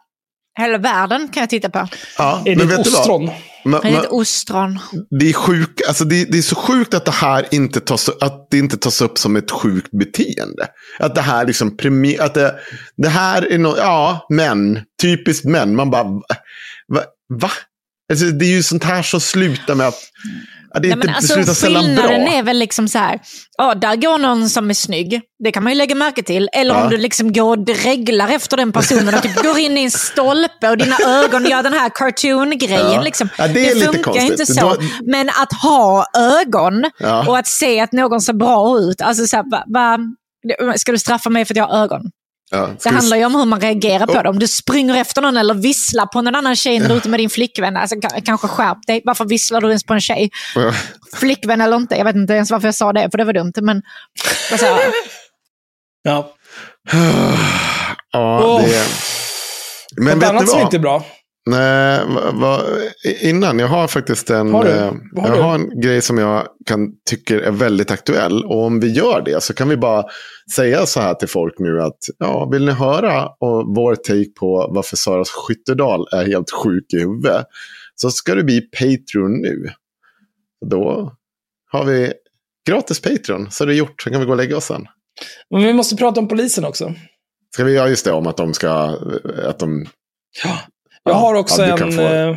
[0.58, 1.88] hela världen kan jag titta på.
[2.18, 3.28] Ja, Är det men ett ostron?
[3.28, 4.78] Är ma- ett ostron.
[5.20, 8.48] det är, sjuk, alltså det, det är så sjukt att det här inte tas, att
[8.50, 10.66] det inte tas upp som ett sjukt beteende.
[10.98, 12.54] Att det här liksom premi, att det,
[12.96, 15.76] det här är något, ja, män, typiskt män.
[15.76, 17.00] Man bara, va?
[17.28, 17.50] va?
[18.10, 19.98] Alltså, det är ju sånt här som slutar med att,
[20.74, 22.04] ja, det, är Nej, inte, alltså, det slutar sällan bra.
[22.04, 23.20] skillnaden är väl liksom så här,
[23.58, 25.20] ja, där går någon som är snygg.
[25.44, 26.48] Det kan man ju lägga märke till.
[26.52, 26.84] Eller Ja.
[26.84, 29.90] om du liksom går och dreglar efter den personen och typ går in i en
[29.90, 32.92] stolpe och dina ögon gör den här cartoon-grejen.
[32.92, 33.00] Ja.
[33.00, 33.28] Liksom.
[33.38, 34.30] Ja, det lite funkar konstigt.
[34.30, 34.60] inte så.
[34.60, 34.76] Då-
[35.06, 36.84] Men att ha ögon
[37.26, 39.00] och att se att någon ser bra ut.
[39.00, 39.98] Alltså så här, va, va,
[40.76, 42.02] ska du straffa mig för att jag har ögon?
[42.50, 44.28] Ja, Det handlar ju om hur man reagerar på det.
[44.28, 47.08] Om du springer efter någon eller visslar på någon annan tjej när du är ute
[47.08, 47.76] med din flickvän.
[47.76, 49.02] Alltså, ka- kanske skärp dig.
[49.04, 50.30] Varför visslar du ens på en tjej?
[50.54, 50.72] Ja.
[51.16, 51.96] Flickvän eller inte.
[51.96, 53.52] Jag vet inte ens varför jag sa det, för det var dumt.
[53.62, 53.82] Men
[54.52, 54.66] alltså,
[56.02, 56.34] Ja.
[58.12, 58.62] Ja, Åh.
[58.62, 58.84] det...
[59.96, 60.66] Men Något vet annat du som vad?
[60.66, 61.04] inte är bra.
[61.46, 62.00] Nej,
[62.32, 62.60] va,
[63.20, 65.42] innan, jag har faktiskt en, Har eh, har jag du?
[65.42, 68.44] har en grej som jag kan, tycker är väldigt aktuell.
[68.44, 70.04] Och om vi gör det så kan vi bara
[70.54, 73.28] säga så här till folk nu att ja, vill ni höra
[73.76, 77.46] vår take på varför Sara Skyttedal är helt sjuk i huvudet
[77.94, 79.68] så ska du bli Patreon nu.
[80.70, 81.12] Då
[81.70, 82.12] har vi
[82.68, 84.02] gratis Patreon, så är det gjort.
[84.02, 84.86] Sen kan vi gå och lägga oss sen.
[85.50, 86.94] Men vi måste prata om polisen också.
[87.54, 88.98] Ska vi göra just det om att de ska...
[89.44, 89.86] Att de,
[91.04, 92.36] Jag Ja, har också en, få- eh,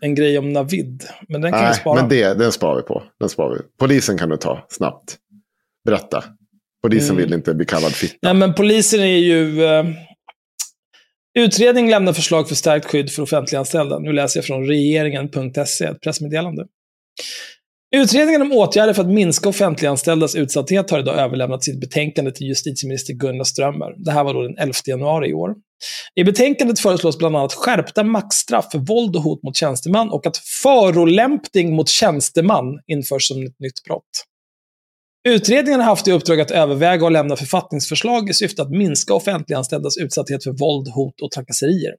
[0.00, 1.04] en grej om Navid.
[1.28, 2.00] Men den kan vi Nej, spara.
[2.00, 3.02] men det, den sparar vi på.
[3.20, 3.60] Den sparar vi.
[3.78, 5.16] Polisen kan du ta snabbt.
[5.84, 6.24] Berätta.
[6.82, 7.22] Polisen Mm.
[7.24, 8.14] vill inte bli kallad fitta.
[8.22, 9.64] Nej, men polisen är ju...
[9.64, 9.84] Eh,
[11.38, 13.98] utredning lämnar förslag för stärkt skydd för offentliganställda.
[13.98, 16.66] Nu läser jag från regeringen.se, ett pressmeddelande.
[17.96, 23.14] Utredningen om åtgärder för att minska offentliganställdas utsatthet har idag överlämnat sitt betänkande till justitieminister
[23.14, 23.94] Gunnar Strömmer.
[24.04, 25.54] Det här var då den 11 januari i år.
[26.14, 30.36] I betänkandet föreslås bland annat skärpta maxstraff för våld och hot mot tjänsteman och att
[30.36, 34.24] förolämpning mot tjänsteman införs som ett nytt brott.
[35.28, 39.96] Utredningen har haft i uppdrag att överväga och lämna författningsförslag i syfte att minska offentliganställdas
[39.96, 41.94] utsatthet för våld, hot och trakasserier.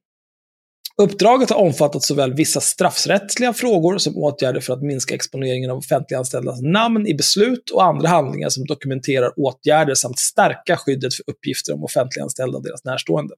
[1.01, 6.61] Uppdraget har omfattat såväl vissa straffrättsliga frågor som åtgärder för att minska exponeringen av offentliganställdas
[6.61, 11.83] namn i beslut och andra handlingar som dokumenterar åtgärder samt stärka skyddet för uppgifter om
[11.83, 13.33] offentliganställda och deras närstående.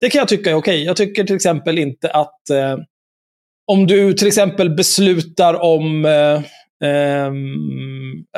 [0.00, 0.84] Det kan jag tycka är okej.
[0.84, 2.76] Jag tycker till exempel inte att eh,
[3.66, 6.42] om du till exempel beslutar om eh,
[6.88, 7.32] eh,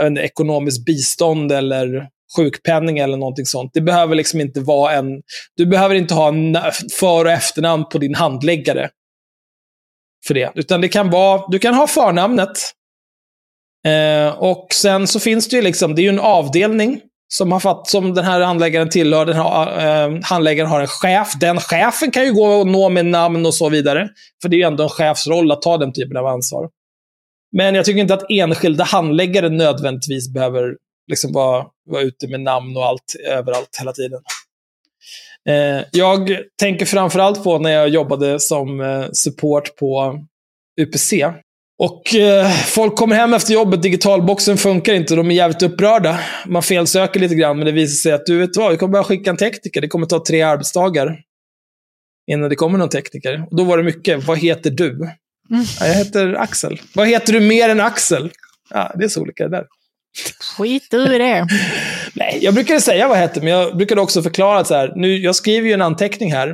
[0.06, 3.70] inte, ekonomiskt bistånd eller sjukpenning eller någonting sånt.
[3.74, 5.22] Det behöver liksom inte vara en...
[5.56, 6.58] Du behöver inte ha en
[6.92, 8.90] för och efternamn på din handläggare
[10.26, 10.52] för det.
[10.54, 11.42] Utan det kan vara...
[11.48, 12.58] Du kan ha förnamnet.
[13.86, 15.94] Eh, och sen så finns det ju liksom...
[15.94, 17.00] Det är ju en avdelning
[17.34, 19.26] som, har fatt, som den här handläggaren tillhör.
[19.26, 21.32] Den här, eh, handläggaren har en chef.
[21.40, 24.08] Den chefen kan ju gå och nå med namn och så vidare.
[24.42, 26.68] För det är ju ändå en chefs roll att ta den typen av ansvar.
[27.52, 30.76] Men jag tycker inte att enskilda handläggare nödvändigtvis behöver
[31.10, 34.20] liksom vara, vara ute med namn och allt överallt hela tiden.
[35.48, 40.18] Eh, jag tänker framförallt på när jag jobbade som eh, support på
[40.80, 41.12] UPC.
[41.82, 46.20] Och eh, folk kommer hem efter jobbet, digitalboxen funkar inte, de är jävligt upprörda.
[46.46, 49.04] Man felsöker lite grann, men det visar sig att du vet vad, vi kommer bara
[49.04, 49.80] skicka en tekniker.
[49.80, 51.20] Det kommer ta tre arbetsdagar
[52.30, 53.46] innan det kommer någon tekniker.
[53.50, 55.10] Och då var det mycket, vad heter du?
[55.80, 56.80] Ja, jag heter Axel.
[56.94, 58.30] Vad heter du mer än Axel?
[58.70, 59.66] Ja, det är så olika det där.
[60.56, 61.46] skit du i det.
[62.14, 64.92] Nej, jag brukade säga vad jag hette, men jag brukade också förklara att så här,
[64.96, 66.48] nu, jag skriver ju en anteckning här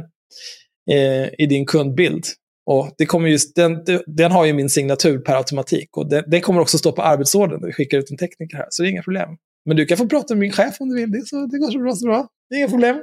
[0.90, 2.24] eh, i din kundbild.
[2.66, 5.96] Och det kommer just, den, den har ju min signatur per automatik.
[5.96, 8.66] Och den, den kommer också stå på arbetsordern när vi skickar ut en tekniker här,
[8.70, 9.28] så det är inga problem.
[9.64, 11.10] Men du kan få prata med min chef om du vill.
[11.10, 12.28] Det, så, det går så bra, så bra.
[12.50, 12.96] Det är inga problem.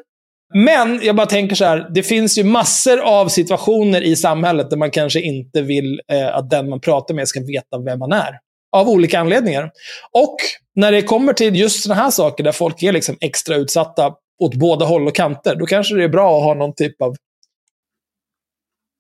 [0.53, 4.77] Men jag bara tänker så här, det finns ju massor av situationer i samhället där
[4.77, 8.40] man kanske inte vill eh, att den man pratar med ska veta vem man är.
[8.76, 9.72] Av olika anledningar.
[10.11, 10.35] Och
[10.76, 14.14] när det kommer till just sådana här saker där folk är liksom extra utsatta
[14.44, 17.15] åt båda håll och kanter, då kanske det är bra att ha någon typ av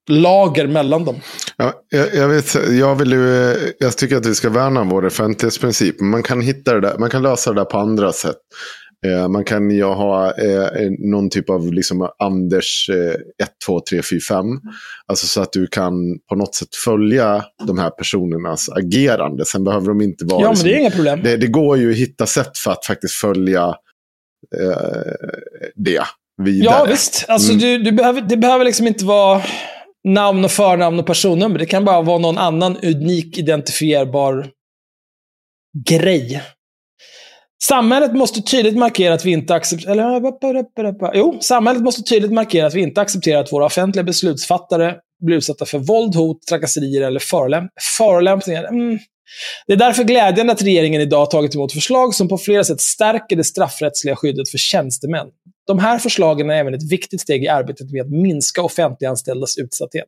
[0.09, 1.15] lager mellan dem.
[1.57, 5.99] Ja, jag, jag, vet, jag, vill ju, jag tycker att vi ska värna vår offentlighetsprincip.
[5.99, 8.37] Men Man kan, hitta det där, man kan lösa det där på andra sätt.
[9.05, 14.01] Eh, man kan ju ha eh, någon typ av liksom Anders eh, 1, 2, 3,
[14.01, 14.45] 4, 5.
[15.07, 15.93] Alltså så att du kan
[16.29, 19.45] på något sätt följa de här personernas agerande.
[19.45, 20.41] Sen behöver de inte vara...
[20.41, 21.19] Ja, men liksom, det är inga problem.
[21.23, 23.63] det, det går ju att hitta sätt för att faktiskt följa
[24.61, 25.11] eh,
[25.75, 26.01] det
[26.43, 26.75] vidare.
[26.79, 27.25] Ja, visst.
[27.27, 27.59] Alltså, Mm.
[27.61, 29.41] du, du behöver, det behöver liksom inte vara
[30.03, 31.59] namn och förnamn och personnummer.
[31.59, 34.49] Det kan bara vara någon annan unik identifierbar
[35.87, 36.41] grej.
[37.63, 41.15] Samhället måste tydligt markera att vi inte accepterar...
[41.15, 45.65] Jo, samhället måste tydligt markera att vi inte accepterar att våra offentliga beslutsfattare blir utsatta
[45.65, 48.63] för våld, hot, trakasserier eller förolämp förolämpningar.
[48.63, 48.99] Mm.
[49.67, 52.81] Det är därför glädjande att regeringen idag har tagit emot förslag som på flera sätt
[52.81, 55.27] stärker det straffrättsliga skyddet för tjänstemän.
[55.67, 60.05] De här förslagen är även ett viktigt steg i arbetet med att minska offentliganställdas utsatthet.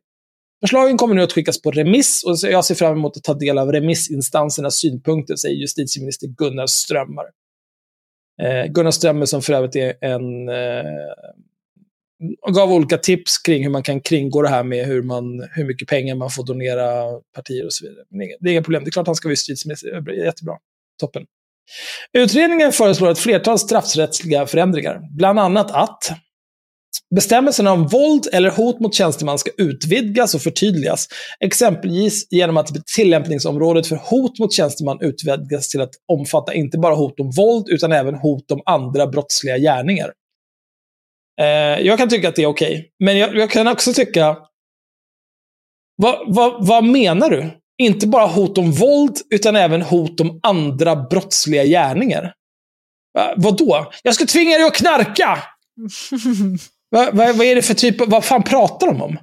[0.60, 3.58] Förslagen kommer nu att skickas på remiss och jag ser fram emot att ta del
[3.58, 7.24] av remissinstansernas synpunkter, säger justitieminister Gunnar Strömmar.
[8.42, 10.48] Eh, Gunnar Strömmer som för övrigt är en...
[10.48, 10.84] Eh,
[12.52, 15.88] gav olika tips kring hur man kan kringgå det här med hur, man, hur mycket
[15.88, 18.04] pengar man får donera partier och så vidare.
[18.08, 18.84] Men det är inga problem.
[18.84, 20.12] Det är klart han ska vara justitieminister.
[20.24, 20.58] Jättebra.
[21.00, 21.26] Toppen.
[22.12, 25.00] Utredningen föreslår ett flertal straffrättsliga förändringar.
[25.16, 26.12] Bland annat att
[27.14, 31.08] Bestämmelserna om våld eller hot mot tjänsteman ska utvidgas och förtydligas,
[31.40, 37.20] exempelvis genom att tillämpningsområdet för hot mot tjänsteman utvidgas till att omfatta inte bara hot
[37.20, 40.12] om våld, utan även hot om andra brottsliga gärningar.
[41.40, 41.46] Eh,
[41.86, 42.84] jag kan tycka att det är okej, okay.
[43.04, 44.36] men jag, jag, kan också tycka...
[45.96, 47.50] Vad, vad, vad menar du?
[47.78, 52.32] Inte bara hot om våld, utan även hot om andra brottsliga gärningar.
[53.18, 53.90] Eh, vad då?
[54.02, 55.38] Jag ska tvinga dig att knarka!
[56.90, 59.18] Vad, vad, vad, är det för typ, vad fan pratar de om?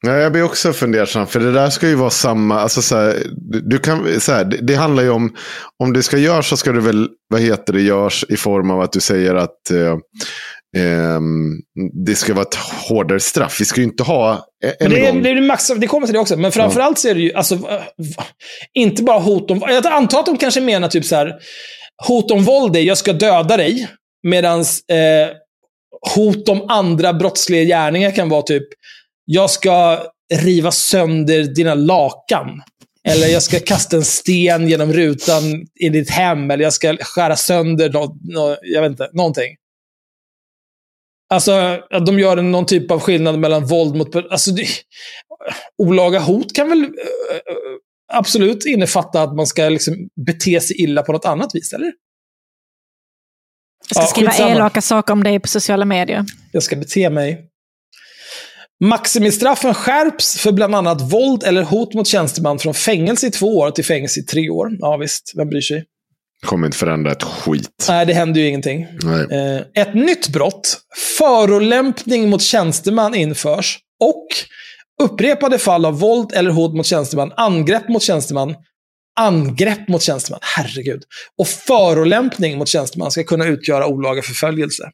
[0.00, 3.22] Ja, jag blir också fundersam, för det där ska ju vara samma, alltså så här,
[3.64, 5.36] du kan, så här, det, det, handlar ju om,
[5.82, 8.80] om det ska göras så ska det väl, vad heter det, görs i form av
[8.80, 9.96] att du säger att eh,
[12.06, 12.54] det ska vara ett
[12.88, 13.60] hårdare straff.
[13.60, 14.46] Vi ska ju inte ha
[14.78, 15.22] en det, gång...
[15.22, 17.58] det, är max, det kommer till det också, men framförallt så är det ju, alltså,
[18.74, 21.34] inte bara hot om, jag antar att de kanske menar typ så här,
[22.06, 23.88] hot om våld är, jag ska döda dig,
[24.28, 25.28] medans eh,
[26.14, 28.66] hot om andra brottsliga gärningar kan vara typ,
[29.24, 30.02] jag ska
[30.34, 32.62] riva sönder dina lakan.
[33.08, 35.42] Eller jag ska kasta en sten genom rutan
[35.80, 36.50] i ditt hem.
[36.50, 39.56] Eller jag ska skära sönder något, något jag vet inte, någonting.
[41.28, 44.16] Alltså, att de gör någon typ av skillnad mellan våld mot...
[44.16, 44.66] Alltså, det,
[45.82, 46.90] olaga hot kan väl uh,
[48.12, 49.94] absolut innefatta att man ska liksom
[50.26, 51.92] bete sig illa på något annat vis, eller?
[53.88, 54.50] Jag ska ja, skriva skitsamma.
[54.50, 56.24] elaka saker om dig på sociala medier.
[56.52, 57.50] Jag ska bete mig.
[58.84, 63.70] Maximistraffen skärps för bland annat våld eller hot mot tjänsteman från fängelse i två år
[63.70, 64.76] till fängelse i tre år.
[64.78, 65.84] Ja visst, vem bryr sig?
[66.44, 67.86] Kommer inte förändra ett skit.
[67.88, 68.86] Nej, det händer ju ingenting.
[69.02, 69.26] Nej.
[69.30, 70.78] Eh, ett nytt brott,
[71.18, 73.78] förolämpning mot tjänsteman, införs.
[74.00, 74.26] Och
[75.02, 78.54] upprepade fall av våld eller hot mot tjänsteman, angrepp mot tjänsteman,
[79.20, 81.02] angrepp mot tjänsteman, herregud,
[81.38, 84.90] och förolämpning mot tjänsteman ska kunna utgöra olaga förföljelse.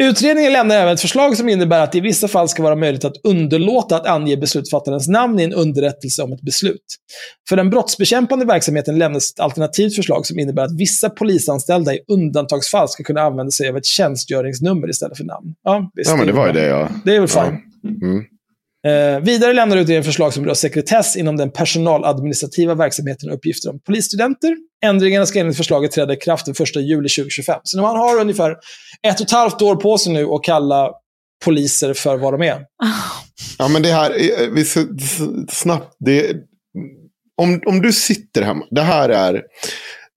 [0.00, 3.04] Utredningen lämnar även ett förslag som innebär att det i vissa fall ska vara möjligt
[3.04, 6.84] att underlåta att ange beslutsfattarens namn i en underrättelse om ett beslut.
[7.48, 12.88] För den brottsbekämpande verksamheten lämnas ett alternativt förslag som innebär att vissa polisanställda i undantagsfall
[12.88, 15.54] ska kunna använda sig av ett tjänstgöringsnummer istället för namn.
[15.62, 16.88] Ja, visst, ja men det var ju det ja.
[17.04, 17.58] Det är väl fine.
[17.82, 18.06] Ja.
[18.06, 18.24] Mm.
[18.86, 23.80] Eh, vidare lämnar utredningen förslag som rör sekretess inom den personaladministrativa verksamheten och uppgifter om
[23.80, 24.56] polisstudenter.
[24.84, 27.60] Ändringarna ska enligt förslaget träda i kraft den 1 juli 2025.
[27.62, 28.50] Så man har ungefär
[29.06, 30.90] ett och ett halvt år på sig nu att kalla
[31.44, 32.64] poliser för vad de är.
[33.58, 34.64] Ja, men det här, eh, vi
[35.48, 36.36] snabbt, det,
[37.36, 39.42] om, om du sitter hemma, det här är,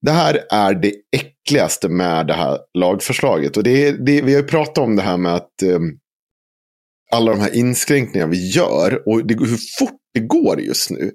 [0.02, 3.56] det här är det äckligaste med det här lagförslaget.
[3.56, 5.98] Och det, det, vi har ju pratat om det här med att um,
[7.14, 11.12] alla de här inskränkningarna vi gör och det, hur fort det går just nu.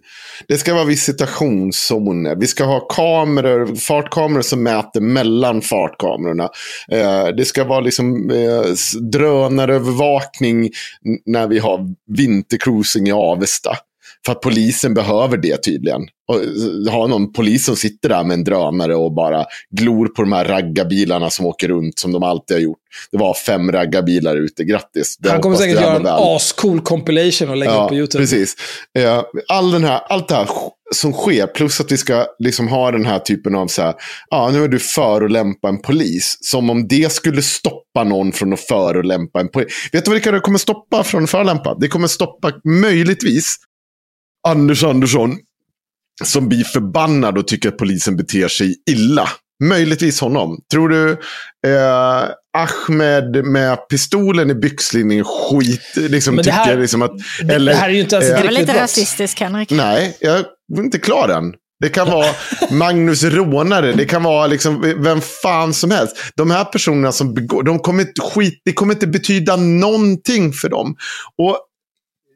[0.47, 2.35] Det ska vara visitationszoner.
[2.35, 6.49] Vi ska ha kameror, fartkameror som mäter mellan fartkamerorna.
[6.91, 8.63] Eh, det ska vara liksom eh,
[9.11, 10.69] drönarövervakning
[11.25, 13.77] när vi har vintercruising i Avesta.
[14.25, 16.01] För att polisen behöver det tydligen.
[16.27, 19.45] Och eh, ha någon polis som sitter där med en drönare och bara
[19.77, 22.77] glor på de här raggarbilarna som åker runt som de alltid har gjort.
[23.11, 25.17] Det var fem raggarbilar ute, grattis.
[25.19, 28.23] Det Han kommer säkert göra en ascool compilation och lägga ja, upp på YouTube.
[28.23, 28.55] Precis.
[28.99, 30.47] Eh, all den här, allt det här
[30.95, 33.93] som sker, plus att vi ska liksom ha den här typen av så här,
[34.29, 36.37] ja nu är du förolämpa en polis.
[36.41, 39.89] Som om det skulle stoppa någon från att förolämpa en polis.
[39.91, 41.77] Vet du vad det kommer stoppa från att förolämpa?
[41.79, 43.57] Det kommer stoppa möjligtvis
[44.49, 45.37] Anders Andersson
[46.23, 49.29] som blir förbannad och tycker att polisen beter sig illa.
[49.63, 50.59] Möjligtvis honom.
[50.71, 51.11] Tror du
[51.67, 57.11] eh, Ahmed med pistolen i byxlinjen skit, liksom Men det här, tycker liksom att...
[57.49, 59.71] Eller, det här är ju inte ens eh, Det var lite rasistiskt Henrik.
[59.71, 60.45] Nej, jag är
[60.77, 61.53] inte klar än.
[61.79, 62.27] Det kan vara
[62.71, 66.15] Magnus Rånare, det kan vara liksom vem fan som helst.
[66.35, 70.69] De här personerna som begår, de kommer inte, skit, det kommer inte betyda någonting för
[70.69, 70.95] dem.
[71.37, 71.57] Och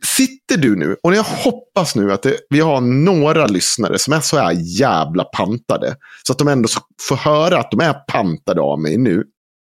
[0.05, 4.19] sitter du nu, och jag hoppas nu att det, vi har några lyssnare som är
[4.19, 5.95] så här jävla pantade.
[6.27, 6.69] Så att de ändå
[7.07, 9.23] får höra att de är pantade av mig nu.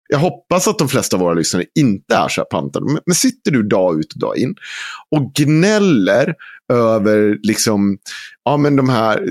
[0.09, 3.01] Jag hoppas att de flesta av våra lyssnare inte är så här pantade.
[3.07, 4.55] Men, sitter du dag ut och dag in
[5.17, 6.35] och gnäller
[6.73, 7.99] över liksom,
[8.45, 9.29] ja men de här,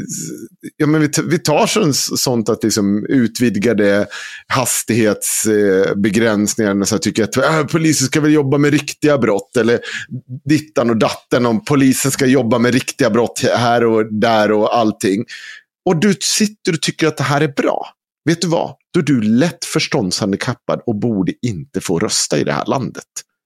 [0.78, 4.08] ja men vi, vi tar sånt, sånt att liksom utvidgade
[4.48, 9.80] hastighetsbegränsningar, så jag tycker att äh, polisen ska väl jobba med riktiga brott, eller
[10.46, 15.26] dittan och datten om polisen ska jobba med riktiga brott här och där och allting.
[15.86, 17.97] Och du sitter och tycker att det här är bra.
[18.28, 18.76] Vet du vad?
[18.94, 23.04] Då är du lätt förståndshandikappad och borde inte få rösta i det här landet.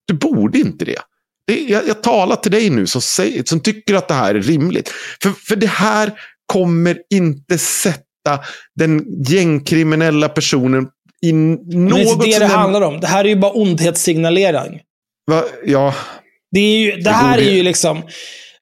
[0.08, 1.00] Du borde inte det.
[1.48, 4.42] det jag, jag talar till dig nu som, säger, som tycker att det här är
[4.42, 4.90] rimligt.
[5.22, 6.14] För, för det här
[6.46, 8.40] kommer inte sätta
[8.76, 10.88] den gängkriminella personen
[11.22, 12.22] i något...
[12.22, 13.00] Det är det det handlar om.
[13.00, 14.80] Det här är ju bara ondhetssignalering.
[15.32, 15.44] Va?
[15.66, 15.96] Ja.
[16.52, 18.02] Det, är ju, det, det här är ju liksom...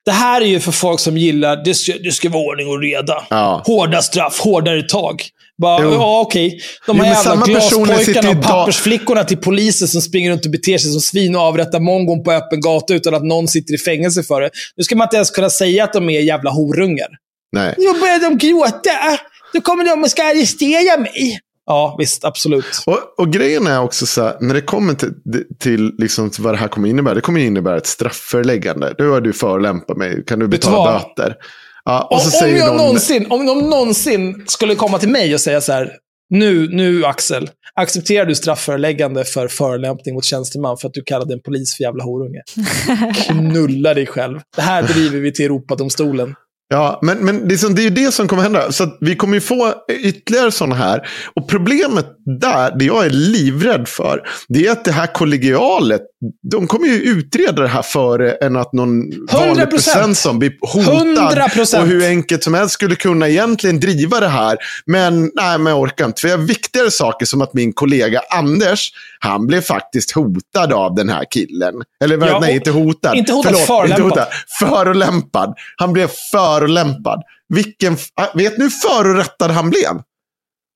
[0.06, 2.82] Det här är ju för folk som gillar, det ska, det ska vara ordning och
[2.82, 3.28] reda.
[3.30, 3.64] Ja.
[3.66, 5.24] Hårda straff, hårdare tag.
[5.60, 5.92] Bara, Jo.
[5.92, 6.60] ja, okej.
[6.86, 10.78] De Jo, här samma jävla glaspojkarna och pappersflickorna till polisen som springer runt och beter
[10.78, 14.24] sig som svin och avrättar mongon på öppen gata utan att någon sitter i fängelse
[14.24, 14.50] för det.
[14.76, 17.08] Nu ska man inte ens kunna säga att de är jävla horungar.
[17.52, 17.76] Nej.
[17.78, 19.20] Nu börjar de gråta.
[19.54, 21.40] Då kommer de och ska arrestera mig.
[21.66, 22.26] Ja, visst.
[22.26, 22.66] Absolut.
[22.86, 25.14] Och, och grejen är också så här, när det kommer till,
[25.60, 27.14] till, liksom, vad det här kommer innebära.
[27.14, 28.94] Det kommer innebära ett strafföreläggande.
[28.98, 30.24] Nu har du förolämpat mig.
[30.26, 31.36] Kan du betala böter?
[31.86, 35.34] Ja, och Och, så om, jag någon, någonsin, om de någonsin skulle komma till mig
[35.34, 35.92] och säga så här.
[36.30, 41.42] Nu, nu Axel, accepterar du strafföreläggande för förolämpning mot tjänsteman för att du kallade en
[41.42, 42.42] polis för jävla horunge?
[43.26, 44.40] Knulla dig själv.
[44.56, 46.36] Det här driver vi till Europadomstolen.
[46.72, 48.72] Ja, men, men det, är ju det som kommer hända.
[48.72, 51.08] Så vi kommer ju få ytterligare sådana här.
[51.36, 52.06] Och problemet
[52.40, 56.02] där, det jag är livrädd för, det är att det här kollegialet,
[56.52, 59.66] de kommer ju utreda det här före än att någon vanlig 100%.
[59.66, 61.38] procent som blir hotad.
[61.38, 61.82] 100%.
[61.82, 64.58] Och hur enkelt som helst skulle kunna egentligen driva det här.
[64.86, 66.22] Men nej, men jag orkar inte.
[66.22, 70.96] För jag har viktigare saker som att min kollega Anders, han blev faktiskt hotad av
[70.96, 71.74] den här killen.
[72.04, 73.16] Eller Ja, nej, inte hotad.
[73.16, 74.06] inte hotad, Förlåt, förolämpad.
[74.06, 74.28] Inte hotad.
[74.60, 75.54] Förolämpad.
[75.78, 76.10] Han blev
[76.60, 77.24] förolämpad.
[77.54, 80.02] Vilken, ah, vet ni hur förorättad han blev?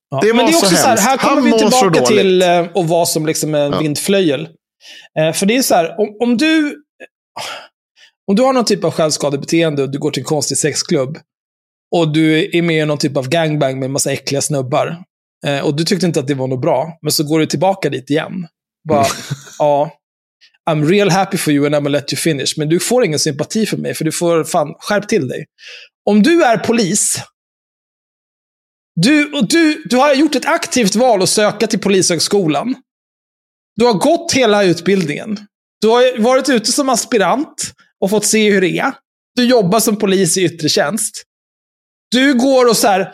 [0.09, 0.19] Ja.
[0.21, 1.03] Det Men var det är också så så här, hemskt.
[1.05, 3.79] här kommer Han vi så tillbaka till eh, att vara som liksom en Ja.
[3.79, 4.47] vindflöjel.
[5.19, 6.83] Eh, för det är så här, om, om du
[8.27, 11.17] om du har någon typ av självskadebeteende och du går till en konstig sexklubb
[11.95, 14.97] och du är med i någon typ av gangbang med en massa äckliga snubbar
[15.47, 17.89] eh, och du tyckte inte att det var något bra, men så går du tillbaka
[17.89, 18.47] dit igen.
[18.89, 19.05] Bara,
[19.59, 19.91] ja,
[20.69, 22.57] I'm real happy for you and I'm gonna let you finish.
[22.57, 25.45] Men du får ingen sympati för mig, för du får fan skärp till dig.
[26.05, 27.23] Om du är polis
[28.95, 32.75] du, och du, du har gjort ett aktivt val att söka till Polishögskolan.
[33.75, 35.39] Du har gått hela utbildningen.
[35.81, 38.93] Du har varit ute som aspirant och fått se hur det är.
[39.35, 41.23] Du jobbar som polis i yttre tjänst.
[42.11, 43.13] Du går och så här...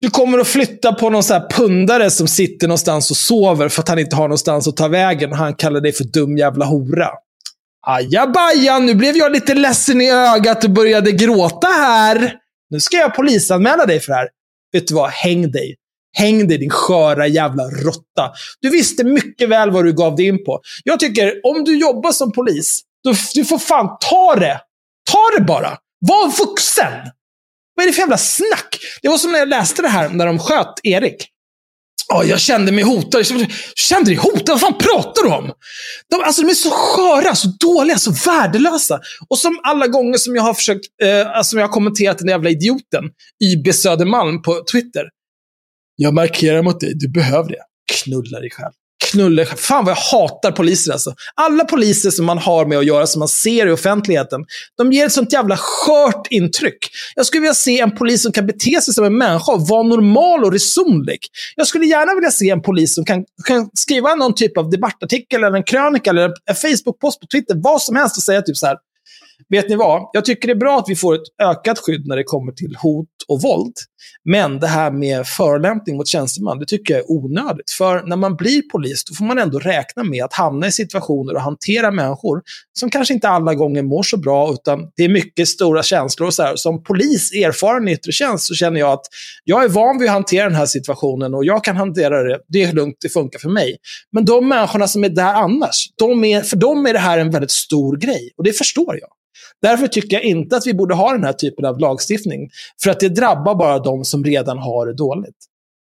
[0.00, 3.82] Du kommer att flytta på någon så här pundare som sitter någonstans och sover för
[3.82, 5.32] att han inte har någonstans att ta vägen.
[5.32, 7.08] Han kallar dig för dum jävla hora.
[7.86, 12.34] Ajabaja, nu blev jag lite ledsen i ögat och började gråta här.
[12.70, 14.28] Nu ska jag polisanmäla dig för det här.
[14.72, 15.10] Vet du vad?
[15.10, 15.76] Häng dig.
[16.16, 18.32] Häng dig din sköra jävla råtta.
[18.60, 20.60] Du visste mycket väl vad du gav dig in på.
[20.84, 24.60] Jag tycker, om du jobbar som polis, då, du får fan ta det.
[25.12, 25.78] Ta det bara.
[26.00, 26.92] Var vuxen.
[27.78, 28.78] Vad är det för jävla snack?
[29.02, 31.28] Det var som när jag läste det här när de sköt Erik.
[32.14, 33.26] Oh, jag kände mig hotad.
[33.74, 34.48] Kände- dig hotad?
[34.48, 35.52] Vad fan pratar du om?
[36.10, 39.00] De, alltså, de är så sköra, så dåliga, så värdelösa.
[39.28, 42.50] Och som alla gånger som jag har försökt, eh, alltså, jag har kommenterat den jävla
[42.50, 43.04] idioten,
[43.44, 45.02] YB Södermalm på Twitter.
[45.96, 47.62] Jag markerar mot dig, du behöver det.
[47.92, 49.46] Knulla dig själv knulle...
[49.46, 51.14] Fan vad jag hatar poliser alltså.
[51.34, 54.44] Alla poliser som man har med att göra, som man ser i offentligheten,
[54.76, 56.78] de ger ett sånt jävla skört intryck.
[57.14, 59.82] Jag skulle vilja se en polis som kan bete sig som en människa och vara
[59.82, 61.18] normal och resonlig.
[61.56, 65.44] Jag skulle gärna vilja se en polis som kan, kan skriva någon typ av debattartikel,
[65.44, 68.66] eller en krönika, eller en Facebook-post på Twitter, vad som helst och säga typ så
[68.66, 68.76] här.
[69.50, 70.10] Vet ni vad?
[70.12, 72.76] Jag tycker det är bra att vi får ett ökat skydd när det kommer till
[72.82, 73.74] hot och våld.
[74.24, 77.70] Men det här med förolämpning mot tjänsteman, det tycker jag är onödigt.
[77.78, 81.34] För när man blir polis, då får man ändå räkna med att hamna i situationer
[81.34, 82.42] och hantera människor
[82.78, 86.26] som kanske inte alla gånger mår så bra, utan det är mycket stora känslor.
[86.26, 86.56] Och så här.
[86.56, 89.06] Som polis, erfaren i yttre tjänst, så känner jag att
[89.44, 92.38] jag är van vid att hantera den här situationen och jag kan hantera det.
[92.48, 93.76] Det är lugnt, det funkar för mig.
[94.12, 97.30] Men de människorna som är där annars, de är, för dem är det här en
[97.30, 98.30] väldigt stor grej.
[98.36, 99.08] Och det förstår jag.
[99.62, 102.50] Därför tycker jag inte att vi borde ha den här typen av lagstiftning.
[102.82, 105.36] För att det drabbar bara de som redan har det dåligt.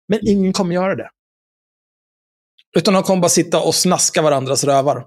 [0.09, 1.09] Men ingen kommer göra det.
[2.77, 5.05] Utan de kommer bara sitta och snaska varandras rövar.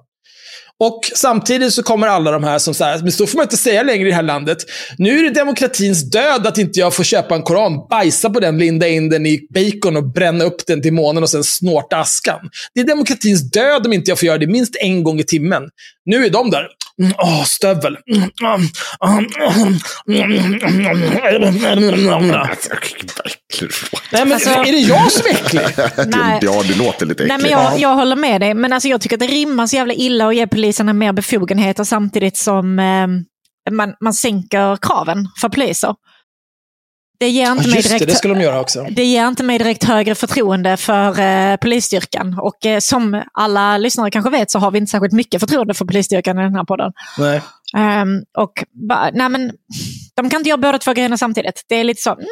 [0.79, 3.83] Och samtidigt så kommer alla de här som säger, men så får man inte säga
[3.83, 4.57] längre i det här landet.
[4.97, 8.57] Nu är det demokratins död att inte jag får köpa en koran, bajsa på den,
[8.57, 12.49] linda in den i bacon och bränna upp den till månen och sen snorta askan.
[12.73, 15.63] Det är demokratins död om inte jag får göra det minst en gång i timmen.
[16.05, 16.67] Nu är de där.
[17.17, 17.97] Åh, stövel.
[24.11, 25.61] Nej, men Alltså- är det jag som är äcklig?
[26.17, 26.39] Nej.
[26.41, 27.51] ja, du låter lite Nej, äcklig.
[27.51, 29.93] men jag, jag håller med dig, men alltså, jag tycker att det rimmar så jävla
[29.93, 33.07] illa att ge poliserna mer befogenheter samtidigt som eh,
[33.71, 35.95] man, man sänker kraven för poliser.
[37.19, 38.85] Det ger inte, mig Just det, direkt, det skulle de göra också.
[38.91, 42.39] det ger inte mig direkt högre förtroende för eh, polisstyrkan.
[42.39, 45.85] Och eh, som alla lyssnare kanske vet så har vi inte särskilt mycket förtroende för
[45.85, 46.91] polisstyrkan i den här podden.
[47.17, 47.41] Nej.
[47.77, 49.51] Ehm, och bara, nej men,
[50.15, 51.65] de kan inte göra båda två grejerna samtidigt.
[51.69, 52.25] Det är lite så, mm,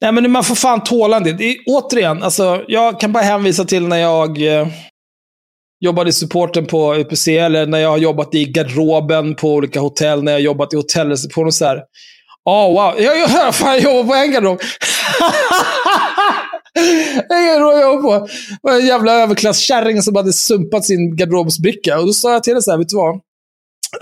[0.00, 1.32] Nej, men man får fan tåla det.
[1.32, 4.68] det är, återigen, alltså, jag kan bara hänvisa till när jag eh,
[5.80, 10.22] jobbade i supporten på UPC, eller när jag har jobbat i garderoben på olika hotell,
[10.22, 11.80] när jag har jobbat i hotellreception och så här.
[12.46, 13.00] Oh, wow.
[13.02, 14.60] Jag, jag, fan, jag jobbar på en garderob.
[17.28, 18.26] Jag på.
[18.50, 21.98] Det var en jävla överklasskärring som hade sumpat sin garderobsbricka.
[21.98, 23.14] Och då sa jag till henne så här, vet du vad?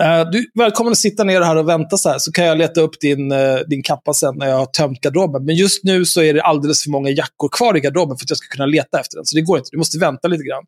[0.01, 2.57] Eh, du är välkommen att sitta ner här och vänta så här, så kan jag
[2.57, 5.45] leta upp din, eh, din kappa sen när jag har tömt garderoben.
[5.45, 8.29] Men just nu så är det alldeles för många jackor kvar i garderoben för att
[8.29, 9.25] jag ska kunna leta efter den.
[9.25, 10.63] Så det går inte, du måste vänta lite grann.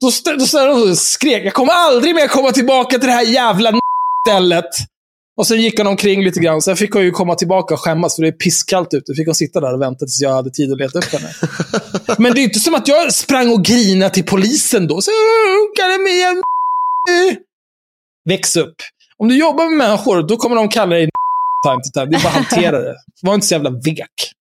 [0.00, 3.22] Då, st- då stod hon skrek, jag kommer aldrig mer komma tillbaka till det här
[3.26, 3.72] jävla
[4.28, 4.64] stället.
[5.36, 8.16] Och sen gick hon omkring lite grann, sen fick hon ju komma tillbaka och skämmas
[8.16, 9.14] för det är pisskallt ute.
[9.14, 11.28] fick hon sitta där och vänta tills jag hade tid att leta upp henne.
[12.18, 15.00] Men det är inte som att jag sprang och grinade till polisen då.
[15.00, 16.42] Så, "Åh, kan med en
[18.28, 18.74] Väx upp.
[19.18, 21.08] Om du jobbar med människor, då kommer de kalla dig
[21.66, 22.06] time to time.
[22.06, 22.94] Det är bara att hantera det.
[23.22, 24.32] Var inte så jävla vek.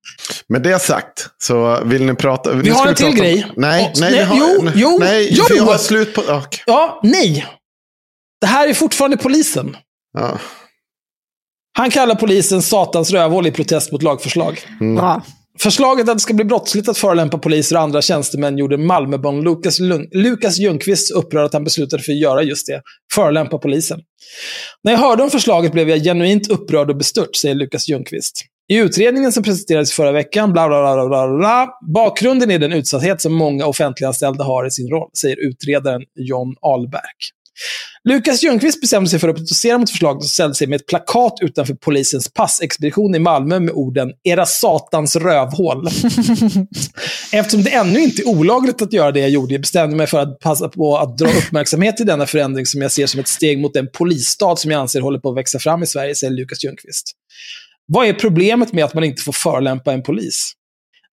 [0.47, 2.53] Med det sagt, så vill ni prata...
[2.53, 3.51] Vi har en till grej.
[3.55, 5.43] Nej, nej, nej, har, jo, jo, nej, jo.
[5.43, 6.22] för jag har slut på...
[6.22, 6.63] okej.
[6.65, 7.45] Ja, nej.
[8.41, 9.77] Det här är fortfarande polisen.
[10.17, 10.39] Ja.
[11.77, 14.60] Han kallar polisen satans rövhål i protest mot lagförslag.
[14.80, 15.22] bra.
[15.60, 19.80] Förslaget att det ska bli brottsligt att förolämpa poliser och andra tjänstemän gjorde Malmöbon Lukas,
[19.80, 22.81] Lund- Lukas Ljungqvist upprörd att han beslutade för att göra just det.
[23.14, 23.99] Förolämpa polisen.
[24.84, 28.41] När jag hörde om förslaget blev jag genuint upprörd och bestört, säger Lukas Ljungqvist.
[28.68, 32.73] I utredningen som presenterades förra veckan, bla bla bla, bla, bla, bla, bakgrunden är den
[32.73, 37.02] utsatthet som många offentliganställda har i sin roll, säger utredaren John Ahlberg.
[38.03, 41.34] Lukas Ljungqvist bestämde sig för att protestera mot förslaget och ställde sig med ett plakat
[41.41, 45.88] utanför polisens passexpedition i Malmö med orden “Era satans rövhål”.
[47.32, 50.19] Eftersom det ännu inte är olagligt att göra det jag gjorde, bestämde jag mig för
[50.19, 53.60] att passa på att dra uppmärksamhet till denna förändring som jag ser som ett steg
[53.60, 56.64] mot den polisstat som jag anser håller på att växa fram i Sverige, säger Lukas
[56.64, 57.11] Ljungqvist.
[57.88, 60.53] Vad är problemet med att man inte får förolämpa en polis?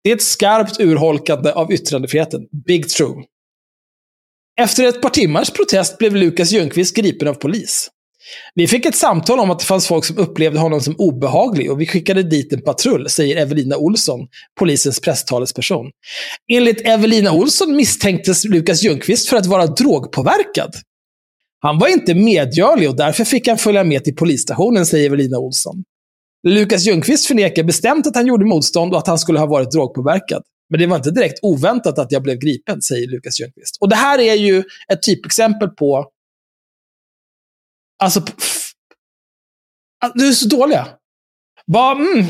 [0.03, 2.41] Det är ett skarpt urholkande av yttrandefriheten.
[2.67, 3.23] Big true.
[4.59, 7.89] Efter ett par timmars protest blev Lukas Ljungqvist gripen av polis.
[8.55, 11.81] Vi fick ett samtal om att det fanns folk som upplevde honom som obehaglig och
[11.81, 14.19] vi skickade dit en patrull, säger Evelina Olsson,
[14.59, 15.85] polisens presstalesperson.
[16.53, 20.75] Enligt Evelina Olsson misstänktes Lukas Ljungqvist för att vara drogpåverkad.
[21.59, 25.83] Han var inte medgörlig och därför fick han följa med till polisstationen, säger Evelina Olsson.
[26.47, 30.43] Lukas Ljungqvist förnekar bestämt att han gjorde motstånd och att han skulle ha varit drogpåverkad.
[30.71, 33.77] Men det var inte direkt oväntat att jag blev gripen, säger Lukas Ljungqvist.
[33.81, 36.11] Och det här är ju ett typexempel på...
[38.03, 38.21] Alltså...
[38.21, 38.71] p- f-
[40.05, 40.87] att Du är så dåliga.
[41.67, 42.25] Bara, mm,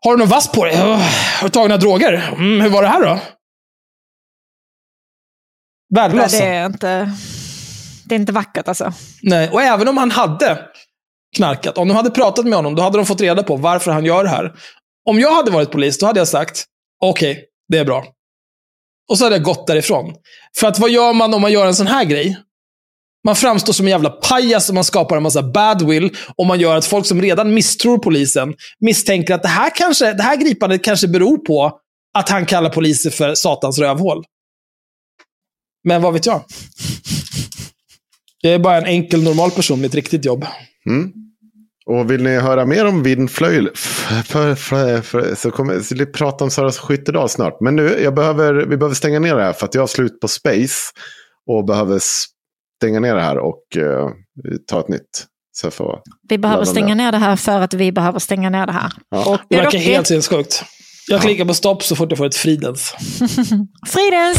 [0.00, 0.76] har du någon vass på dig?
[0.76, 2.12] Har du tagit några droger?
[2.36, 3.14] Mm, hur var det här då?
[3.14, 3.22] Nej,
[5.94, 6.36] Värdelösa.
[6.38, 7.12] det, är inte,
[8.04, 8.92] det är inte vackert alltså.
[9.22, 10.58] Nej, och även om han hade
[11.36, 14.04] knarkat, om de hade pratat med honom, då hade de fått reda på varför han
[14.04, 14.52] gör det här.
[15.08, 16.64] Om jag hade varit polis, då hade jag sagt,
[17.10, 18.06] okej, det är bra.
[19.08, 20.14] Och så hade jag gått därifrån.
[20.56, 22.36] För att vad gör man om man gör en sån här grej?
[23.24, 26.16] Man framstår som en jävla pajas och man skapar en massa badwill.
[26.36, 30.22] Och man gör att folk som redan misstror polisen misstänker att det här, kanske, det
[30.22, 31.78] här gripandet kanske beror på
[32.14, 34.24] att han kallar poliser för satans rövhål.
[35.84, 36.44] Men vad vet jag?
[38.40, 40.46] Jag är bara en enkel, normal person med ett riktigt jobb.
[40.86, 41.12] Mm.
[41.86, 43.70] Och vill ni höra mer om vindflöjel
[45.36, 47.60] så kommer vi prata om Sara Skyttedal snart.
[47.60, 50.20] Men nu, jag behöver, vi behöver stänga ner det här för att jag har slut
[50.20, 50.76] på space.
[51.50, 52.00] Och behöver
[52.78, 54.08] stänga ner det här och uh,
[54.66, 55.26] ta ett nytt.
[55.52, 56.94] Så jag får Vi behöver stänga ner.
[56.94, 58.92] ner det här för att vi behöver stänga ner det här.
[59.10, 59.32] Ja.
[59.34, 60.64] Och Det är verkar helt sinnessjukt.
[61.08, 62.94] Jag klickar på stopp så fort jag får ett fridens.
[63.86, 64.38] Fridens!